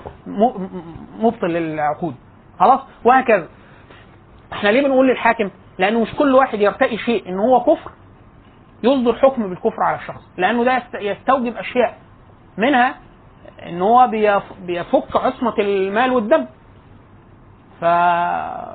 [1.20, 2.14] مبطل للعقود.
[2.60, 3.46] خلاص؟ وهكذا.
[4.52, 7.28] إحنا ليه بنقول للحاكم؟ لأنه مش كل واحد يرتقي شيء.
[7.28, 7.90] إن هو كفر
[8.82, 10.22] يصدر حكم بالكفر على الشخص.
[10.36, 11.94] لأنه ده يست- يستوجب أشياء
[12.58, 12.94] منها
[13.66, 16.46] إن هو بيف- بيفك عصمة المال والدم.
[17.80, 17.84] ف...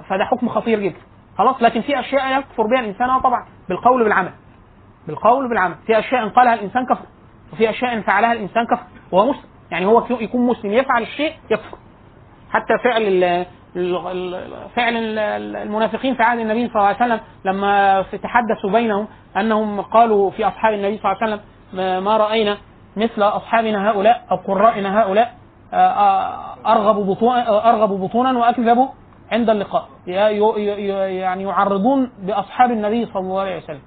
[0.09, 0.97] فده حكم خطير جدا.
[1.37, 4.31] خلاص لكن في أشياء يكفر بها الإنسان آه طبعا بالقول بالعمل
[5.07, 7.05] بالقول بالعمل في أشياء إن قالها الإنسان كفر
[7.53, 8.83] وفي أشياء إن فعلها الإنسان كفر.
[9.11, 9.43] وهو مسلم.
[9.71, 11.77] يعني هو يكون مسلم يفعل الشيء يكفر.
[12.51, 13.45] حتى فعل ال
[14.75, 19.07] فعل ال- المنافقين في عهد النبي صلى الله عليه وسلم لما تحدثوا بينهم
[19.37, 22.57] أنهم قالوا في أصحاب النبي صلى الله عليه وسلم ما رأينا
[22.97, 25.33] مثل أصحابنا هؤلاء أو قرائنا هؤلاء
[25.73, 28.89] آه، آه، أرغب بطونا أرغب بطونا وأكذب
[29.31, 29.87] عند اللقاء.
[30.07, 33.81] يعني يعرضون بأصحاب النبي صلى الله عليه وسلم.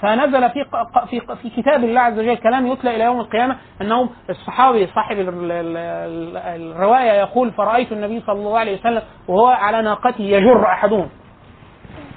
[0.00, 0.64] فنزل في
[1.10, 5.28] في في كتاب الله عز وجل كلام يتلى إلى يوم القيامة أنهم الصحابي صاحب ال-
[5.28, 6.36] ال- ال-
[6.76, 11.08] الرواية يقول فرأيت النبي صلى الله عليه وسلم وهو على ناقته يجر أحدهم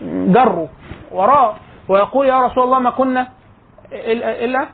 [0.01, 0.69] جره
[1.11, 1.55] وراه
[1.89, 3.27] ويقول يا رسول الله ما كنا
[3.93, 4.67] ن-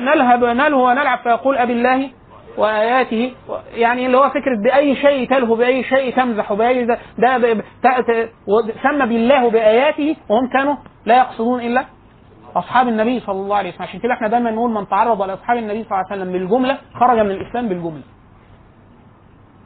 [0.00, 2.10] نلهب نلهو ونلعب فيقول أبي الله
[2.58, 3.32] وآياته
[3.74, 7.58] يعني اللي هو فكرة بأي شيء تلهو بأي شيء تمزح بأي ده, ده
[8.82, 10.76] سمى بالله بآياته وهم كانوا
[11.06, 11.84] لا يقصدون إلا
[12.56, 13.82] أصحاب النبي صلى الله عليه وسلم.
[13.82, 17.18] عشان كده إحنا دايما نقول من تعرض لأصحاب النبي صلى الله عليه وسلم بالجملة خرج
[17.18, 18.02] من الإسلام بالجملة.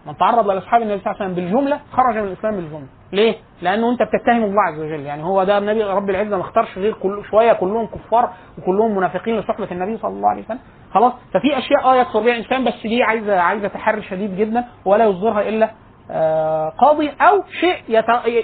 [0.07, 2.87] من تعرض لأصحاب النبي صلى الله عليه وسلم بالجملة خرج من الإسلام بالجملة.
[3.13, 5.01] ليه؟ لأنه أنت بتتهم الله عز وجل.
[5.01, 9.39] يعني هو ده النبي رب العزة ما اختارش غير كل شوية كلهم كفار وكلهم منافقين
[9.39, 10.59] لصحبة النبي صلى الله عليه وسلم.
[10.95, 15.05] خلاص؟ ففي أشياء آه يكفر بها الإنسان بس دي عايزة عايزة تحري شديد جدا ولا
[15.05, 15.71] يصدرها إلا
[16.11, 17.77] آه قاضي أو شيء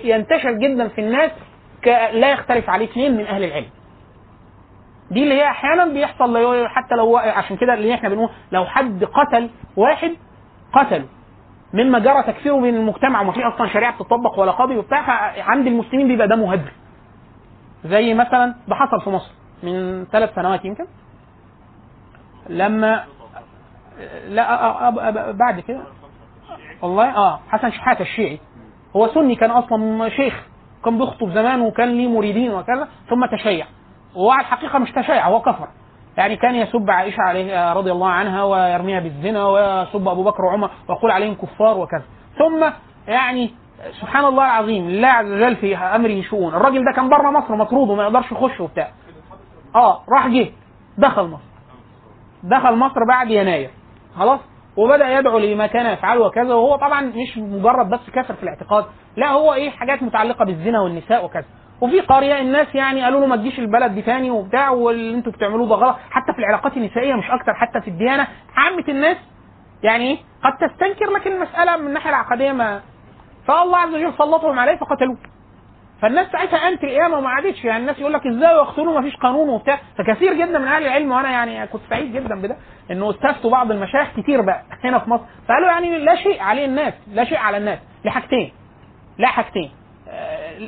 [0.05, 1.31] ينتشر جدا في الناس
[2.13, 2.85] لا يختلف عليه.
[2.87, 3.67] اثنين من أهل العلم.
[5.11, 9.51] دي اللي هي أحيانا بيحصل حتى لو عشان كده اللي إحنا بنقول لو حد قتل
[9.77, 10.11] واحد
[10.73, 11.07] قتله.
[11.73, 15.01] مما جرى تكفيره بين المجتمع وما في أصلا شريعة بتطبق ولا قاضي وبتاع
[15.43, 16.73] عند المسلمين بيبقى ده مهدر
[17.85, 19.31] زي مثلا ده حصل في مصر
[19.63, 20.87] من ثلاث سنوات يمكن.
[22.49, 23.05] لما
[24.29, 24.91] لا
[25.33, 25.81] بعد كده.
[26.83, 28.39] والله آه حسن شحاتة الشيعي.
[28.97, 30.43] هو سني كان أصلا شيخ
[30.85, 33.67] كان بيخطب زمان وكان ليه مريدين وكذا ثم تشيع.
[34.15, 35.69] وهو على الحقيقة مش تشيع هو كفر.
[36.17, 41.11] يعني كان يسب عائشة عليه رضي الله عنها ويرميها بالزنا ويسب أبو بكر وعمر ويقول
[41.11, 42.05] عليهم كفار وكذا.
[42.39, 42.65] ثم
[43.09, 43.51] يعني
[44.01, 46.55] سبحان الله العظيم الله عز وجل في أمره شؤون.
[46.55, 48.89] الراجل ده كان بره مصر مطرود وما يقدرش يخش وبتاع.
[49.75, 50.49] آه راح جه
[50.99, 51.43] دخل مصر.
[52.43, 53.71] دخل مصر بعد يناير.
[54.19, 54.41] خلاص؟
[54.77, 58.85] وبدأ يدعو لما كان يفعله وكذا وهو طبعا مش مجرد بس كافر في الاعتقاد
[59.17, 61.45] لا هو إيه حاجات متعلقة بالزنا والنساء وكذا.
[61.81, 65.69] وفي قرية الناس يعني قالوا له ما تجيش البلد دي تاني وبتاع واللي أنتوا بتعملوه
[65.69, 65.97] ده غلط.
[66.11, 68.27] حتى في العلاقات النسائية مش أكتر حتى في الديانة.
[68.57, 69.17] عامة الناس
[69.83, 72.81] يعني قد تستنكر لكن المسألة من الناحية العقدية ما
[73.47, 75.17] فالله عز وجل سلطهم عليه فقتلوه.
[76.03, 77.65] فالناس ساعتها قامت القيامة وما عادتش.
[77.65, 79.79] يعني الناس يقول لك إزاي يقتلوا ما فيش قانون وبتاع.
[79.99, 82.57] فكثير جدا من أهل العلم وأنا يعني كنت سعيد جدا بده
[82.91, 85.23] إنه استفتوا بعض المشايخ كتير بقى هنا في مصر.
[85.49, 87.79] فقالوا يعني لا شيء عليه الناس لا شيء على الناس.
[88.05, 88.53] لحاجتين
[89.19, 89.71] لا حاجتين.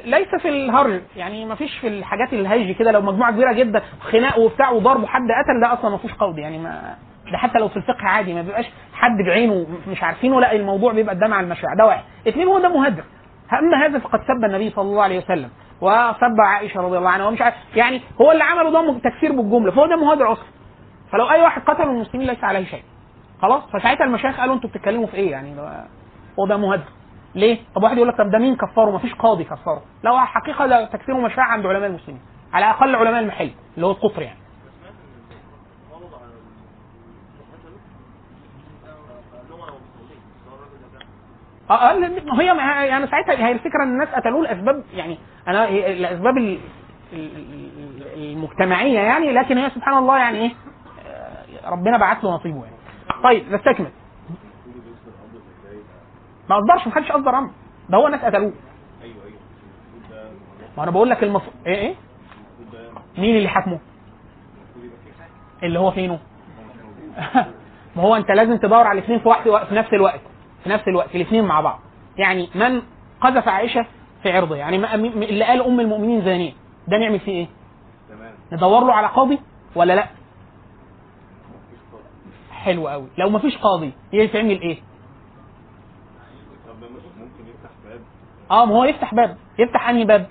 [0.04, 4.38] ليس في الهرج يعني ما فيش في الحاجات الهيج كده لو مجموعة كبيرة جدا خناق
[4.38, 6.94] وبتاع وضرب وحد قتل ده أصلا ما فيهوش قول يعني ما
[7.32, 11.14] ده حتى لو في الفقه عادي ما بيبقاش حد بعينه مش عارفينه لا الموضوع بيبقى
[11.14, 12.02] الدم على المشاع ده واحد.
[12.28, 13.04] اثنين هو ده مهدر.
[13.52, 17.40] أما هذا فقد سب النبي صلى الله عليه وسلم وسب عائشة رضي الله عنها ومش
[17.42, 17.54] عارف.
[17.76, 20.44] يعني هو اللي عمله ده تكفير بالجملة فهو ده مهدر أصلا.
[21.12, 22.82] فلو أي واحد قتل المسلمين ليس عليه شيء.
[23.42, 25.54] خلاص؟ فساعتها المشايخ قالوا أنتوا بتتكلموا في إيه؟ يعني
[26.40, 26.84] هو ده مهدر.
[27.34, 29.82] ليه؟ طب واحد يقول لك طب ده مين كفره؟ مفيش قاضي كفره.
[30.02, 32.20] لا حقيقة ده تكفيره مشروع عند علماء المسلمين.
[32.52, 34.38] على الاقل علماء المحل اللي هو القطر يعني.
[41.70, 41.94] آه آه،
[42.40, 42.46] هي
[42.88, 45.18] يعني ساعتها هي الفكرة إن الناس قتلوه لأسباب يعني
[45.48, 46.58] أنا الاسباب ال-
[47.12, 50.50] ال- ال- المجتمعية يعني لكن هي سبحان الله يعني إيه
[51.06, 52.76] آه، ربنا بعت له نصيبه يعني.
[53.24, 53.90] طيب نستكمل.
[56.50, 57.50] ما اصدرش ما حدش اصدر أمر
[57.88, 58.52] ده هو الناس قتلوه.
[59.02, 59.38] أيوه أيوه
[60.76, 61.42] ما أنا بقول لك المف...
[61.66, 61.94] إيه إيه؟
[63.18, 63.78] مين اللي حاكمه؟
[65.62, 66.18] اللي هو فينه؟
[67.96, 70.20] ما هو أنت لازم تدور على الاثنين في وقت في نفس الوقت
[70.64, 71.80] في نفس الوقت الاثنين مع بعض
[72.18, 72.82] يعني من
[73.20, 73.86] قذف عائشة
[74.22, 76.52] في عرضه يعني ما- م- اللي قال أم المؤمنين زانيه
[76.88, 77.46] ده نعمل فيه إيه؟
[78.08, 79.38] تمام ندور له على قاضي
[79.74, 80.06] ولا لأ؟
[82.52, 84.78] حلو قوي لو مفيش قاضي يتعمل إيه؟
[86.68, 88.00] طب ده مش ممكن يفتح باب
[88.50, 90.26] آه ما هو يفتح باب يفتح انهي باب؟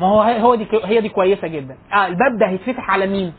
[0.00, 1.76] ما هو هو دي هي دي كويسة جدا.
[1.92, 3.32] آه الباب ده هيتفتح على مين؟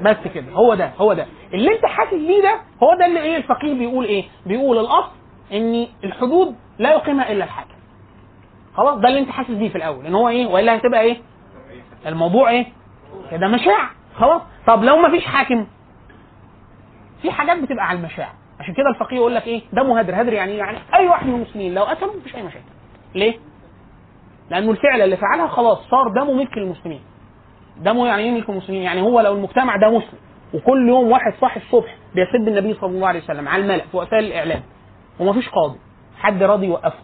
[0.00, 1.26] بس كده هو ده هو ده.
[1.54, 5.10] اللي انت حاسس بيه ده هو ده اللي إيه الفقيه بيقول إيه؟ بيقول الأصل
[5.52, 7.74] إن الحدود لا يقيمها إلا الحاكم.
[8.76, 11.16] خلاص ده اللي انت حاسس بيه في الأول إن هو إيه وإلا هتبقى إيه؟
[12.06, 12.66] الموضوع إيه؟
[13.30, 14.42] كده مشاع خلاص.
[14.66, 15.66] طب لو ما فيش حاكم؟
[17.24, 20.56] في حاجات بتبقى على المشاع عشان كده الفقيه يقول لك إيه؟ دمه هدر هدر يعني؟
[20.56, 21.74] يعني أي واحد من المسلمين.
[21.74, 22.64] لو قتله مفيش أي مشاكل.
[23.14, 23.34] ليه؟
[24.50, 27.00] لأنه الفعل اللي فعلها خلاص صار دمه ملك للمسلمين
[27.76, 30.18] دمه يعني إيه ملك المسلمين؟ يعني هو لو المجتمع ده مسلم
[30.54, 34.24] وكل يوم واحد صاحي الصبح بيسب النبي صلى الله عليه وسلم على الملأ في وسائل
[34.24, 34.62] الإعلام
[35.20, 35.78] ومفيش قاضي
[36.18, 36.98] حد راضي يوقفه.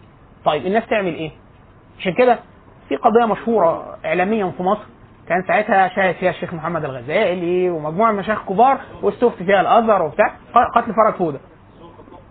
[0.45, 1.31] طيب الناس تعمل إيه؟
[1.99, 2.39] عشان كده
[2.89, 4.83] في قضية مشهورة اعلاميا في مصر
[5.31, 10.33] كان ساعتها شاهد فيها الشيخ محمد الغزالي ومجموعة من مشايخ كبار واستفتي فيها الأزهر وبتاع
[10.75, 11.39] قتل فرج فوده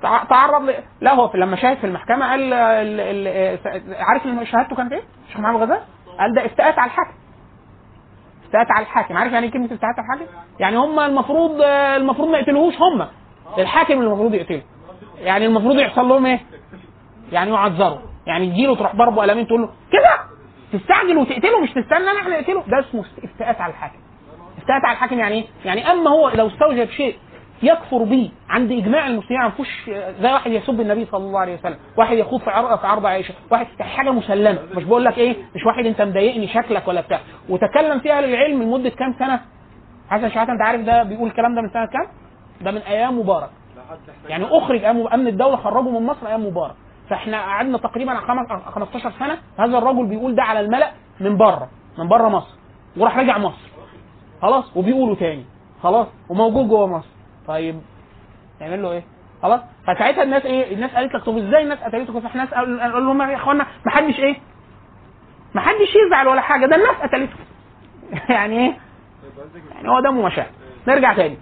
[0.02, 0.74] تع- تعرض.
[1.00, 3.00] لا هو لما شاهد في المحكمة قال ال...
[3.00, 3.94] ال...
[3.94, 5.80] عارف شهادته كانت إيه؟ الشيخ محمد الغزالي
[6.18, 7.12] قال ده استاءت على الحاكم
[8.46, 11.60] استاءت على الحاكم عارف يعني إيه كلمة استاءت على الحاكم؟ يعني هم المفروض
[11.96, 13.06] المفروض ما يقتلوهوش هم
[13.58, 14.62] الحاكم اللي المفروض يقتله
[15.18, 16.40] يعني المفروض يحصل لهم إيه؟
[17.32, 20.29] يعني يعذروا يعني تجيله تروح ضربه قلمين تقول له كده
[20.72, 23.98] تستعجل وتقتله مش تستنى إن إحنا نقتله ده اسمه استاءت على الحاكم
[24.58, 27.16] استاءت على الحاكم يعني إيه؟ يعني أما هو لو استوجب شيء
[27.62, 29.90] يكفر به عند إجماع المسلمين ما فيهوش
[30.20, 33.34] زي واحد يسب النبي صلى الله عليه وسلم، واحد يخوض في عرض في عرض عائشة،
[33.50, 37.20] واحد يعني حاجة مسلمة مش بقول لك إيه مش واحد أنت مضايقني شكلك ولا بتاع،
[37.48, 39.40] وتكلم فيها أهل العلم لمدة كام سنة؟
[40.10, 42.06] حسن شحاته أنت عارف ده بيقول الكلام ده من سنة كام؟
[42.60, 43.50] ده من أيام مبارك.
[44.28, 46.74] يعني أخرج أمن الدولة خرجه من مصر أيام مبارك.
[47.10, 50.90] فاحنا قعدنا تقريبا على خمس- 15 سنة هذا الرجل بيقول ده على الملأ
[51.20, 52.54] من بره من بره مصر
[52.96, 53.70] وراح رجع مصر.
[54.42, 55.44] خلاص؟ وبيقولوا تاني.
[55.82, 57.08] خلاص؟ وموجود جوه مصر.
[57.46, 57.80] طيب
[58.60, 59.02] نعمل له إيه؟
[59.42, 63.36] خلاص؟ فساعتها الناس إيه؟ الناس قالت لك طب إزاي الناس قتلته؟ فاحنا قالوا لهم يا
[63.36, 64.36] إخوانا ما حدش إيه؟
[65.54, 67.36] ما حدش يزعل ولا حاجة ده الناس قتلته.
[68.34, 68.76] يعني إيه؟
[69.74, 70.48] يعني هو دمه مشاعر
[70.88, 71.38] نرجع تاني.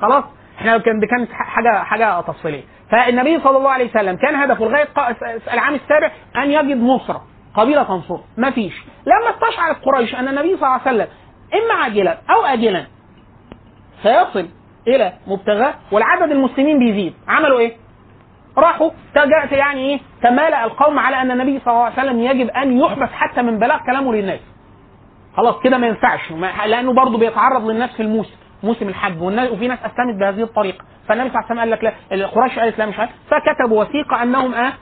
[0.00, 0.24] خلاص؟
[0.58, 2.64] إحنا كان كانت حاجة حاجة تفصيلية.
[2.90, 4.88] فالنبي صلى الله عليه وسلم كان هدفه لغاية
[5.52, 7.22] العام السابع أن يجد نصره
[7.54, 8.74] قبيلة تنصره ما فيش
[9.06, 11.06] لما استشعرت قريش أن النبي صلى الله عليه وسلم
[11.54, 12.84] إما عاجلا أو آجلا
[14.02, 14.48] سيصل
[14.88, 17.76] إلى مبتغاه والعدد المسلمين بيزيد عملوا إيه؟
[18.58, 22.78] راحوا تجأت يعني إيه؟ تمالأ القوم على أن النبي صلى الله عليه وسلم يجب أن
[22.80, 24.40] يحبس حتى من بلاغ كلامه للناس.
[25.36, 26.30] خلاص كده ما ينفعش
[26.66, 30.84] لأنه برضه بيتعرض للناس في الموسم موسم الحج وفي ناس أسلمت بهذه الطريقة.
[31.08, 31.84] فالنبي صلى الله عليه وسلم قال لك
[32.18, 33.10] لا قريش قالت لا مش عارف.
[33.30, 34.72] فكتبوا وثيقة أنهم آه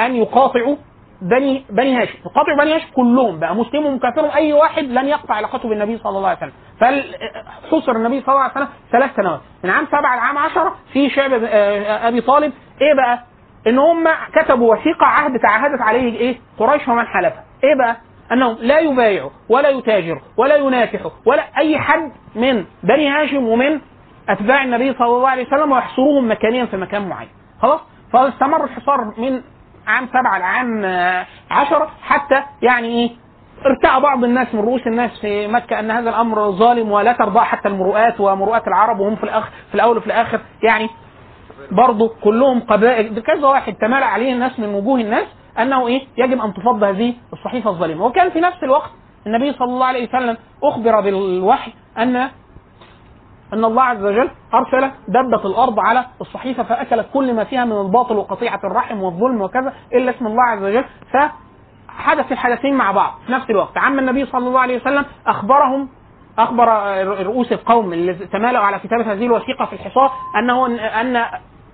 [0.00, 0.76] أن يقاطعوا
[1.22, 2.18] بني بني هاشم.
[2.26, 4.30] يقاطعوا بني هاشم كلهم بقى مسلمهم وكافرهم.
[4.30, 6.52] أي واحد لن يقطع علاقته بالنبي صلى الله عليه وسلم.
[6.80, 9.40] فحصر النبي صلى الله عليه وسلم ثلاث سنوات.
[9.64, 12.52] من عام سبعة لعام عشرة في شعب آه، أبي طالب.
[12.80, 13.24] إيه بقى؟
[13.66, 17.44] إن هم كتبوا وثيقة عهد تعهدت عليه إيه؟ قريش ومن حلفها.
[17.64, 17.96] إيه بقى؟
[18.32, 23.80] انهم لا يبايعوا ولا يتاجروا ولا يناكحوا ولا أي حد من بني هاشم ومن
[24.28, 27.28] أتباع النبي صلى الله عليه وسلم ويحصروهم مكانيا في مكان معين.
[27.62, 27.80] خلاص؟
[28.12, 29.42] فاستمر الحصار من
[29.86, 30.84] عام سبعة لعام
[31.50, 33.10] عشرة حتى يعني إيه؟
[33.66, 37.68] ارتأى بعض الناس من رؤوس الناس في مكة أن هذا الأمر ظالم ولا ترضى حتى
[37.68, 40.88] المروءات ومروءات العرب وهم في الأخ في الأول وفي الآخر يعني
[41.70, 43.20] برضه كلهم قبائل.
[43.22, 45.26] كذا واحد تمالأ عليه الناس من وجوه الناس
[45.58, 48.90] أنه إيه؟ يجب أن تفض هذه الصحيفة الظالمه وكان في نفس الوقت
[49.26, 52.16] النبي صلى الله عليه وسلم أخبر بالوحي أن
[53.52, 58.16] أن الله عز وجل أرسل دبة الأرض على الصحيفة فأكلت كل ما فيها من الباطل
[58.16, 60.84] وقطيعة الرحم والظلم وكذا إلا اسم الله عز وجل.
[61.12, 63.78] فحدث الحدثين مع بعض في نفس الوقت.
[63.78, 65.88] عم النبي صلى الله عليه وسلم أخبرهم
[66.38, 66.68] أخبر
[67.26, 70.66] رؤوس القوم اللي تمالأوا على كتابة هذه الوثيقة في الحصار أنه
[71.00, 71.24] أن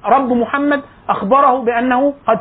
[0.06, 2.38] رب محمد أخبره بأنه قد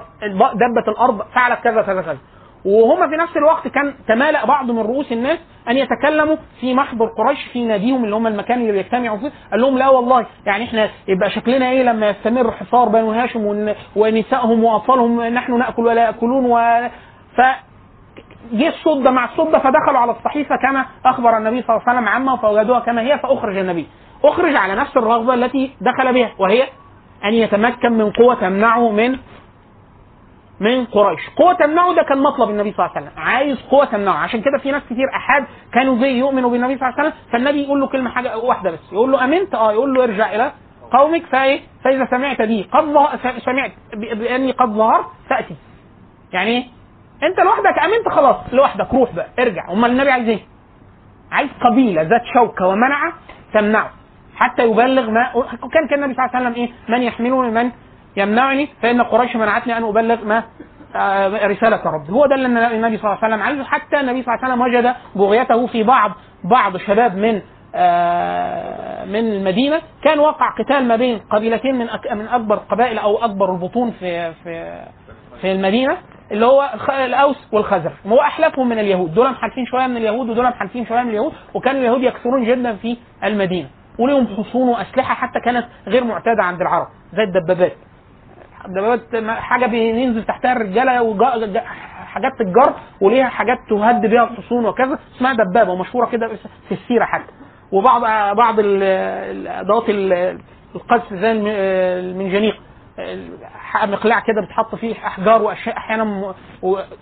[0.54, 2.18] دبت الأرض فعلت كذا كذا كذا.
[2.66, 5.40] وهم في نفس الوقت كان تمالأ بعض من رؤوس الناس
[5.70, 9.32] أن يتكلموا في محضر قريش في ناديهم اللي هم المكان اللي بيجتمعوا فيه.
[9.52, 13.76] قال لهم لا والله يعني إحنا يبقى شكلنا إيه لما يستمر حصار بنو هاشم ون-
[13.96, 16.58] ونسائهم وأطفالهم نحن نأكل ولا يأكلون و
[17.38, 17.42] ف
[18.54, 22.00] جه الصوت ده مع الصوت ده فدخلوا على الصحيفة كما أخبر النبي صلى الله عليه
[22.00, 23.88] وسلم عنها فوجدوها كما هي فأخرج النبي.
[24.24, 26.64] أخرج على نفس الرغبة التي دخل بها وهي
[27.24, 29.18] أن يتمكن من قوة تمنعه من
[30.60, 31.30] من قريش.
[31.36, 33.20] قوة تمنعه ده كان مطلب النبي صلى الله عليه وسلم.
[33.24, 34.14] عايز قوة تمنعه.
[34.18, 37.22] عشان كده في ناس كتير أحد كانوا زي يؤمنوا بالنبي صلى الله عليه وسلم.
[37.32, 38.80] فالنبي يقول له كلمة حاجة واحدة بس.
[38.94, 39.72] يقول له أمنت؟ آه.
[39.72, 40.52] يقول له ارجع إلى
[40.92, 42.70] قومك فإيه؟ فإذا سمعت بي.
[42.72, 42.94] قد
[43.46, 45.56] سمعت بأني قد ظهرت فأتي.
[46.34, 46.64] يعني إيه؟
[47.24, 48.36] أنت لوحدك أمنت خلاص.
[48.54, 48.94] لوحدك.
[48.94, 49.28] روح بقى.
[49.40, 49.72] ارجع.
[49.72, 50.40] أمال النبي عايز إيه؟
[51.32, 53.14] عايز قبيلة ذات شوكة ومنعة
[53.54, 53.92] تمنعه.
[54.36, 55.32] حتى يبلغ ما
[55.74, 57.72] كان كان النبي صلى الله عليه وسلم إيه؟ من يحملني من
[58.18, 60.44] يمنعني فإن قريش منعتني أن أبلغ ما
[60.96, 63.64] آه، رسالة الرب هو ده اللي النبي صلى الله عليه وسلم عايزه.
[63.64, 66.12] حتى النبي صلى الله عليه وسلم وجد بغيته في بعض
[66.44, 67.42] بعض شباب من
[67.76, 69.82] آه، من المدينة.
[70.04, 74.84] كان وقع قتال ما بين قبيلتين من من أكبر القبائل أو أكبر البطون في في
[75.42, 75.98] في المدينة
[76.32, 77.92] اللي هو الأوس والخزرج.
[78.08, 79.14] هو أحلفهم من اليهود.
[79.14, 82.98] دول محالفين شوية من اليهود ودول محالفين شوية من اليهود وكان اليهود يكثرون جدا في
[83.24, 83.70] المدينة.
[84.00, 87.74] وليهم حصون وأسلحة حتى كانت غير معتادة عند العرب زي الدبابات.
[88.66, 91.64] الدبابات حاجة بينزل تحتها الرجالة وجا- جا-
[92.06, 96.28] حاجات تتجر وليها حاجات تهد بيها الحصون وكذا اسمها دبابة ومشهورة كده
[96.68, 97.32] في السيرة حتى.
[97.72, 98.02] وبعض
[98.38, 100.40] بعض ال-
[100.76, 102.56] القذف زي الم- المنجنيق.
[103.00, 103.30] ال-
[103.92, 106.34] مقلاع كده بتحط فيه أحجار وأشياء أحيانا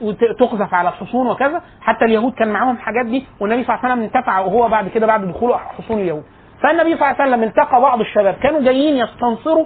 [0.01, 1.61] وتقذف على الحصون وكذا.
[1.81, 5.07] حتى اليهود كان معاهم الحاجات دي والنبي صلى الله عليه وسلم انتفع وهو بعد كده
[5.07, 6.23] بعد دخوله حصون اليهود.
[6.63, 9.65] فالنبي صلى الله عليه وسلم التقى بعض الشباب كانوا جايين يستنصروا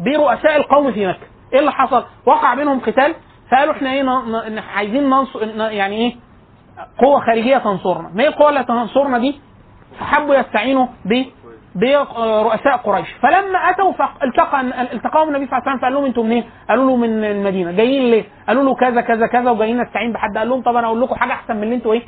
[0.00, 1.18] برؤساء القوم في مكة.
[1.52, 3.14] إيه اللي حصل؟ وقع بينهم قتال
[3.50, 6.16] فقالوا إحنا إيه ن- عايزين ننصر يعني إيه
[6.98, 8.10] قوة خارجية تنصرنا.
[8.14, 9.40] ما هي القوة اللي تنصرنا دي؟
[10.00, 11.22] فحبوا يستعينوا ب
[11.74, 13.08] برؤساء قريش.
[13.22, 14.60] فلما أتوا فالتقى
[14.92, 17.72] التقاهم النبي صلى الله عليه وسلم فقال لهم أنتم منين؟ قالوا له من المدينة.
[17.72, 20.38] جايين ليه؟ قالوا له كذا كذا كذا وجايين نستعين بحد.
[20.38, 22.02] قال لهم طب أنا أقول لكم حاجة أحسن من اللي أنتوا إيه؟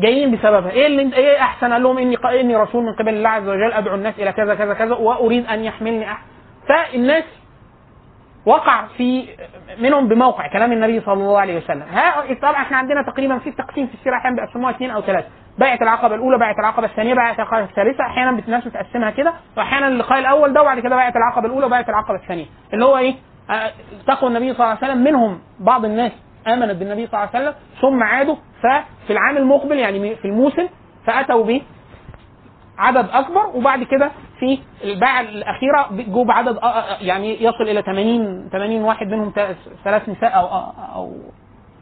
[0.00, 0.70] جايين بسببها.
[0.70, 3.94] إيه اللي إيه أحسن؟ قال لهم إني إني رسول من قبل الله عز وجل أدعو
[3.94, 6.22] الناس إلى كذا كذا كذا وأريد أن يحملني أحد.
[6.68, 7.24] فالناس
[8.46, 9.28] وقع في
[9.78, 11.82] منهم بموقع كلام النبي صلى الله عليه وسلم.
[11.92, 15.28] ها طبعا إحنا عندنا تقريبا في تقسيم في السيرة أحيانا بيقسموها اثنين أو ثلاثة.
[15.58, 18.04] بيعه العقبة الأولى بيعه العقبة الثانية بيعه العقبة الثالثة.
[18.04, 19.32] أحيانا الناس بتقسمها كده.
[19.56, 22.46] واحيانا اللقاء الأول ده وبعد كده بيعه العقبة الأولى وبيعه العقبة الثانية.
[22.74, 23.14] اللي هو إيه؟
[23.50, 26.12] آه، التقوا النبي صلى الله عليه وسلم منهم بعض الناس.
[26.48, 30.68] آمنت بالنبي صلى الله عليه وسلم ثم عادوا ففي العام المقبل يعني في الموسم
[31.06, 31.62] فأتوا به
[32.78, 34.10] عدد أكبر وبعد كده
[34.40, 39.68] في الباعة الأخيرة جو بعدد أ- أ- يعني يصل إلى 80 80 واحد منهم ثلاث-
[39.84, 40.46] ثلاث نساء أو
[40.94, 41.12] أو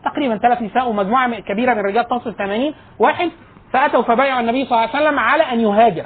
[0.05, 3.31] تقريبا ثلاث نساء ومجموعة كبيرة من الرجال تصل 80 واحد
[3.73, 6.05] فأتوا فبايعوا النبي صلى الله عليه وسلم على أن يهاجر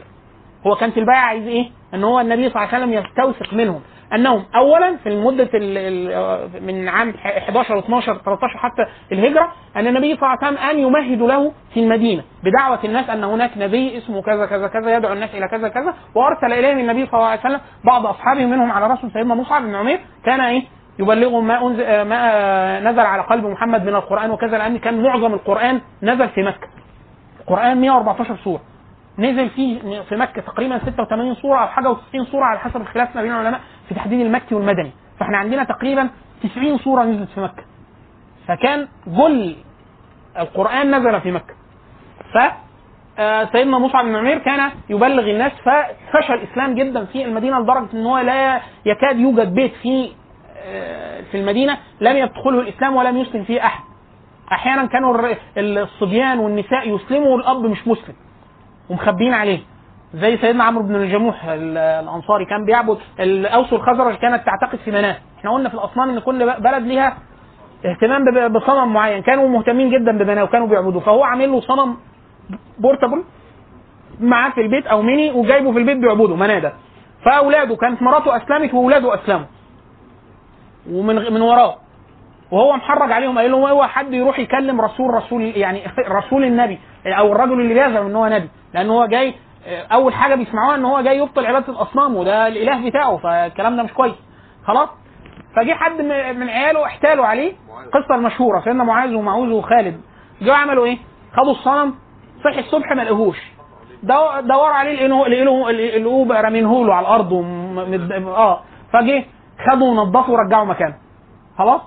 [0.66, 3.80] هو كان في البيعه عايز إيه؟ إن هو النبي صلى الله عليه وسلم يستوثق منهم
[4.14, 10.38] انهم اولا في ال- من عام 11 12 13 حتى الهجرة أن النبي صلى الله
[10.42, 14.68] عليه وسلم أن يمهد له في المدينة بدعوة الناس أن هناك نبي اسمه كذا كذا
[14.68, 18.46] كذا يدعو الناس إلى كذا كذا وأرسل إليهم النبي صلى الله عليه وسلم بعض أصحابه
[18.46, 20.62] منهم على راسهم سيدنا مصعب بن عمير كان إيه؟
[20.98, 25.80] يبلغهم ما أنزل ما نزل على قلب محمد من القرآن وكذا لأن كان معظم القرآن
[26.02, 26.68] نزل في مكة.
[27.40, 28.60] القرآن 114 سورة.
[29.18, 33.22] نزل فيه في مكة تقريبا 86 سورة أو حاجة و90 سورة على حسب الخلاف ما
[33.22, 33.60] بين العلماء.
[33.92, 34.90] في تحديد المكي والمدني.
[35.20, 36.08] فاحنا عندنا تقريبا
[36.42, 37.62] 90 سوره نزلت في مكة.
[38.48, 39.56] فكان جل
[40.38, 41.54] القرآن نزل في مكة.
[42.34, 42.38] ف
[43.18, 48.06] آه، سيدنا مصعب بن عمير كان يبلغ الناس ففشى الإسلام جدا في المدينة لدرجة إن
[48.06, 50.12] هو لا يكاد يوجد بيت في
[50.64, 53.84] آه، في المدينة لم يدخله الإسلام ولم يسلم فيه أحد.
[54.52, 58.14] أحيانا كانوا الصبيان والنساء يسلموا والأب مش مسلم.
[58.90, 59.60] ومخبيين عليه.
[60.14, 62.98] زي سيدنا عمرو بن الجموح ال- الأنصاري كان بيعبد.
[63.20, 65.16] الاوس والخزرج كانت تعتقد في مناه.
[65.38, 67.16] إحنا قلنا في الأصنام إن كل بلد ليها
[67.86, 69.22] اهتمام بصنم معين.
[69.22, 71.00] كانوا مهتمين جدا بمناه وكانوا بيعبدوه.
[71.00, 71.96] فهو عامل له صنم
[72.78, 73.24] portable
[74.20, 76.72] معاه في البيت أو ميني وجايبه في البيت بيعبده مناه ده.
[77.24, 79.46] فأولاده كانت مراته أسلمت وأولاده أسلموا.
[80.90, 81.76] ومن من وراه
[82.50, 85.82] وهو محرج عليهم قال لهم هو حد يروح يكلم رسول رسول يعني
[86.18, 88.48] رسول النبي أو الرجل اللي بيزعم إن هو نبي.
[88.74, 89.34] لأن هو جاي
[89.66, 93.92] أول حاجة بيسمعوها إن هو جاي يبطل عبادة الأصنام وده الإله بتاعه فالكلام ده مش
[93.92, 94.14] كويس.
[94.66, 94.88] خلاص؟
[95.56, 96.00] فجه حد
[96.36, 97.52] من عياله احتالوا عليه
[97.86, 100.00] القصة المشهورة سيدنا معاذ ومعوذ وخالد.
[100.42, 100.98] جوا عملوا إيه؟
[101.36, 101.94] خدوا الصنم
[102.44, 103.36] صحي الصبح ما لقوهوش.
[104.02, 108.60] دو- دوروا عليه لقوه لقوه لقوه رامينه له على الأرض وم- مد- آه.
[108.92, 109.24] فجه
[109.70, 110.94] خدوا ونضفوا ورجعوا مكانه.
[111.58, 111.80] خلاص؟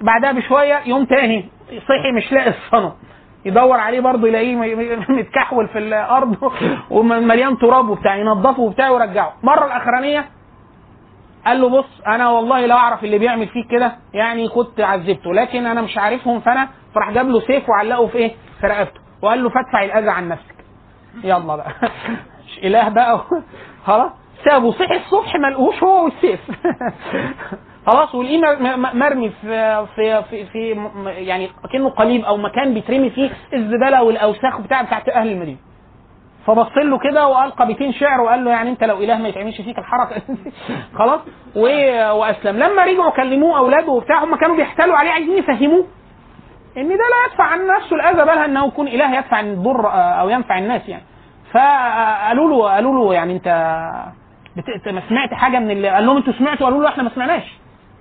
[0.00, 2.92] بعدها بشوية يوم تاني صحي مش لاقي الصنم.
[3.44, 4.56] يدور عليه برضه يلاقيه
[5.08, 6.36] متكحول في الأرض
[6.90, 9.32] ومليان تراب وبتاع ينضفه وبتاع ويرجعه.
[9.42, 10.24] المره الأخرانية
[11.46, 15.66] قال له بص أنا والله لو أعرف اللي بيعمل فيك كده يعني كنت عذبته لكن
[15.66, 19.48] أنا مش عارفهم فأنا فراح جاب له سيف وعلقه في إيه؟ في رقبته وقال له
[19.50, 20.54] فادفع الأذى عن نفسك.
[21.24, 21.68] يلا بقى.
[22.46, 23.20] مش إله بقى
[23.86, 24.10] خلاص.
[24.44, 26.40] سابه صحي الصبح ما لقوش هو والسيف.
[27.86, 34.02] خلاص م- مرمي في في في, في يعني كأنه قليب أو مكان بيترمي فيه الزبالة
[34.02, 35.58] والأوساخ بتاع بتاعت أهل المدينة.
[36.46, 39.78] فبص له كده وألقى بيتين شعر وقال له يعني أنت لو إله ما يتعملش فيك
[39.78, 40.22] الحركة.
[40.98, 41.20] خلاص
[41.56, 42.56] وأسلم.
[42.56, 45.84] لما رجعوا كلموه أولاده وبتاع هم كانوا بيحتالوا عليه عايزين يفهموه
[46.76, 49.90] إن ده لا يدفع عن نفسه الأذى بل أنه يكون إله يدفع عن الضر آه،
[50.20, 51.02] أو ينفع الناس يعني.
[51.52, 53.32] فقالوا له قالوا له يعني.
[53.32, 53.48] أنت
[54.86, 57.42] ما سمعت حاجة من اللي قال لهم أنتوا سمعتوا؟ قالوا له إحنا ما سمعناش.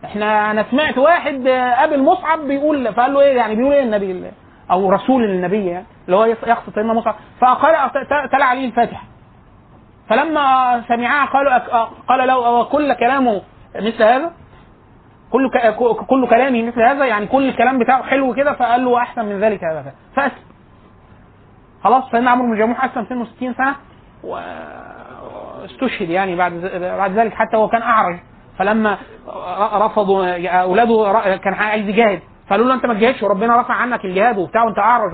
[0.06, 4.12] إحنا أنا سمعت واحد آه، قابل مصعب بيقول فقال له إيه يعني بيقول إيه النبي
[4.12, 4.32] ال-
[4.72, 7.16] أو رسول النبي يعني اللي هو يقصد سيدنا مصعب.
[7.42, 7.88] فقرأ
[8.32, 9.04] تلا عليه الفاتحة.
[10.10, 13.42] فلما سمعها قالوا أك- قال له أو كل كلامه
[13.76, 14.32] مثل هذا؟
[15.32, 15.50] كل
[16.08, 19.64] كل كلامه مثل هذا؟ يعني كل الكلام بتاعه حلو كده؟ فقال له أحسن من ذلك
[19.64, 19.94] هذا.
[20.16, 20.38] فأسلم.
[21.84, 23.76] خلاص سيدنا عمرو بن جموح أسلم سنة 60 سنة
[25.64, 26.54] واستشهد يعني بعد
[26.98, 28.20] بعد ذلك حتى هو كان أعرج.
[28.60, 28.98] فلما
[29.74, 34.64] رفضوا أولاده كان عايز يجاهد فقالوا له أنت ما تجاهدش وربنا رفع عنك الجهاد وبتاع
[34.64, 35.12] وأنت أعرج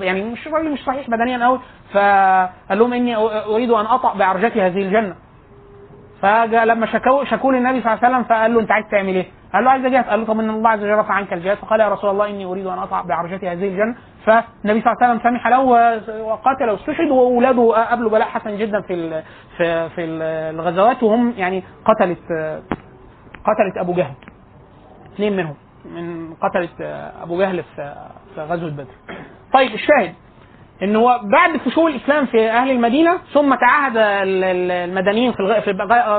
[0.00, 1.60] يعني مش راجل مش صحيح بدنيا قوي
[1.92, 5.14] فقال لهم إني أريد أن اطأ بعرجتي هذه الجنة.
[6.22, 9.26] فجاء لما شكوا شكوا للنبي صلى الله عليه وسلم فقال له أنت عايز تعمل إيه؟
[9.54, 11.56] قال له عايز اجاهد قال له طب إن الله عز وجل رفع عنك الجهاد.
[11.56, 13.94] فقال يا رسول الله إني أريد أن اطع بعرجتي هذه الجنة.
[14.26, 15.60] فالنبي صلى الله عليه وسلم سمح له
[16.22, 17.72] وقاتل واستشهد وأولاده.
[17.88, 19.22] قابلوا بلاء حسن جدا في
[19.56, 20.04] في في
[20.50, 22.18] الغزوات وهم يعني قتلت
[23.44, 24.14] قتلت أبو جهل.
[25.14, 25.54] اثنين منهم.
[25.84, 26.80] من قتلت
[27.22, 27.94] أبو جهل في
[28.38, 28.84] غزوة بدر.
[29.52, 30.14] طيب الشاهد
[30.82, 35.72] إن هو بعد فشو الإسلام في أهل المدينة ثم تعهد ال- ال- المدنيين في في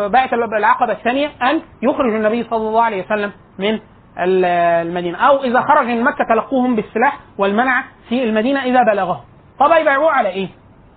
[0.09, 3.79] بيعه العقبة الثانية أن يخرج النبي صلى الله عليه وسلم من
[4.19, 9.21] المدينة أو إذا خرج من مكة تلقوهم بالسلاح والمنع في المدينة إذا بلغهم.
[9.59, 10.47] طب يبايعوه على إيه؟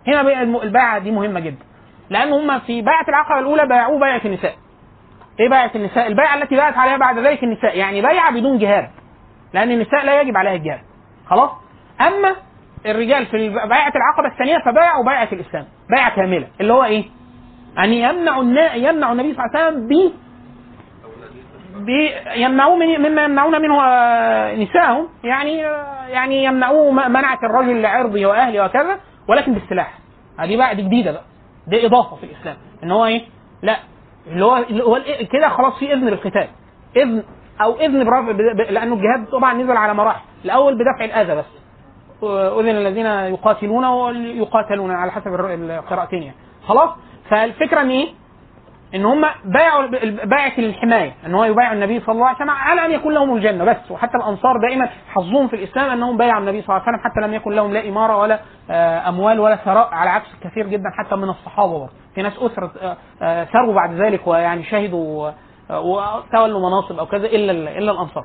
[0.06, 1.64] هنا البيعة دي مهمة جدا.
[2.10, 4.54] لأن هم في بيعة العقبة الأولى بايعوه بيعة النساء.
[5.40, 8.90] إيه بيعة النساء؟ البيعة التي باعت عليها بعد ذلك النساء، يعني بيعة بدون جهاد.
[9.54, 10.80] لأن النساء لا يجب عليها الجهاد.
[11.26, 11.50] خلاص؟
[12.00, 12.36] أما
[12.86, 17.04] الرجال في بيعة العقبة الثانية فبايعوا بيعة الإسلام، بيعة كاملة اللي هو إيه؟
[17.78, 18.74] أن يمنع النا...
[18.74, 20.12] يمنع النبي صلى الله عليه وسلم
[22.78, 28.64] من مما يمنعون منه آه، نساءهم يعني آه، يعني يمنعوه م- منعة الرجل لعرضه وأهله
[28.64, 29.98] وكذا ولكن بالسلاح.
[30.44, 31.22] دي بقى دي جديدة بقى.
[31.66, 32.56] دي إضافة في الإسلام.
[32.84, 33.22] إن هو إيه؟
[33.62, 33.76] لا.
[34.26, 35.00] اللي هو هو
[35.32, 36.48] كده خلاص في إذن بالقتال
[36.96, 37.22] إذن
[37.60, 38.30] أو إذن برفع
[38.70, 40.20] لأنه الجهاد طبعا نزل على مراحل.
[40.44, 41.44] الأول بدفع الأذى بس.
[42.60, 46.36] أذن الذين يقاتلون ويقاتلون على حسب القراءتين يعني.
[46.66, 46.90] خلاص؟
[47.30, 48.08] فالفكرة إن إيه؟
[48.94, 49.86] إن هم بايعوا
[50.24, 53.64] بايعة الحماية إن هو يبايع النبي صلى الله عليه وسلم على أن يكون لهم الجنة
[53.64, 53.90] بس.
[53.90, 57.34] وحتى الأنصار دائما حظهم في الإسلام أنهم بايعوا النبي صلى الله عليه وسلم حتى لم
[57.34, 58.40] يكن لهم لا إمارة ولا
[58.70, 61.92] آه، أموال ولا ثراء على عكس كثير جدا حتى من الصحابة برضه.
[62.14, 65.30] في ناس اسرت آه، آه، ثروا بعد ذلك ويعني شهدوا
[65.70, 68.24] آه، وتولوا مناصب أو كذا إلا إلا الأنصار.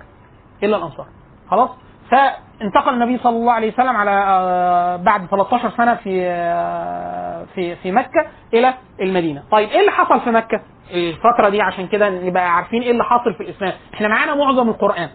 [0.64, 1.06] إلا الأنصار.
[1.52, 1.70] خلاص؟
[2.11, 7.91] فانتقل النبي صلى الله عليه وسلم على آه، بعد 13 سنة في آه، في في
[7.91, 9.44] مكة إلى المدينة.
[9.52, 10.61] طيب إيه اللي حصل في مكة
[10.94, 13.73] الفترة دي؟ عشان كده نبقى عارفين إيه اللي حاصل في الإسلام.
[13.94, 15.10] إحنا معانا معظم القرآن.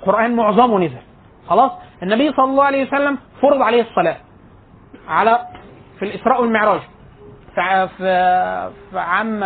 [0.00, 0.98] القرآن معظمه نزل.
[1.48, 1.70] خلاص؟
[2.02, 4.16] النبي صلى الله عليه وسلم فرض عليه الصلاة
[5.08, 5.38] على
[5.98, 6.80] في الإسراء والمعراج.
[7.54, 9.44] في في, عام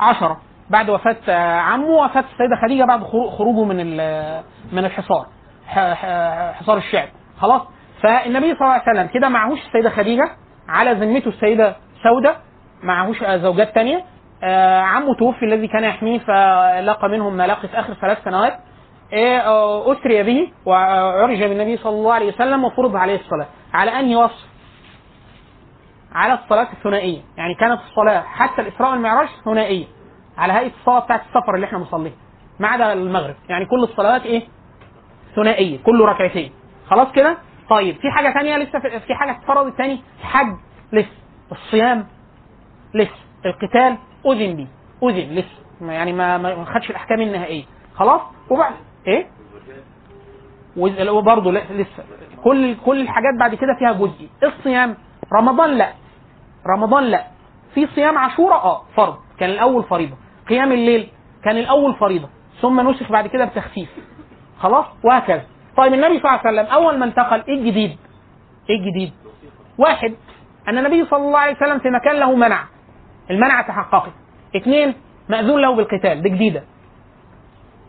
[0.00, 0.40] عشرة
[0.70, 3.76] بعد وفاة عمه وفاة السيدة خديجة بعد خرو- خروجه من
[4.72, 5.26] من الحصار.
[6.52, 7.08] حصار الشعب.
[7.40, 7.62] خلاص؟
[8.02, 10.30] فالنبي صلى الله عليه وسلم كده معهوش السيدة خديجة
[10.68, 12.36] على ذمته السيدة سودة
[12.82, 14.04] معهوش زوجات تانية.
[14.42, 18.58] آه، عمه توفي الذي كان يحميه فلاقى منهم ما لاقي في آخر ثلاث سنوات.
[19.12, 23.46] إيه، آه، أسري به وعرج بالنبي صلى الله عليه وسلم وفرض عليه الصلاة.
[23.74, 24.46] على أنهي وصف؟
[26.12, 27.20] على الصلاة الثنائية.
[27.36, 29.86] يعني كانت الصلاة حتى الإسراء والمعراج ثنائية
[30.38, 32.12] على هيئة الصلاة بتاعت السفر اللي إحنا بنصليها.
[32.60, 33.34] ما عدا المغرب.
[33.48, 34.42] يعني كل الصلوات إيه؟
[35.36, 36.52] ثنائية كله ركعتين.
[36.90, 37.38] خلاص كده؟
[37.70, 40.54] طيب في حاجة تانية لسه في, حاجة اتفرضت تاني الحج
[40.92, 41.08] لسه
[41.52, 42.06] الصيام
[42.94, 43.14] لسه
[43.46, 43.96] القتال
[44.26, 44.66] أذن بيه.
[45.08, 47.64] أذن لسه يعني ما ما خدش الأحكام النهائية.
[47.94, 48.20] خلاص؟
[48.50, 48.72] وبعد
[49.06, 49.26] إيه؟
[51.10, 52.04] وبرضه لسه
[52.44, 54.28] كل كل الحاجات بعد كده فيها جزء.
[54.44, 54.96] الصيام
[55.32, 55.92] رمضان لا.
[56.76, 57.24] رمضان لا.
[57.74, 59.16] في صيام عاشوراء آه فرض.
[59.38, 60.16] كان الأول فريضة.
[60.48, 61.08] قيام الليل؟
[61.44, 62.28] كان الأول فريضة.
[62.60, 63.88] ثم نسخ بعد كده بتخفيف.
[64.60, 65.42] خلاص؟ وهكذا.
[65.76, 67.96] طيب النبي صلى الله عليه وسلم أول ما انتقل إيه الجديد؟
[68.70, 69.12] إيه الجديد؟
[69.78, 70.14] واحد
[70.68, 72.64] أن النبي صلى الله عليه وسلم في مكان له منع.
[73.30, 74.12] المنع تحققت.
[74.56, 74.94] اثنين
[75.28, 76.22] مأذون له بالقتال.
[76.22, 76.62] دي جديدة.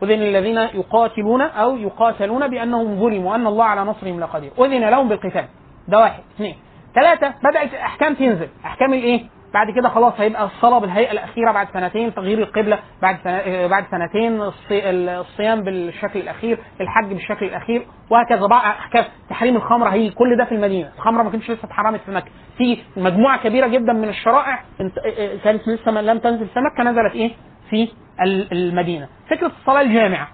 [0.04, 4.52] أذن الذين يقاتلون أو يقاتلون بأنهم ظلموا وأن الله على نصرهم لقدير.
[4.60, 5.46] أذن لهم بالقتال.
[5.88, 6.24] ده واحد.
[6.36, 6.56] اثنين.
[6.96, 8.50] ثلاثة بدأت أحكام تنزل.
[8.66, 13.68] أحكام الإيه؟ بعد كده خلاص هيبقى الصلاة بالهيئة الأخيرة بعد سنتين تغيير القبلة بعد آه،
[13.68, 19.06] بعد سنتين الصي- الصيام بالشكل الأخير الحج بالشكل الأخير وهكذا بقى أحكام.
[19.30, 20.92] تحريم الخمر هي كل ده في المدينة.
[20.96, 22.32] الخمرة ما كانتش لسه اتحرمت في مكة.
[22.58, 27.14] في مجموعة كبيرة جدا من الشرائع آه، آه، كانت لسه لم تنزل في مكة نزلت
[27.16, 27.32] إيه؟
[27.70, 27.88] في
[28.22, 29.08] ال- المدينة.
[29.30, 30.28] فكرة الصلاة الجامعة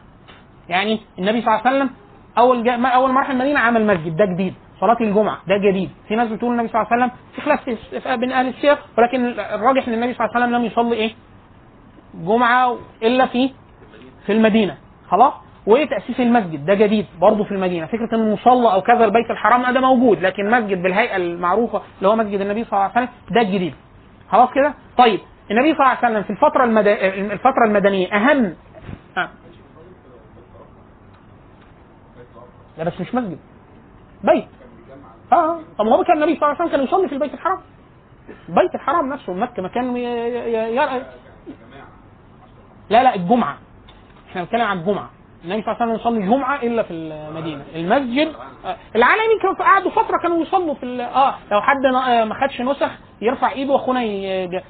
[0.69, 1.89] يعني النبي صلى الله عليه وسلم
[2.37, 4.53] أول اول ما راح المدينة عمل مسجد ده جديد.
[4.79, 5.89] صلاة الجمعة ده جديد.
[6.07, 9.87] في ناس بتقول النبي صلى الله عليه وسلم في خلاف بين أهل السير ولكن الراجح
[9.87, 11.11] إن النبي صلى الله عليه وسلم لم يصلي إيه؟
[12.13, 13.51] جمعة إلا في
[14.25, 14.77] في المدينة.
[15.09, 15.33] خلاص؟
[15.67, 17.85] وتاسيس المسجد؟ ده جديد برضه في المدينة.
[17.85, 22.15] فكرة إن مصلى أو كذا البيت الحرام ده موجود لكن مسجد بالهيئة المعروفة اللي هو
[22.15, 23.73] مسجد النبي صلى الله عليه وسلم ده الجديد
[24.31, 25.19] خلاص كده؟ طيب
[25.51, 26.87] النبي صلى الله عليه وسلم في الفترة المد...
[27.31, 28.55] الفترة المدنية أهم
[29.17, 29.29] آه.
[32.77, 33.37] لا بس مش مسجد.
[34.23, 34.45] بيت.
[35.33, 37.59] آه طب ما هو كان النبي صلى الله عليه وسلم كان يصلي في البيت الحرام.
[38.49, 40.03] بيت الحرام نفسه مكة مكان ي...
[40.03, 40.75] ي...
[40.75, 41.05] ي...
[42.89, 43.57] لا لا الجمعة.
[44.29, 45.09] إحنا بنتكلم عن الجمعة.
[45.45, 47.63] النبي صلى الله عليه وسلم يصلي جمعة إلا في المدينة.
[47.75, 48.33] المسجد
[48.65, 52.91] آه، العالمين كانوا قعدوا فترة كانوا يصلوا في آه لو حد آه، ما خدش نسخ
[53.21, 53.99] يرفع إيده وأخونا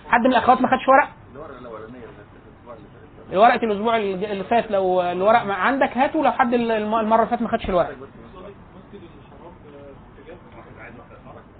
[0.10, 1.08] حد من الأخوات ما خدش ورق؟
[3.34, 7.48] ورقه الأسبوع اللي فات لو الورق عندك هاته لو حد الم- المرة اللي فاتت ما
[7.50, 7.90] خدش الورق.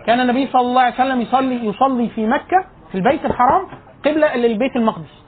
[0.08, 3.68] كان النبي صلى الله عليه وسلم يصلي يصلي في مكة في البيت الحرام
[4.06, 5.24] قبلة للبيت المقدس.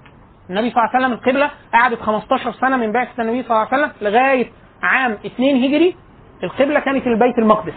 [0.49, 3.83] النبي صلى الله عليه وسلم القبلة قعدت 15 سنة من بعثة النبي صلى الله عليه
[3.83, 4.47] وسلم لغاية
[4.83, 5.95] عام 2 هجري
[6.43, 7.73] القبلة كانت البيت المقدس.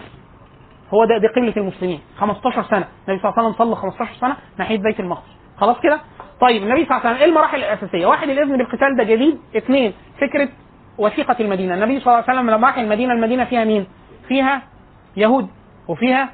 [0.93, 2.87] هو ده دي قبلة المسلمين 15 سنة.
[3.07, 5.29] النبي صلى الله عليه وسلم صلى 15 سنة ناحية بيت المقدس.
[5.57, 5.99] خلاص كده؟
[6.41, 9.39] طيب النبي صلى الله عليه وسلم إيه المراحل الأساسية؟ واحد الإذن بالقتال ده جديد.
[9.57, 10.49] اثنين فكرة
[10.97, 11.73] وثيقة المدينة.
[11.73, 13.87] النبي صلى الله عليه وسلم لما راح المدينة المدينة فيها مين؟
[14.27, 14.61] فيها
[15.17, 15.47] يهود
[15.87, 16.29] وفيها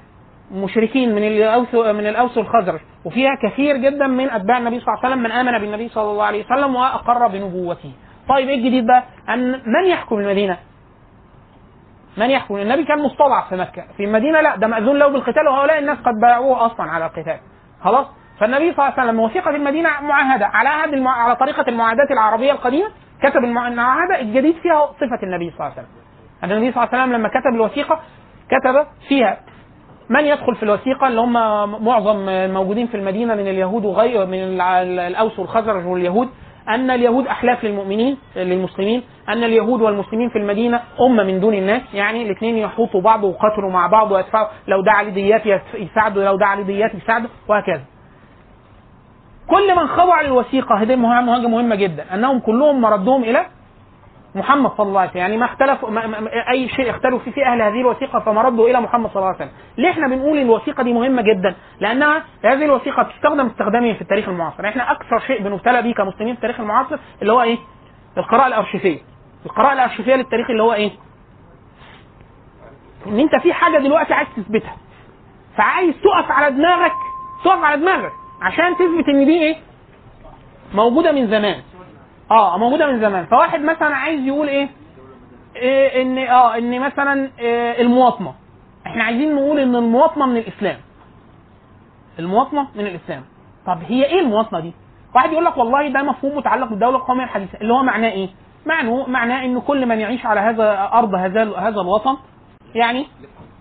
[0.52, 5.10] مشركين من الاوس من الأوس والخزرج وفيها كثير جدا من أتباع النبي صلى الله عليه
[5.16, 7.92] وسلم من آمن بالنبي صلى الله عليه وسلم وأقر بنبوته.
[8.30, 10.58] طيب إيه الجديد بقى؟ أن من يحكم المدينة؟
[12.18, 15.80] من يحكم؟ النبي كان مستضعف في مكة، في المدينة لا ده مأذون له بالقتال وهؤلاء
[15.80, 17.40] الناس قد بايعوه أصلا على القتال.
[17.84, 18.08] خلاص؟
[18.40, 21.12] فالنبي صلى الله عليه وسلم وثيقه المدينة معاهدة على عهد المع...
[21.24, 22.90] على طريقة المعاهدات العربية القديمة
[23.24, 25.88] كتب المع- المعاهدة الجديد فيها صفة النبي صلى الله عليه وسلم.
[26.44, 28.00] النبي صلى الله عليه وسلم لما كتب الوثيقة
[28.50, 29.38] كتب فيها
[30.10, 31.34] من يدخل في الوثيقة اللي هم
[31.86, 34.62] معظم الموجودين في المدينة من اليهود وغير من
[35.00, 36.30] الأوس والخزرج واليهود
[36.70, 42.22] أن اليهود أحلاف للمؤمنين للمسلمين أن اليهود والمسلمين في المدينة أمة من دون الناس يعني
[42.26, 46.96] الاثنين يحوطوا بعض ويقاتلوا مع بعض ويدفعوا لو دعا لديات يس- يساعدوا لو دعا لديات
[46.96, 47.82] يساعدوا وهكذا.
[49.50, 53.46] كل من خضع للوثيقة هذه مهمه مهمة جدا أنهم كلهم مردهم إلى
[54.36, 55.22] محمد صلى الله عليه وسلم.
[55.22, 58.82] يعني ما اختلفوا ما ما أي شيء اختلفوا فيه في أهل هذه الوثيقة فمردوا إلى
[58.82, 59.52] محمد صلى الله عليه وسلم.
[59.78, 64.68] ليه إحنا بنقول الوثيقة دي مهمة جدا؟ لأنها هذه الوثيقة تستخدم استخداميا في التاريخ المعاصر.
[64.68, 67.58] إحنا أكثر شيء بنبتلى به كمسلمين في التاريخ المعاصر اللي هو إيه؟
[68.18, 69.00] القراءة الأرشيفية.
[69.46, 70.92] القراءة الأرشيفية للتاريخ اللي هو إيه؟
[73.08, 74.78] إن أنت في حاجة دلوقتي عايز تثبتها.
[75.58, 76.92] فعايز تقف على دماغك
[77.46, 78.12] تقف على دماغك
[78.42, 79.56] عشان تثبت إن دي إيه؟
[80.74, 81.62] موجودة من زمان.
[82.32, 83.26] آه موجودة من زمان.
[83.26, 84.70] فواحد مثلا عايز يقول إيه,
[85.56, 88.34] إيه إن آه إن مثلا إيه المواطنة.
[88.88, 90.78] إحنا عايزين نقول إن المواطنة من الإسلام.
[92.20, 93.24] المواطنة من الإسلام.
[93.68, 94.74] طب هي إيه المواطنة دي؟
[95.16, 97.58] واحد يقول لك والله ده مفهوم متعلق بالدولة القومية الحديثة.
[97.62, 98.30] اللي هو معناه إيه؟
[98.66, 102.18] معناه معناه إن كل من يعيش على هذا أرض هذا هذا الوطن
[102.76, 103.08] يعني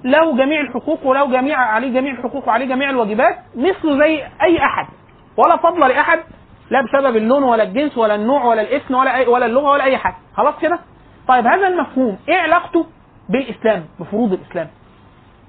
[0.05, 4.87] له جميع الحقوق وله جميع عليه جميع الحقوق وعليه جميع الواجبات مثله زي أي أحد
[5.37, 6.21] ولا فضل لأحد
[6.71, 9.97] لا بسبب اللون ولا الجنس ولا النوع ولا الاسم ولا أي ولا اللغة ولا أي
[9.97, 10.17] حاجة.
[10.37, 10.79] خلاص كده؟
[11.29, 12.87] طيب هذا المفهوم إيه علاقته
[13.29, 14.69] بالإسلام بفروض الإسلام؟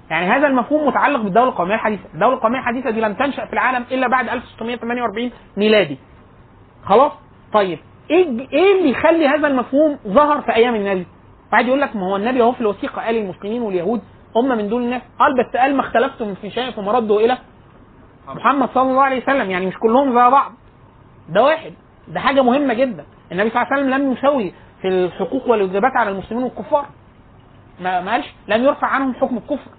[0.09, 2.03] يعني هذا المفهوم متعلق بالدولة القومية الحديثة.
[2.13, 5.97] الدولة القومية الحديثة دي لم تنشأ في العالم إلا بعد 1648 ميلادي.
[6.85, 7.11] خلاص؟
[7.53, 7.79] طيب
[8.11, 11.07] إيه إيه اللي يخلي هذا المفهوم ظهر في أيام النبي؟
[11.53, 14.01] واحد يقول لك ما هو النبي أهو في الوثيقة قال المسلمين واليهود
[14.37, 15.01] أمة من دون الناس.
[15.19, 17.37] قال بس قال ما اختلفتم في شيء فمردوا إلى
[18.27, 19.51] محمد صلى الله عليه وسلم.
[19.51, 20.51] يعني مش كلهم زي بعض.
[21.29, 21.73] ده واحد.
[22.07, 23.05] ده حاجة مهمة جدا.
[23.31, 26.85] النبي صلى الله عليه وسلم لم يسوي في الحقوق والواجبات على المسلمين والكفار.
[27.79, 29.71] ما ما قالش لم يرفع عنهم حكم الكفر.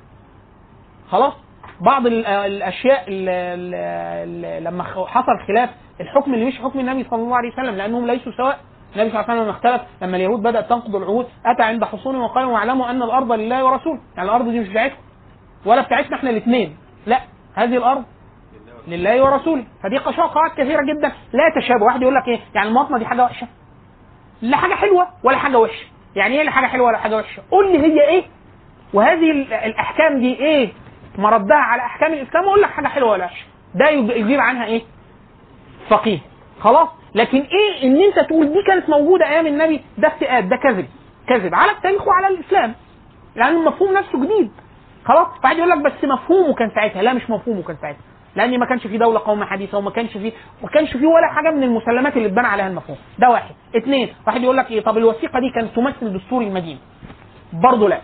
[1.10, 1.32] خلاص.
[1.81, 5.70] بعض ال- الأشياء اللي لما خ- حصل خلاف
[6.01, 8.59] الحكم اللي مش حكم النبي صلى الله عليه وسلم لأنهم ليسوا سواء.
[8.97, 9.82] النبي صلى الله عليه وسلم لما اختلف.
[10.02, 14.01] لما اليهود بدأت تنقض العهود أتى عند حصونهم وقالوا واعلموا أن الأرض لله ورسوله.
[14.16, 14.97] يعني الأرض دي مش بتاعتكم.
[15.66, 17.20] ولا بتاعتنا إحنا الاثنين لا.
[17.55, 18.05] هذه الأرض
[18.89, 19.65] لله ورسوله.
[19.82, 21.12] فدي قواعد كثيرة جدا.
[21.32, 21.85] لا تشابه.
[21.85, 23.47] واحد يقول لك إيه؟ يعني المواطنة دي حاجة وحشة.
[24.43, 25.86] لا حاجة حلوة ولا حاجة وحشة.
[26.16, 28.24] يعني إيه لا حاجة حلوة ولا حاجة وحشة؟ قول لي هي إيه؟
[28.94, 30.73] وهذه ال- الأحكام دي إيه؟
[31.19, 33.44] مردها على أحكام الإسلام وأقول لك حاجة حلوة ولا وحشة.
[33.74, 34.82] ده يج- يجيب عنها إيه؟
[35.89, 36.19] فقيه.
[36.61, 40.86] خلاص؟ لكن إيه إن أنت تقول دي كانت موجودة أيام النبي؟ ده افتئات ده كذب.
[41.28, 42.74] كذب على التاريخ وعلى الإسلام.
[43.36, 44.51] لأن المفهوم نفسه جديد.
[45.05, 47.02] خلاص؟ واحد يقول لك بس مفهومه كان ساعتها.
[47.02, 48.01] لا مش مفهومه كان ساعتها.
[48.36, 50.32] لأن ما كانش في دولة قوميه حديثة وما كانش في
[50.62, 52.98] ما كانش في ولا حاجة من المسلمات اللي اتبنى عليها المفهوم.
[53.19, 53.55] ده واحد.
[53.77, 56.78] اثنين واحد يقول لك إيه؟ طب الوثيقة دي كانت تمثل دستور المدينة.
[57.52, 58.01] برضه لا.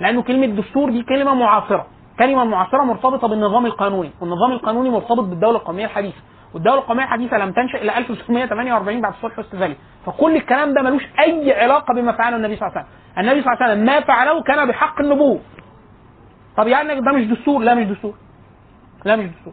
[0.00, 1.86] لأنه كلمة دستور دي كلمة معاصرة.
[2.18, 4.10] كلمة معاصرة مرتبطة بالنظام القانوني.
[4.20, 6.18] والنظام القانوني مرتبط بالدولة القومية الحديثة.
[6.54, 9.76] والدولة القومية الحديثة لم تنشأ إلا 1948 بعد صلح وستفالي
[10.06, 12.98] فكل الكلام ده ملوش أي علاقة بما فعله النبي صلى الله عليه وسلم.
[13.18, 15.40] النبي صلى الله عليه وسلم ما فعله كان بحق النبوة.
[16.56, 18.14] طب يعني ده مش دستور؟ لا مش دستور.
[19.04, 19.52] لا مش دستور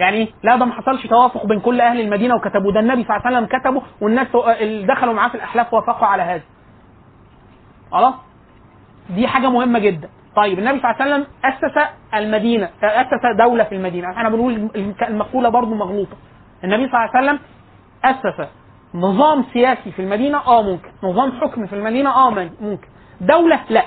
[0.00, 2.72] يعني؟ لا ده ما حصلش توافق بين كل أهل المدينة وكتبوا.
[2.72, 6.22] ده النبي صلى الله عليه وسلم كتبه والناس اللي دخلوا معاه في الأحلاف وافقوا على
[6.22, 6.42] هذا.
[7.92, 8.14] خلاص؟
[9.10, 10.08] دي حاجة مهمة جدا.
[10.36, 14.10] طيب النبي صلى الله عليه وسلم أسس المدينة أسس دولة في المدينة.
[14.10, 14.70] إحنا بنقول
[15.08, 16.16] المقولة برضه مغلوطة.
[16.64, 17.38] النبي صلى الله عليه وسلم
[18.04, 18.48] أسس
[18.94, 20.88] نظام سياسي في المدينة آه ممكن.
[21.02, 22.30] نظام حكم في المدينة آه
[22.60, 22.88] ممكن.
[23.20, 23.84] دولة لأ.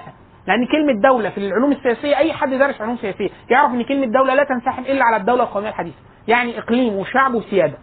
[0.49, 4.33] لأن كلمة دولة في العلوم السياسية أي حد دارس علوم سياسية يعرف إن كلمة دولة
[4.33, 5.95] لا تنسحب إلا على الدولة القومية الحديثة.
[6.27, 7.77] يعني إقليم وشعب وسيادة.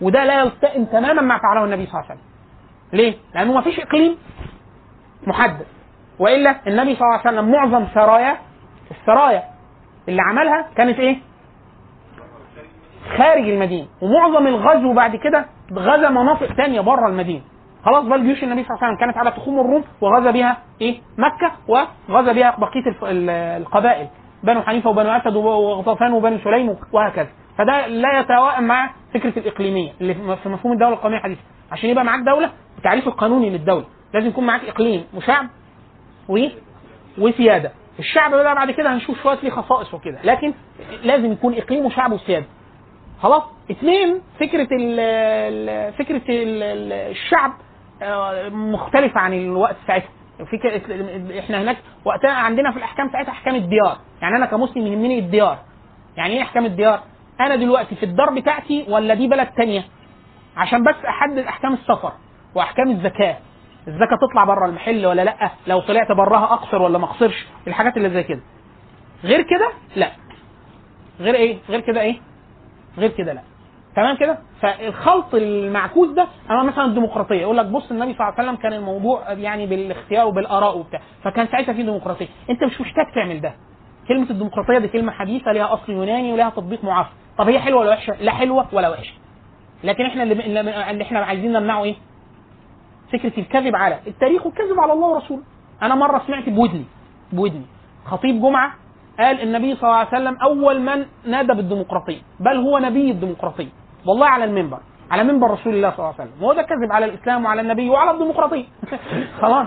[0.00, 2.30] وده لا يلتئم تماما ما فعله النبي صلى الله عليه وسلم.
[2.92, 4.16] ليه؟ لأنه ما فيش إقليم
[5.26, 5.66] محدد.
[6.18, 8.36] وإلا النبي صلى الله عليه وسلم معظم سرايا
[8.90, 9.42] السرايا
[10.08, 11.18] اللي عملها كانت إيه؟
[13.16, 13.86] خارج المدينة.
[14.00, 17.42] ومعظم الغزو بعد كده غزا مناطق تانية بره المدينة.
[17.84, 21.00] خلاص بقى جيوش النبي صلى الله عليه وسلم كانت على تخوم الروم وغزا بها إيه؟
[21.18, 21.52] مكة
[22.08, 23.10] وغزا بها بقية
[23.56, 24.06] القبائل.
[24.44, 27.28] بنو حنيفة وبنو أسد وغطفان وبنو سليم وهكذا.
[27.58, 31.40] فده لا يتوائم مع فكرة الإقليمية اللي في مفهوم الدولة القومية الحديثه
[31.72, 33.84] عشان يبقى معاك دولة التعريف القانوني للدولة.
[34.14, 35.46] لازم يكون معاك إقليم وشعب
[36.28, 36.46] و
[37.18, 37.72] وسيادة.
[37.98, 40.18] الشعب بقى بعد كده هنشوف شوية ليه خصائص وكده.
[40.24, 40.52] لكن
[41.02, 42.46] لازم يكون إقليم وشعب وسيادة.
[43.22, 46.62] خلاص؟ اثنين فكرة ال فكرة ال
[46.92, 47.52] الشعب
[48.50, 50.08] مختلفة عن الوقت ساعتها.
[50.52, 50.80] فكره
[51.40, 53.98] إحنا هناك وقتها عندنا في الأحكام ساعتها أحكام الديار.
[54.22, 55.58] يعني أنا كمسلم يهمني الديار.
[56.16, 57.00] يعني إيه أحكام الديار؟
[57.40, 59.84] أنا دلوقتي في الدار بتاعتي ولا دي بلد تانية؟
[60.56, 62.12] عشان بس أحدد أحكام السفر
[62.54, 63.36] وأحكام الزكاة.
[63.88, 68.10] الزكاة تطلع بره المحل ولا لأ؟ لو طلعت براها أقصر ولا ما أقصرش؟ الحاجات اللي
[68.10, 68.40] زي كده.
[69.24, 70.10] غير كده؟ لأ.
[71.20, 72.20] غير إيه؟ غير كده إيه؟
[72.98, 73.42] غير كده لأ.
[73.96, 77.40] تمام كده؟ فالخلط المعكوس ده اما مثلا الديمقراطية.
[77.40, 81.00] يقول لك بص النبي صلى الله عليه وسلم كان الموضوع يعني بالاختيار وبالآراء وبتاع.
[81.22, 82.28] فكان ساعتها في ديمقراطية.
[82.50, 83.54] أنت مش محتاج تعمل ده.
[84.08, 87.10] كلمة الديمقراطية دي كلمة حديثة ليها أصل يوناني ولها تطبيق معاصر.
[87.38, 89.12] طب هي حلوة ولا وحشة؟ لا حلوة ولا وحشة.
[89.84, 90.60] لكن إحنا اللي,
[90.90, 91.94] اللي إحنا عايزين نمنعه إيه؟
[93.12, 95.42] فكرة الكذب على التاريخ والكذب على الله ورسوله.
[95.82, 96.84] أنا مرة سمعت بودني
[97.32, 97.66] بودني.
[98.04, 98.72] خطيب جمعة
[99.18, 102.20] قال النبي صلى الله عليه وسلم أول من نادى بالديمقراطية.
[102.40, 103.79] بل هو نبي الديمقراطية.
[104.06, 104.78] والله على المنبر
[105.10, 106.42] على منبر رسول الله صلى الله عليه وسلم.
[106.42, 108.64] وهو ده كذب على الإسلام وعلى النبي وعلى الديمقراطية.
[109.42, 109.66] خلاص.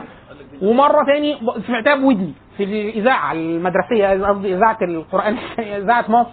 [0.61, 1.38] ومرة تاني
[1.68, 5.38] سمعتها بودني في الإذاعة المدرسية قصدي إذاعة القرآن
[5.84, 6.30] إذاعة مصر.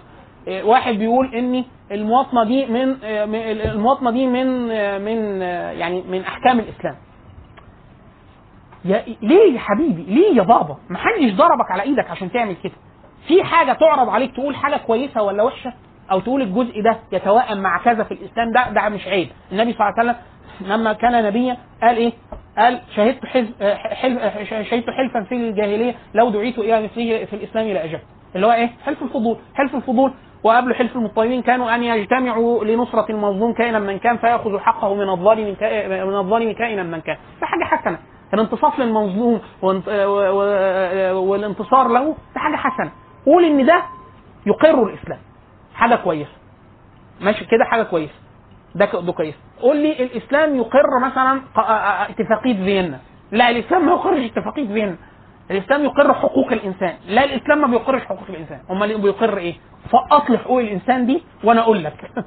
[0.67, 4.47] واحد بيقول ان المواطنة دي من المواطنة دي من
[5.05, 5.41] من
[5.81, 6.97] يعني من أحكام الإسلام.
[8.85, 12.73] يا ليه يا حبيبي؟ ليه يا بابا؟ ما حدش ضربك على إيدك عشان تعمل كده.
[13.29, 15.73] في حاجة تعرض عليك تقول حاجة كويسة ولا وحشة؟
[16.13, 19.29] أو تقول الجزء ده يتوائم مع كذا في الإسلام ده ده مش عيب.
[19.53, 20.17] النبي صلى الله عليه وسلم
[20.73, 22.13] لما كان نبيا قال إيه؟
[22.59, 23.49] قال شهدت حلف
[24.71, 28.03] شهدت حلفا في الجاهلية لو دعيت إلى مثله في الإسلام لأجبت.
[28.35, 30.13] اللي هو إيه؟ حلف الفضول حلف الفضول.
[30.45, 35.57] وقبل حلف المطيبين كانوا أن يجتمعوا لنصرة المظلوم كائنا من كان فيأخذ حقه من الظالم
[36.09, 37.17] من الظالم كائنا من كان.
[37.41, 37.99] ده حاجة حسنة.
[38.35, 39.41] الانتصاف للمظلوم
[41.13, 42.91] والانتصار له ده حاجة حسنة.
[43.27, 43.83] قول إن ده
[44.47, 45.19] يقر الإسلام.
[45.81, 46.31] حاجة كويسة.
[47.21, 48.15] ماشي كده؟ حاجة كويسة.
[48.75, 49.35] ده ده كويس.
[49.61, 51.41] قول لي الإسلام يقر مثلا
[52.11, 52.99] اتفاقية فيينا.
[53.33, 54.97] لا الإسلام ما يقرش اتفاقية فيينا.
[55.51, 56.95] الإسلام يقر حقوق الإنسان.
[57.07, 58.59] لا الإسلام ما بيقرش حقوق الإنسان.
[58.71, 59.55] أمال بيقر إيه؟
[59.93, 62.11] فاصل حقوق الإنسان دي وأنا أقول لك.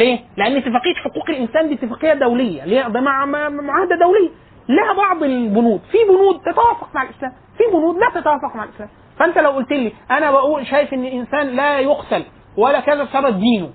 [0.00, 2.64] ليه؟ لأن اتفاقية حقوق الإنسان دي اتفاقية دولية.
[2.64, 4.30] ليه؟ ده مع معاهدة دولية.
[4.68, 5.80] لها بعض البنود.
[5.92, 7.32] في بنود تتوافق مع الإسلام.
[7.58, 8.88] في بنود لا تتوافق مع الإسلام.
[9.18, 12.24] فأنت لو قلت لي أنا بقول شايف إن الإنسان لا يقتل
[12.56, 13.70] ولا كذا بسبب دينه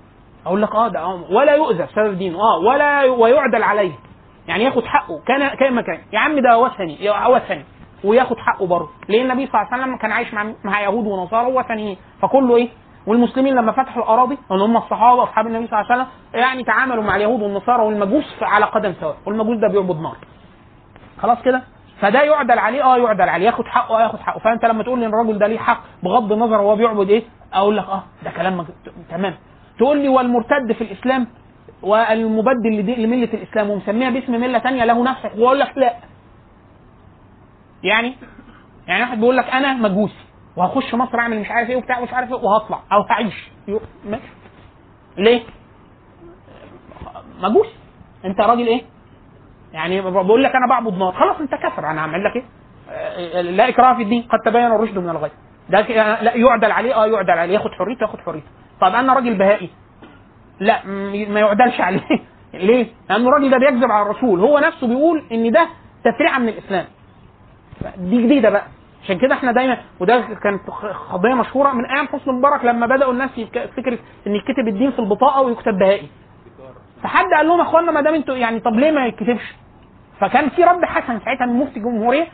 [0.46, 3.92] أقول لك آه ده آه ولا يؤذى بسبب دينه آه ولا ويعدل عليه.
[4.48, 5.98] يعني ياخد حقه كان كان كان.
[6.12, 6.98] يا عم ده وثني
[7.28, 7.64] وثني
[8.04, 8.88] وياخد حقه برضه.
[9.08, 12.68] ليه النبي صلى الله عليه وسلم كان عايش مع مع يهود ونصارى وثنيين فكله إيه؟
[13.06, 17.04] والمسلمين لما فتحوا الأراضي اللي هم الصحابة واصحاب النبي صلى الله عليه وسلم يعني تعاملوا
[17.04, 19.16] مع اليهود والنصارى والمجوس على قدم سواء.
[19.26, 20.16] والمجوس ده بيعبد نار.
[21.22, 21.62] خلاص كده؟
[22.00, 25.06] فده يعدل عليه آه يعدل عليه ياخد حقه آه ياخد حقه فأنت لما تقول لي
[25.06, 27.22] إن الراجل ده ليه حق بغض النظر هو بيعبد إيه
[27.52, 28.66] أقول لك آه ده كلام.
[29.10, 29.34] تمام
[29.78, 31.26] تقول لي والمرتد في الإسلام
[31.82, 33.02] والمبدل.
[33.02, 35.94] لملة الإسلام ومسميها باسم ملة ثانية له نفس وأقول لك لا
[37.82, 38.14] يعني
[38.86, 40.24] يعني واحد بيقول لك أنا مجوسي
[40.56, 43.50] وهخش مصر أعمل مش عارف إيه وبتاع مش عارف إيه وهطلع أو هعيش
[44.04, 44.22] ماشي
[45.16, 45.42] ليه؟
[47.42, 47.74] مجوسي
[48.24, 48.82] أنت راجل إيه؟
[49.72, 51.12] يعني بقول لك أنا بعبد نار.
[51.12, 51.90] خلاص أنت كفر.
[51.90, 54.22] أنا هعمل لك إيه؟ لا إكراه في الدين.
[54.22, 55.30] قد تبين الرشد من الغي.
[55.70, 55.80] ده
[56.22, 56.94] لا يعدل عليه.
[56.94, 57.54] آه يعدل عليه.
[57.54, 58.46] ياخد حريته ياخد حريته.
[58.80, 59.70] طب أنا راجل بهائي.
[60.60, 60.86] لا
[61.28, 62.00] ما يعدلش عليه.
[62.54, 64.40] ليه؟ لأن الراجل ده بيكذب على الرسول.
[64.40, 65.66] هو نفسه بيقول إن ده
[66.04, 66.84] تفريعة من الإسلام.
[67.96, 68.64] دي جديدة بقى.
[69.04, 70.60] عشان كده إحنا دايما وده كانت
[71.12, 73.30] قضية مشهورة من أيام حسني مبارك لما بدأوا الناس
[73.76, 76.08] فكرة إن يكتب الدين في البطاقة ويكتب بهائي.
[77.02, 79.54] فحد قال لهم اخوانا ما دام أنتوا يعني طب ليه ما يتكتبش؟
[80.20, 82.26] فكان في رد حسن ساعتها من مفتي الجمهوريه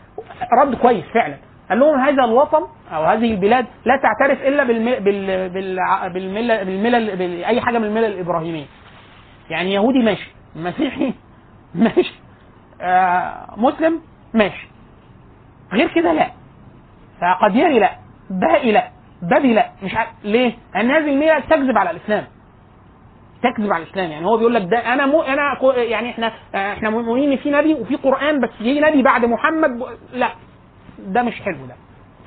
[0.62, 1.36] رد كويس فعلا.
[1.68, 4.84] قال لهم هذا الوطن أو هذه البلاد لا تعترف إلا بالم...
[5.04, 5.48] بال...
[5.48, 5.78] بال...
[6.14, 7.44] بالمله بالملل بال...
[7.44, 8.64] أي حاجة من الملل الإبراهيمية.
[9.50, 10.30] يعني يهودي ماشي.
[10.56, 11.14] مسيحي
[11.74, 12.14] ماشي.
[12.80, 14.00] آه مسلم
[14.34, 14.68] ماشي.
[15.72, 16.30] غير كده لا.
[17.20, 17.90] فقديري لا.
[18.30, 18.88] بهائي لا.
[19.22, 19.70] بدي لا.
[19.82, 22.24] مش عارف ليه؟ لأن هذه المية تكذب على الإسلام.
[23.50, 24.10] تكذب على الإسلام.
[24.10, 27.74] يعني هو بيقول لك ده أنا مو أنا يعني إحنا إحنا مؤمنين إن في نبي
[27.74, 29.70] وفي قرآن بس جه نبي بعد محمد
[30.12, 30.28] لا.
[30.98, 31.74] ده مش حلو ده.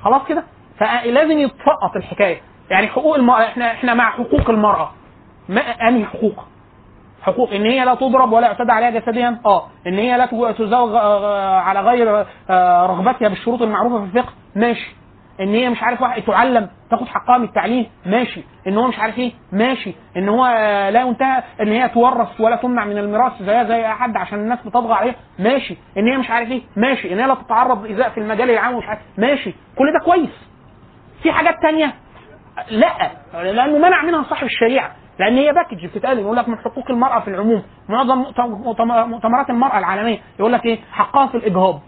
[0.02, 0.44] خلاص كده؟
[0.78, 2.40] فلازم يتفقط الحكاية.
[2.70, 4.92] يعني حقوق المراه إحنا إحنا مع حقوق المرأة.
[5.48, 6.44] ما أنهي حقوق؟
[7.22, 9.66] حقوق إن هي لا تضرب ولا يعتدى عليها جسديا؟ آه.
[9.86, 14.96] إن هي لا تزوج آه، على غير آه، رغبتها بالشروط المعروفة في الفقه؟ ماشي.
[15.40, 18.42] إن هي مش عارف واحد تعلم تاخد حقها من التعليم ماشي.
[18.66, 19.94] إن هو مش عارف إيه ماشي.
[20.16, 20.46] إن هو
[20.92, 24.58] لا ينتهى إن هي تورث ولا تمنع من الميراث زيها زي أي حد عشان الناس
[24.66, 25.76] بتطغى عليها ماشي.
[25.98, 27.12] إن هي مش عارف إيه ماشي.
[27.12, 29.54] إن هي لا تتعرض لايذاء في المجال العام ومش عارف ماشي.
[29.78, 30.48] كل ده كويس.
[31.22, 31.94] في حاجات تانية؟
[32.70, 33.10] لأ.
[33.34, 34.92] لأنه منع منها صاحب الشريعة.
[35.18, 36.18] لأن هي باكج بتتقال.
[36.18, 37.62] يقول لك من حقوق المرأة في العموم.
[37.88, 40.18] معظم مؤتم- مؤتمرات المرأة العالمية.
[40.38, 41.80] يقول لك إيه؟ حقها في الاجهاض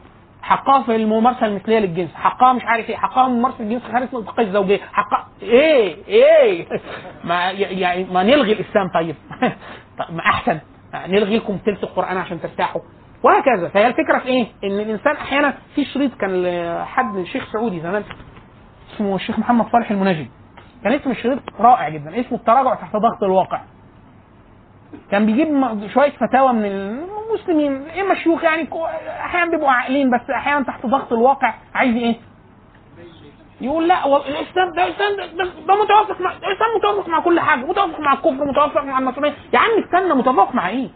[0.42, 2.14] حقها في الممارسة المثلية للجنس.
[2.14, 2.96] حقها مش عارف إيه.
[2.96, 4.80] حقها ممارسة الجنس خارج نطاق الزوجية.
[4.92, 6.66] حقها إيه؟ إيه؟
[7.24, 9.16] ما يعني ما نلغي الإسلام طيب.
[10.10, 10.60] ما أحسن.
[10.94, 12.80] نلغي لكم تلت القرآن عشان ترتاحوا.
[13.22, 13.68] وهكذا.
[13.68, 16.42] فهي الفكرة في إيه؟ إن الإنسان أحيانا في شريط كان
[16.82, 18.04] لحد شيخ سعودي زمان.
[18.94, 20.28] اسمه الشيخ محمد صالح المنجد
[20.84, 22.20] كان اسم الشريط رائع جدا.
[22.20, 23.60] اسمه التراجع تحت ضغط الواقع.
[25.10, 27.90] كان بيجيب شوية فتاوى من المسلمين.
[28.00, 28.86] اما شيوخ يعني؟ كو-
[29.24, 31.54] أحيانا بيبقوا عاقلين بس أحيانا تحت ضغط الواقع.
[31.74, 32.14] عايز إيه؟
[33.60, 35.16] يقول لا الإسلام ده الإسلام
[35.66, 39.58] ده, متوافق مع الإسلام متوافق مع كل حاجة متوافق مع الكفر متوافق مع النصرانيه يا
[39.58, 40.88] عم استنى متوافق مع إيه؟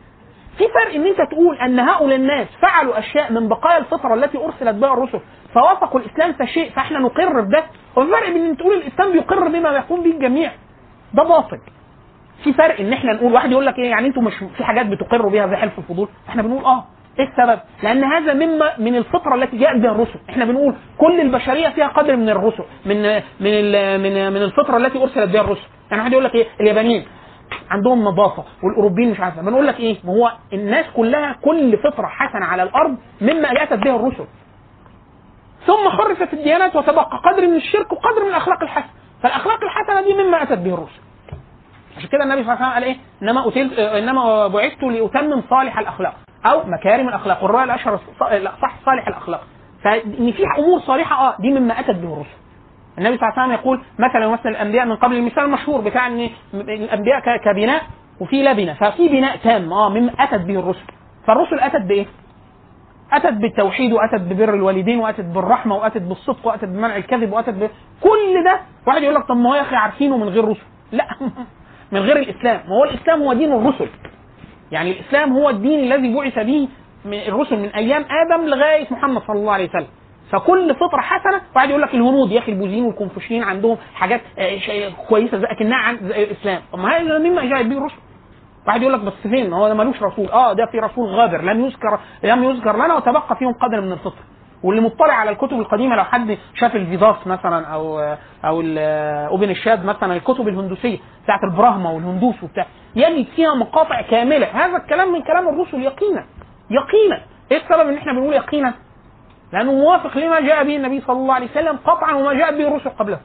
[0.58, 4.74] في فرق إن أنت تقول أن هؤلاء الناس فعلوا أشياء من بقايا الفطرة التي أرسلت
[4.74, 5.20] بها الرسل
[5.54, 7.64] فوافقوا الإسلام فشيء فإحنا نقر بده.
[7.96, 10.52] وفي فرق بين إن تقول الإسلام بيقر بما يقوم به الجميع.
[11.14, 11.58] ده باطل.
[12.44, 15.30] في فرق إن إحنا نقول واحد يقول لك إيه يعني أنتوا مش في حاجات بتقروا
[15.30, 16.84] بيها زي حلف الفضول إحنا بنقول آه
[17.18, 21.68] إيه السبب؟ لأن هذا مما من الفطرة التي جاءت بها الرسل، إحنا بنقول كل البشرية
[21.68, 23.02] فيها قدر من الرسل، من
[23.40, 23.72] من
[24.02, 27.04] من من الفطرة التي أرسلت بها الرسل، يعني واحد يقول لك إيه اليابانيين
[27.70, 32.46] عندهم نظافة والأوروبيين مش عارف بنقول لك إيه؟ ما هو الناس كلها كل فطرة حسنة
[32.46, 34.24] على الأرض مما اتت به الرسل.
[35.66, 38.90] ثم حرفت الديانات وتبقى قدر من الشرك وقدر من الأخلاق الحسنة،
[39.22, 41.03] فالأخلاق الحسنة دي مما أتت به الرسل.
[41.96, 45.78] عشان كده النبي صلى الله عليه وسلم قال إيه؟ إنما أتيت إنما بعثت لأتمم صالح
[45.78, 46.14] الأخلاق
[46.46, 48.00] أو مكارم الأخلاق والروايه الأشهر
[48.62, 49.42] صح صالح الأخلاق
[49.84, 52.28] فإن في أمور صالحة آه دي مما أتت به الرسل.
[52.98, 56.30] النبي صلى الله عليه وسلم يقول مثلا مثل الأنبياء من قبل المثال المشهور بتاع إن
[56.54, 57.82] الأنبياء كبناء
[58.20, 60.84] وفي لبنة ففي بناء تام آه مما أتت به الرسل.
[61.26, 62.06] فالرسل أتت بإيه؟
[63.12, 67.70] أتت بالتوحيد وأتت ببر الوالدين وأتت بالرحمة وأتت بالصدق وأتت بمنع الكذب وأتت ب...
[68.00, 70.62] كل ده واحد يقول لك طب ما هو يا أخي عارفينه من غير رسل
[70.92, 71.06] لا
[71.94, 72.60] من غير الإسلام.
[72.68, 73.88] ما هو الإسلام هو دين الرسل.
[74.72, 76.68] يعني الإسلام هو الدين الذي بعث به
[77.04, 79.86] من الرسل من أيام آدم لغاية محمد صلى الله عليه وسلم.
[80.32, 84.92] فكل فطرة حسنة واحد يقول لك الهنود يا أخي البوذيين والكونفوشيين عندهم حاجات آه، شيء
[85.08, 86.62] كويسة زي أكنها عن زي الإسلام.
[86.72, 87.96] طب ما هذا مما جاء به الرسل.
[88.66, 90.26] واحد يقول لك بس فين؟ هو ده ملوش رسول.
[90.28, 94.22] آه ده في رسول غابر لم يذكر لم يذكر لنا وتبقى فيهم قدر من الفطر.
[94.64, 97.98] واللي مطلع على الكتب القديمة لو حد شاف الفيداس مثلا أو
[98.44, 98.62] أو
[99.30, 102.66] أوبن الشاد مثلا الكتب الهندوسية بتاعت البراهما والهندوس وبتاع
[102.96, 104.46] يجد فيها مقاطع كاملة.
[104.46, 106.24] هذا الكلام من كلام الرسل يقينا
[106.70, 107.20] يقينا.
[107.52, 108.74] إيه السبب إن إحنا بنقول يقينا؟
[109.52, 112.90] لأنه موافق لما جاء به النبي صلى الله عليه وسلم قطعا وما جاء به الرسل
[112.90, 113.20] قبله.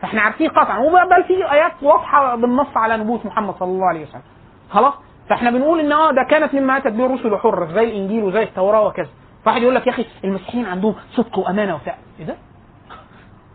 [0.00, 0.78] فإحنا عارفين قطعا.
[0.78, 4.22] وبل في آيات واضحة بالنص على نبوة محمد صلى الله عليه وسلم.
[4.70, 4.94] خلاص؟
[5.30, 8.86] فإحنا بنقول إن آه ده كانت مما أتت به الرسل وحرف زي الإنجيل وزي التوراة
[8.86, 9.08] وكذا.
[9.46, 11.96] واحد يقول لك يا أخي المسيحيين عندهم صدق وأمانة وبتاع.
[12.20, 12.36] إيه ده؟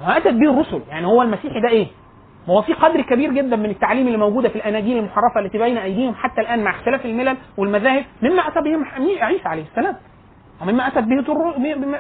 [0.02, 0.82] اتت به الرسل.
[0.90, 1.88] يعني هو المسيحي ده إيه؟
[2.48, 5.78] ما هو في قدر كبير جدا من التعليم اللي موجودة في الأناجيل المحرفة التي بين
[5.78, 8.78] أيديهم حتى الآن مع اختلاف الملل والمذاهب مما أتى به
[9.26, 9.96] عيسى عليه السلام.
[10.62, 11.16] ومما أتت به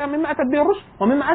[0.05, 0.81] مما أتت به الرسل.
[0.99, 1.25] ومما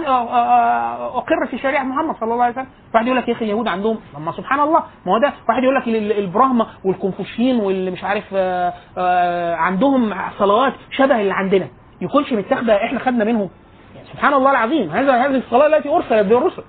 [1.18, 2.66] أقر في شريعة محمد صلى الله عليه وسلم.
[2.94, 5.74] واحد يقول لك يا أخي اليهود عندهم لما سبحان الله ما هو ده؟ واحد يقول
[5.76, 11.68] لك ال- البراهمة والكونفوشيين واللي مش عارف آه، آه، عندهم صلوات شبه اللي عندنا.
[12.00, 13.50] يكونش متاخده إحنا خدنا منهم.
[13.94, 16.62] يعني سبحان الله العظيم هذا هذه الصلاة التي أرسلت بها الرسل.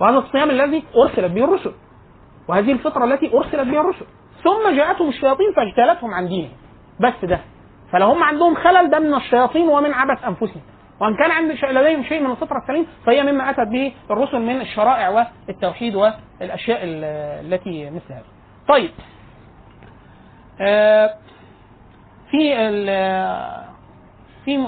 [0.00, 1.72] وهذا الصيام الذي أرسلت به الرسل.
[2.48, 4.04] وهذه الفطرة التي أرسلت بها الرسل.
[4.44, 6.52] ثم جاءتهم الشياطين فاجتالتهم عن دينهم.
[7.00, 7.40] بس ده.
[7.92, 10.62] فلو هم عندهم خلل ده من الشياطين ومن عبث أنفسهم.
[11.00, 15.08] وإن كان عند لديهم شيء من الفطرة السليم فهي مما أتت به الرسل من الشرائع
[15.48, 18.24] والتوحيد والأشياء ال- التي مثل هذا.
[18.68, 18.90] طيب.
[20.60, 21.14] آه،
[22.30, 22.54] في
[24.44, 24.58] في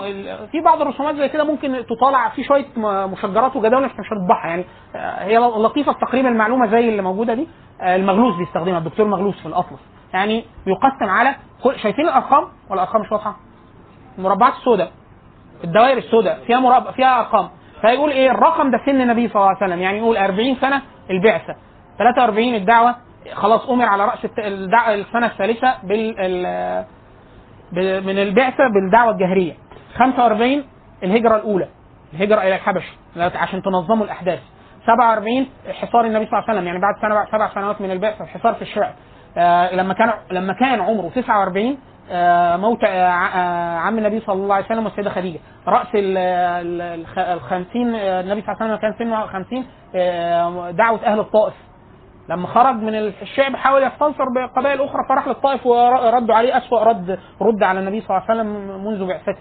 [0.53, 2.67] في بعض الرسومات زي كده ممكن تطالع في شوية
[3.07, 4.65] مشجرات وجداول بس مش هنطبعها يعني
[4.97, 7.49] آه، هي لطيفة في تقريب المعلومة زي اللي موجودة دي
[7.81, 9.81] آه، المغلوس بيستخدمها الدكتور مغلوس في الاطلس
[10.15, 11.35] يعني بيقسم على
[11.83, 13.37] شايفين الأرقام ولا الارقام مش واضحة؟
[14.19, 14.93] المربعات السوداء
[15.65, 17.49] الدوائر السوداء فيها مربع فيها أرقام.
[17.81, 19.83] فيقول إيه؟ الرقم ده سن النبي صلى الله عليه وسلم.
[19.83, 21.55] يعني يقول 40 سنة البعثة.
[21.99, 22.95] 43 الدعوة.
[23.35, 24.25] خلاص أمر على رأس
[24.89, 26.15] السنة الثالثة بال
[27.77, 29.53] من البعثة بالدعوة الجهريه
[29.99, 30.65] 45
[31.03, 31.69] الهجرة الأولى
[32.15, 34.39] الهجرة إلى الحبشة عشان تنظموا الأحداث.
[34.87, 38.55] 47 حصار النبي صلى الله عليه وسلم يعني بعد سنة سبع سنوات من البعثة الحصار
[38.55, 38.93] في الشعب.
[39.37, 41.79] آه لما كان لما كان عمره 49
[42.11, 45.39] آه موت آه آه عم النبي صلى الله عليه وسلم والسيدة خديجة.
[45.69, 46.17] رأس ال
[47.19, 49.67] ال 50 آه النبي صلى الله عليه وسلم كان سنه 50
[49.97, 51.55] آه دعوة أهل الطائف.
[52.29, 57.63] لما خرج من الشعب حاول يستنصر بقبائل أخرى فراح للطائف وردوا عليه أسوأ رد رد
[57.63, 59.41] على النبي صلى الله عليه وسلم منذ بعثته.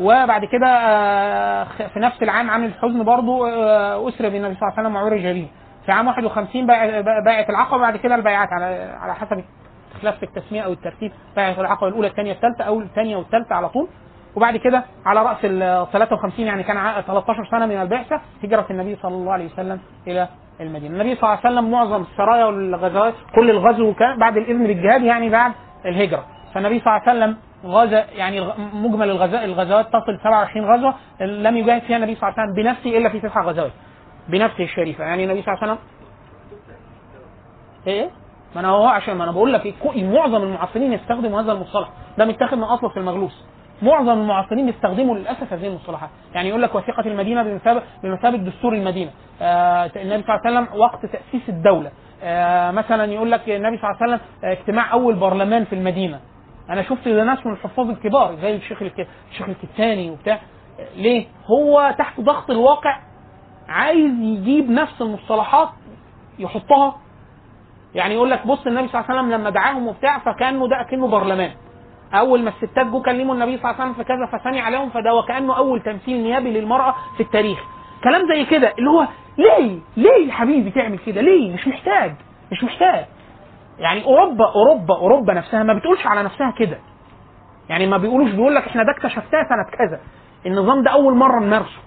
[0.00, 1.64] وبعد كده آه،
[1.94, 5.48] في نفس العام عام الحزن برضه آه، أسري بالنبي صلى الله عليه وسلم وعرج به.
[5.86, 8.64] في عام 51 بايع- بايعة العقبة بعد كده البيعات على
[9.00, 9.44] على حسب
[9.94, 11.12] اختلاف في التسمية أو الترتيب.
[11.36, 13.88] بايعة العقبة الأولى الثانية الثالثة أو الثانية والثالثة على طول.
[14.36, 18.96] وبعد كده على رأس ال 53 يعني كان ع- 13 سنة من البعثة هجرة النبي
[19.02, 20.28] صلى الله عليه وسلم إلى
[20.60, 25.02] المدينة، النبي صلى الله عليه وسلم معظم السرايا والغزوات كل الغزو كان بعد الإذن بالجهاد
[25.02, 25.52] يعني بعد
[25.86, 26.24] الهجرة،
[26.54, 28.40] فالنبي صلى الله عليه وسلم غزا يعني
[28.74, 32.98] مجمل الغزا الغزوات تصل 27 غزوة لم يجاهد فيها النبي صلى الله عليه وسلم بنفسه
[32.98, 33.72] إلا في تسع غزوات
[34.28, 35.04] بنفسه الشريفة.
[35.04, 35.84] يعني النبي صلى الله عليه وسلم
[37.86, 38.10] إيه؟
[38.54, 41.88] ما أنا هو عشان ما أنا بقول لك إيه، معظم المعاصرين يستخدموا هذا المصطلح.
[42.18, 43.44] ده متاخد من اطلس المغلوس.
[43.82, 46.10] معظم المعاصرين يستخدموا للأسف هذه المصطلحات.
[46.34, 49.10] يعني يقول لك وثيقة المدينة بمثابه بمثابه دستور المدينة.
[49.42, 51.90] آه النبي صلى الله عليه وسلم وقت تأسيس الدولة.
[52.22, 56.20] آه مثلا يقول لك النبي صلى الله عليه وسلم آه، اجتماع أول برلمان في المدينة.
[56.70, 60.34] أنا شفت ناس من الحفاظ الكبار زي الشيخ الشيخ الكتاني وبتاع.
[60.80, 63.00] آه، ليه؟ هو تحت ضغط الواقع
[63.68, 65.68] عايز يجيب نفس المصطلحات
[66.38, 66.96] يحطها.
[67.94, 71.08] يعني يقول لك بص النبي صلى الله عليه وسلم لما دعاهم وبتاع فكأنه ده أكنه
[71.08, 71.50] برلمان.
[72.18, 75.14] أول ما الستات جو كلموا النبي صلى الله عليه وسلم في كذا فثني عليهم فده
[75.14, 77.58] وكأنه أول تمثيل نيابي للمرأة في التاريخ.
[78.04, 79.06] كلام زي كده اللي هو
[79.38, 82.14] ليه؟ ليه يا حبيبي تعمل كده؟ ليه؟ مش محتاج
[82.52, 83.04] مش محتاج.
[83.78, 86.78] يعني أوروبا أوروبا أوروبا نفسها ما بتقولش على نفسها كده.
[87.68, 90.00] يعني ما بيقولوش بيقول لك إحنا ده اكتشفناه سنة كذا.
[90.46, 91.78] النظام ده أول مرة نمارسه.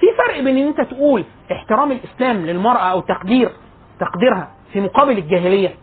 [0.00, 3.50] في فرق بين إن أنت تقول احترام الإسلام للمرأة أو تقدير
[4.00, 5.74] تقديرها في مقابل الجاهلية.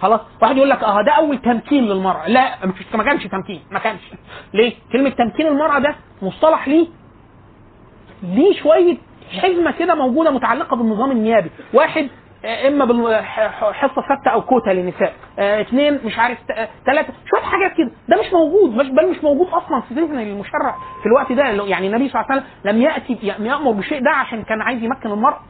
[0.00, 2.28] خلاص؟ واحد يقول لك آه ده أول تمكين للمرأة.
[2.28, 4.00] لا ما كانش تمكين ما كانش.
[4.54, 6.86] ليه؟ كلمة تمكين المرأة ده مصطلح ليه؟
[8.22, 8.96] ليه شوية
[9.42, 11.50] حزمة كده موجودة متعلقة بالنظام النيابي.
[11.74, 12.08] واحد
[12.44, 15.12] آه، إما بالحصة ثابتة أو كوتا للنساء.
[15.38, 16.38] آه، اثنين مش عارف
[16.86, 17.90] ثلاثة شوية حاجات كده.
[18.08, 21.42] ده مش موجود مش بل مش موجود أصلا في ذهن المشرع في الوقت ده.
[21.44, 25.10] يعني النبي صلى الله عليه وسلم لم يأتي يأمر بشيء ده عشان كان عايز يمكن
[25.10, 25.40] المرأة.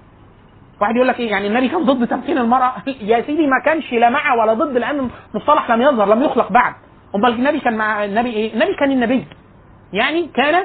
[0.80, 2.72] واحد يقول لك إيه؟ يعني النبي كان ضد تمكين المرأة.
[3.00, 6.74] يا سيدي ما كانش لا مع ولا ضد لأن المصطلح لم يظهر لم يخلق بعد.
[7.14, 9.26] أمال النبي كان مع النبي إيه؟ النبي كان النبي.
[9.92, 10.64] يعني كان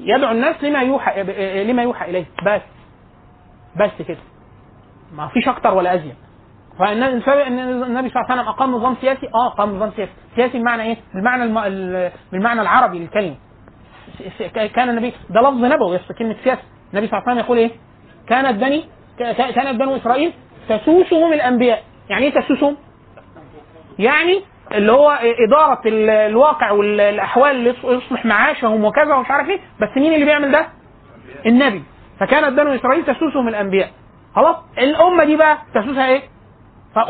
[0.00, 1.22] يدعو الناس لما يوحى
[1.64, 2.24] لما يوحى إليه.
[2.46, 2.60] بس.
[3.76, 4.18] بس كده.
[5.16, 6.14] ما فيش أكتر ولا أزيد.
[6.78, 10.12] فالنبي صلى الله عليه وسلم أقام نظام سياسي؟ آه اقام نظام سياسي.
[10.36, 11.58] سياسي بمعنى إيه؟ بالمعنى الم...
[11.58, 13.36] ال- بالمعنى العربي للكلمه
[14.74, 16.62] كان النبي ده لفظ نبوي بس كلمة سياسه
[16.92, 17.70] النبي صلى الله عليه وسلم يقول إيه؟
[18.28, 18.84] كانت بني
[19.18, 20.32] كانت بنو إسرائيل
[20.68, 21.82] تسوسهم الأنبياء.
[22.10, 22.76] يعني إيه تسوسهم؟
[23.98, 24.42] يعني
[24.72, 29.60] اللي هو إدارة ال- الواقع والاحوال اللي يص- يصلح معاشهم وكذا ومش عارف إيه.
[29.80, 30.66] بس مين اللي بيعمل ده؟
[31.46, 31.82] النبي.
[32.20, 33.90] فكانت بنو إسرائيل تسوسهم الأنبياء.
[34.36, 36.22] خلاص؟ الأمة دي بقى تسوسها إيه؟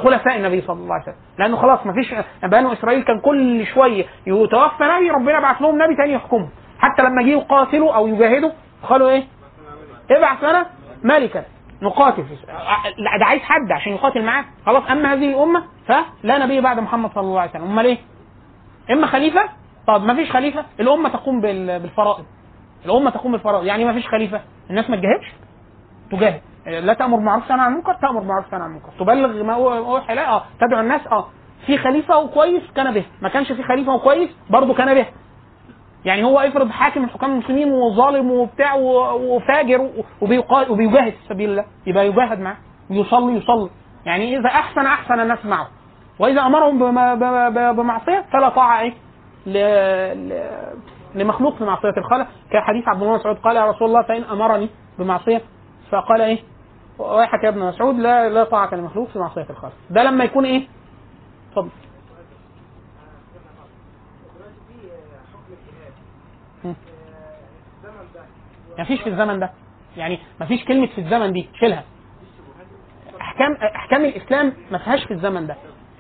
[0.05, 1.14] خلفاء النبي صلى الله عليه وسلم.
[1.39, 5.97] لأنه خلاص ما فيش بنو إسرائيل كان كل شوية يتوفى نبي ربنا بعث لهم نبي
[5.97, 6.48] تاني يحكمهم
[6.78, 8.51] حتى لما جه يقاتلوا أو يجاهدوا
[8.89, 9.24] قالوا إيه؟
[10.10, 10.66] ابعث لنا
[11.05, 11.44] ملكا.
[11.83, 12.25] نقاتل
[13.21, 14.45] ده عايز حد عشان يقاتل معاه.
[14.67, 17.63] خلاص أما هذه الأمة فلا نبي بعد محمد صلى الله عليه وسلم.
[17.65, 17.99] أمال إيه؟
[18.91, 19.43] إما خليفة؟
[19.87, 22.25] طب ما فيش خليفة؟ الأمة تقوم بال- بالفرائض.
[22.85, 23.65] الأمة تقوم بالفرائض.
[23.65, 24.41] يعني ما فيش خليفة؟
[24.71, 25.33] الناس ما تجاهدش؟
[26.13, 26.41] تجاهد.
[26.67, 28.89] لا تأمر بالمعروف تنهى عن المنكر؟ تأمر بالمعروف تنهى عن المنكر.
[29.01, 31.27] تبلغ ما اوحي لا آه تدعو الناس؟ آه.
[31.67, 33.05] في خليفة وكويس كان به.
[33.23, 35.07] ما كانش في خليفة وكويس برضه كان به.
[36.05, 38.75] يعني هو افرض حاكم من حكام المسلمين وظالم وبتاع
[39.15, 39.91] وفاجر
[40.70, 41.65] وبيجاهد في سبيل الله.
[41.87, 42.57] يبقى يجاهد معاه.
[42.91, 43.70] ويصلي يصلي.
[44.07, 45.69] يعني إذا أحسن أحسن الناس معه.
[46.19, 46.79] وإذا أمرهم
[47.77, 48.95] بمعصية فلا طاعة إيه.
[51.15, 52.27] لمخلوق في معصية الخالق.
[52.53, 54.69] كحديث عبد الله مسعود قال يا رسول الله فإن أمرني
[54.99, 55.41] بمعصية.
[55.91, 56.39] فقال إيه؟
[56.99, 59.75] ويحك يا ابن مسعود لا لا طاعة لمخلوق في معصية الخالق.
[59.91, 60.66] ده لما يكون إيه؟
[61.51, 61.69] اتفضل
[68.79, 69.51] مفيش في الزمن ده.
[69.97, 71.85] يعني مفيش كلمة في الزمن دي شيلها.
[73.21, 75.57] أحكام أحكام الإسلام ما فيهاش في الزمن ده.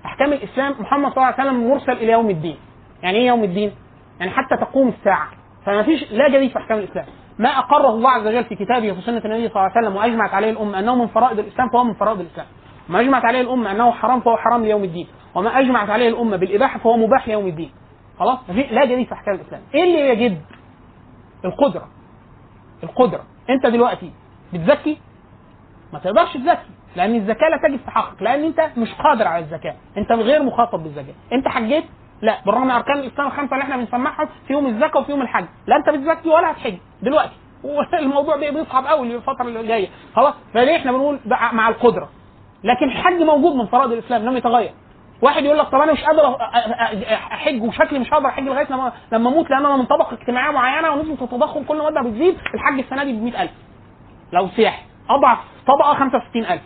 [0.06, 2.56] أحكام الإسلام محمد صلى الله عليه وسلم مرسل إلى يوم الدين.
[3.02, 3.72] يعني إيه يوم الدين؟
[4.20, 5.28] يعني حتى تقوم الساعة.
[5.66, 7.06] فما فيش لا جديد في أحكام الإسلام.
[7.38, 10.34] ما أقره الله عز وجل في كتابه وفي سنة النبي صلى الله عليه وسلم وأجمعت
[10.34, 12.46] عليه الأمة أنه من فرائض الإسلام فهو من فرائض الإسلام.
[12.88, 15.06] ما أجمعت عليه الأمة أنه حرام فهو حرام ليوم الدين.
[15.34, 17.70] وما أجمعت عليه الأمة بالإباحة فهو مباح ليوم الدين.
[18.18, 18.38] خلاص؟
[18.70, 19.60] لا جديد في أحكام الإسلام.
[19.74, 20.40] إيه اللي يجد؟
[21.44, 21.88] القدرة.
[22.82, 23.24] القدرة.
[23.50, 24.12] انت دلوقتي
[24.52, 24.98] بتزكي
[25.92, 29.74] ما تقدرش تزكي لأن الزكاه لا تجب في حقك لأن انت مش قادر على الزكاه
[29.96, 31.84] انت غير مخاطب بالزكاه انت حجيت؟
[32.22, 32.38] لا.
[32.46, 35.44] بالرغم من أركان الإسلام الخمسة اللي إحنا بنسمعهم فيهم الزكاه وفيهم الحج.
[35.66, 36.74] لا انت بتزكي ولا هتحج.
[37.02, 37.32] دلوقتي.
[37.64, 39.88] والموضوع بي- بيصعب قوي الفترة اللي جاية.
[40.14, 40.34] خلاص.
[40.54, 41.18] فليه إحنا بنقول
[41.52, 42.08] مع القدرة؟
[42.64, 44.72] لكن الحج موجود من فرائض الإسلام لم يتغير.
[45.22, 46.36] واحد يقول لك طب أنا مش قادر
[47.32, 50.90] أحج وشكلي مش هقدر أحج لغاية لما لما أموت لأن أنا من طبقة اجتماعية معينة
[50.90, 53.50] ونسبه التضخم كل مده بتزيد الحج السنة دي ب 100000
[54.32, 56.60] لو سياحي أضعف طبقة 65000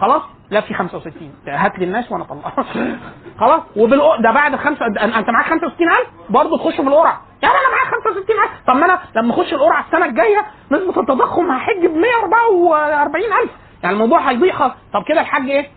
[0.00, 2.64] خلاص؟ لا في 65 هات لي الناس وأنا أطلع.
[3.40, 4.16] خلاص؟ وبالق...
[4.20, 7.20] ده بعد خمسة أنت معاك 65000 برضه تخش في القرعة.
[7.42, 11.86] يعني أنا معايا 65000 طب ما أنا لما أخش القرعة السنة الجاية نسبة التضخم هحج
[11.86, 13.50] ب 144000
[13.82, 14.68] يعني الموضوع هيضيع.
[14.68, 15.75] طب كده الحج إيه؟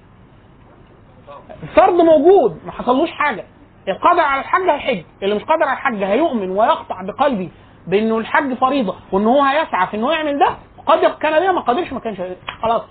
[1.64, 3.46] الفرض موجود ما حصلوش حاجة.
[3.88, 7.50] القادر على الحج هيحج اللي مش قادر على الحج هيؤمن ويقطع بقلبه
[7.88, 10.56] بإنه الحج فريضة وإن هو هيسعى في إنه يعمل ده.
[10.86, 12.18] قدر كان بيها ما قدرش ما كانش
[12.62, 12.82] خلاص.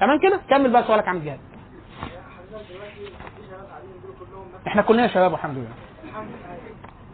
[0.00, 1.38] تمام كده؟ كمل بقى سؤالك عن الجهاد
[4.66, 5.68] إحنا كلنا شباب والحمد لله.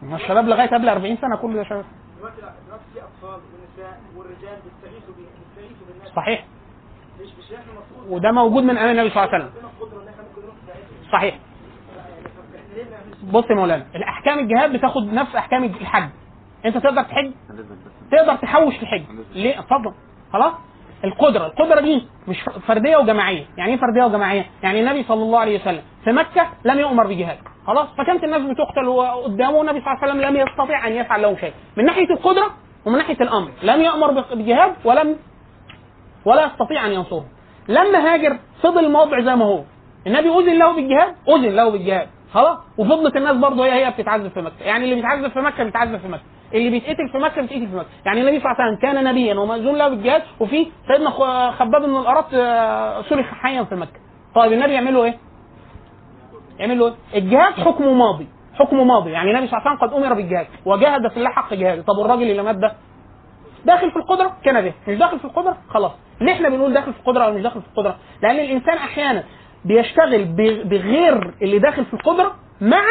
[0.03, 1.85] ما الشباب لغاية قبل 40 سنة كله ده شباب.
[2.19, 6.45] دلوقتي دلوقتي في اطفال ونساء والرجال بيستغيثوا بي- بيستغيثوا بالناس صحيح.
[7.21, 7.73] مش مش إحنا
[8.09, 10.55] وده موجود من أيام النبي صلى الله عليه وسلم عندنا القدره ان إحنا ممكن نروح
[10.65, 11.39] نساعدهم صحيح.
[13.33, 16.09] بص يا مولانا الأحكام الجهاد بتاخد نفس أحكام الحج.
[16.67, 17.31] أنت تقدر تحج؟
[18.13, 19.03] تقدر تحوش الحج.
[19.35, 19.95] ليه؟ اتفضل.
[20.33, 20.53] خلاص؟
[21.05, 22.37] القدرة القدرة دي مش
[22.67, 23.45] فردية وجماعية.
[23.57, 27.39] يعني إيه فردية وجماعية؟ يعني النبي صلى الله عليه وسلم في مكة لم يؤمر بجهاد.
[27.67, 31.37] خلاص؟ فكانت الناس بتقتل قدامه والنبي صلى الله عليه وسلم لم يستطيع أن يفعل لهم
[31.37, 31.53] شيء.
[31.77, 32.51] من ناحية القدرة
[32.87, 33.51] ومن ناحية الأمر.
[33.63, 35.17] لم يامر بجهاد ولم
[36.25, 37.25] ولا يستطيع أن ينصره.
[37.69, 39.63] لما هاجر فضل الموضع زي ما هو.
[40.07, 42.09] النبي أذن له بالجهاد؟ أذن له بالجهاد.
[42.35, 44.63] خلاص؟ وفضلت الناس برضه هي هي بتتعذب في مكة.
[44.65, 46.23] يعني اللي بيتعذب في مكة بيتعذب في مكة.
[46.55, 47.87] اللي بيتقتل في مكة بيتقتل في مكة.
[48.07, 51.11] يعني النبي صلى الله عليه وسلم كان نبيا ومأذون له بالجهاد وفي سيدنا
[51.51, 54.01] خباب بن الأرات آه، سلخ حيا في مكة.
[54.35, 55.17] طيب النبي يعمل له إيه؟
[56.59, 58.29] يعمل له إيه؟ الجهاد حكمه ماضي.
[58.55, 59.11] حكمه ماضي.
[59.11, 60.47] يعني النبي صلى الله عليه وسلم قد أمر بالجهاد.
[60.67, 61.83] وجاهد في الله حق جهاده.
[61.83, 62.73] طب والراجل اللي مات ده؟
[63.65, 64.73] داخل في القدرة؟ كان به.
[64.89, 65.93] مش داخل في القدرة؟ خلاص.
[66.21, 69.25] ليه إحنا بنقول داخل في القدرة أو مش داخل في القدرة؟ لأن الإنسان أحيانا
[69.65, 70.25] بيشتغل
[70.65, 72.83] بغير اللي داخل في القدرة مع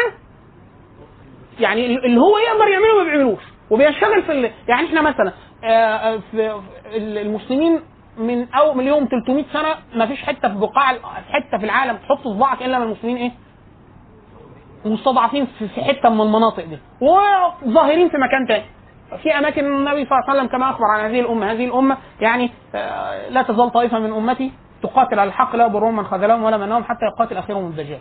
[1.60, 4.50] يعني اللي هو يقدر يعمله ما بيعملوش وبيشتغل في.
[4.68, 5.32] يعني إحنا مثلا
[5.64, 6.60] آه، آه، في
[6.96, 7.80] المسلمين
[8.18, 10.98] من أو من يوم 300 سنة ما فيش حتة في بقاع
[11.30, 13.32] حتة في العالم تحط صباعك إلا من المسلمين إيه؟
[14.84, 18.64] مستضعفين في في حتة من المناطق دي وظاهرين في مكان تاني
[19.22, 22.50] في أماكن النبي صلى الله عليه وسلم كما أخبر عن هذه الأمة هذه الأمة يعني
[22.74, 24.52] آه، لا تزال طائفة من أمتي
[24.82, 27.98] تقاتل على الحق لا يضرهم من خذلهم ولا منهم حتى يقاتل اخرهم الدجال.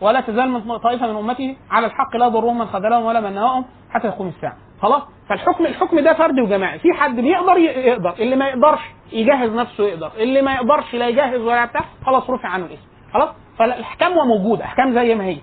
[0.00, 4.08] ولا تزال من طائفة من أمتي على الحق لا يضرهم من خذلهم ولا منهم حتى
[4.10, 4.56] تقوم الساعة.
[4.82, 6.78] خلاص؟ فالحكم الحكم ده فردي وجماعي.
[6.78, 8.14] في حد بيقدر يقدر.
[8.18, 8.80] اللي ما يقدرش
[9.12, 10.10] يجهز نفسه يقدر.
[10.16, 12.86] اللي ما يقدرش لا يجهز ولا بتاع خلاص رفع عنه الاسم.
[13.14, 13.28] خلاص؟
[13.58, 14.64] فالأحكام موجودة.
[14.64, 15.36] أحكام زي ما هي.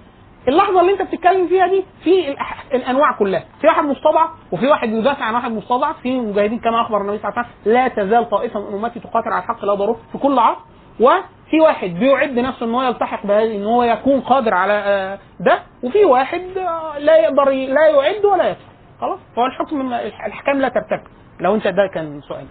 [0.47, 2.35] اللحظة اللي انت بتتكلم فيها دي في
[2.73, 3.43] الأنواع كلها.
[3.61, 5.99] في واحد مستضعف وفي واحد يدافع عن واحد مستضعف.
[6.01, 9.27] في مجاهدين كما أخبر النبي صلى الله عليه وسلم لا تزال طائفة من أمتي تقاتل
[9.33, 10.59] على الحق لا ضرور في كل عصر
[11.01, 15.59] وفي واحد بيعد نفسه ان هو يلتحق بهذه ان هو يكون قادر على آه، ده
[15.83, 18.61] وفي واحد آه، لا يقدر لا يعد ولا يدفع
[19.01, 21.07] خلاص؟ فهو الحكم الأحكام لا ترتكب.
[21.39, 22.45] لو أنت ده كان سؤال.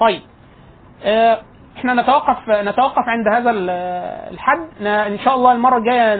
[0.00, 0.20] طيب.
[1.04, 1.38] آه،
[1.76, 3.70] إحنا نتوقف نتوقف عند هذا ال-
[4.32, 4.68] الحد.
[4.86, 6.14] إن شاء الله المرة الجاية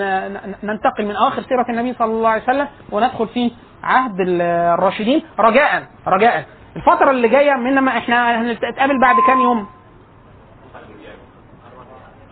[0.62, 3.52] ننتقل من اواخر سيرة النبي صلى الله عليه وسلم وندخل في
[3.82, 5.22] عهد ال- الراشدين.
[5.38, 6.44] رجاء رجاء.
[6.76, 9.66] الفترة اللي جاية منما إحنا هنتقابل بعد كام يوم؟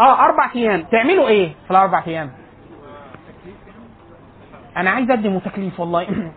[0.02, 2.30] آه أربع أيام تعملوا إيه في الاربع أيام
[4.76, 6.06] أنا عايز اقدم تكليف والله.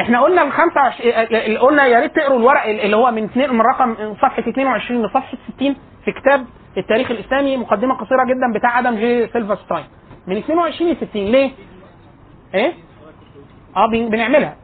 [0.00, 4.14] إحنا قلنا ال 25 قلنا يا ريت تقروا الورق اللي هو من اثنين من رقم
[4.14, 6.46] صفحة 22 لصفحة 60 في كتاب
[6.76, 9.84] التاريخ الإسلامي مقدمة قصيرة جدا بتاع آدم جي سيلفرستاين.
[10.26, 11.50] من 22 ل 60 ليه؟
[12.54, 12.72] إيه؟
[13.76, 14.56] آه بن- بنعملها.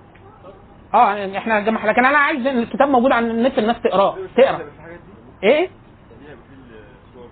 [0.94, 4.58] آه إحنا لكن أنا عايز إن الكتاب موجود على النت الناس تقراه تقرا.
[5.44, 5.68] إيه؟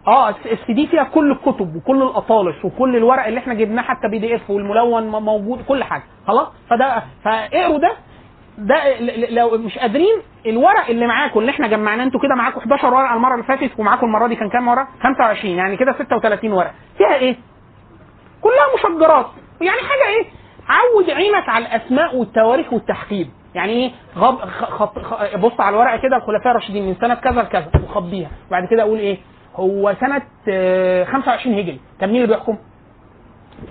[0.06, 3.82] آه ال C- ال CD فيها كل الكتب وكل الاطالس وكل الورق اللي إحنا جبناه
[3.82, 6.02] حتى PDF والملون موجود كل حاجة.
[6.26, 7.92] خلاص؟ فده فاقروا ده.
[8.58, 9.00] ده
[9.30, 10.16] لو مش قادرين
[10.46, 14.06] الورق اللي معاكم اللي إحنا جمعناه أنتوا كده معاكم 11 ورقة المرة اللي فاتت ومعاكم
[14.06, 16.72] المرة دي كان كام ورقة؟ 25 يعني كده 36 ورقة.
[16.98, 17.36] فيها إيه؟
[18.42, 19.26] كلها مشجرات.
[19.60, 20.24] يعني حاجة إيه؟
[20.68, 26.50] عود عينك على الأسماء والتواريخ والتحقيق يعني إيه؟ غب خ- بص على الورقة كده الخلفاء
[26.50, 28.30] الراشدين من سنة كذا لكذا وخبيها.
[28.48, 29.18] وبعد كده أقول إيه؟
[29.58, 31.80] هو سنة آه، 25 هجري.
[32.00, 32.58] كان مين اللي بيحكم؟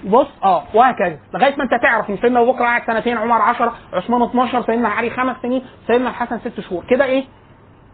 [0.06, 0.28] بص.
[0.44, 1.20] آه وهكذا.
[1.34, 4.90] لغاية ما أنت تعرف إن سيدنا أبو بكر قعد سنتين عمر 10 عثمان 12 سيدنا
[4.90, 6.84] علي خمس سنين سيدنا الحسن ست شهور.
[6.90, 7.24] كده إيه؟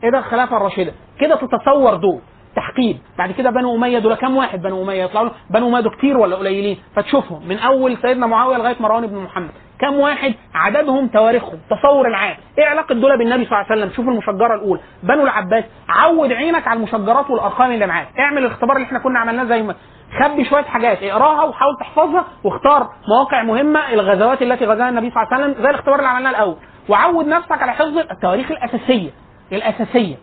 [0.04, 2.20] إيه ده الخلافة الراشده كده تتصور دول
[2.56, 6.18] تحقيق بعد كده بنو أمية دول كام واحد بنو أمية؟ يطلعوا بنو أمية دول كتير
[6.18, 9.52] ولا قليلين؟ فتشوفهم من أول سيدنا معاوية لغاية مروان بن محمد.
[9.80, 12.36] كام واحد عددهم تواريخهم تصور العام.
[12.58, 14.82] إيه علاقة دول بالنبي صلى الله عليه وسلم؟ شوف المشجرة الأولى.
[15.04, 18.08] بنو العباس عود عينك على المشجرات والأرقام اللي معاك.
[18.20, 19.76] اعمل الاختبار اللي إحنا كنا عملناه زي ما
[20.20, 25.34] خبي شوية حاجات اقراها وحاول تحفظها واختار مواقع مهمة الغزوات التي غزاها النبي صلى الله
[25.34, 26.56] عليه وسلم زي الاختبار اللي عملناه الأول.
[26.90, 29.10] وعود نفسك على حفظ التواريخ الأساسية
[29.52, 30.16] الأساسية.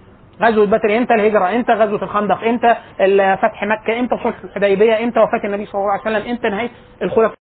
[0.43, 2.75] غزوة بدر إمتى؟ الهجرة إمتى؟ غزوة الخندق إمتى؟
[3.43, 6.71] فتح مكة إمتى؟ صلح الحديبية إمتى؟ وفاة النبي صلى الله عليه وسلم إمتى؟ نهاية
[7.03, 7.40] الخلفاء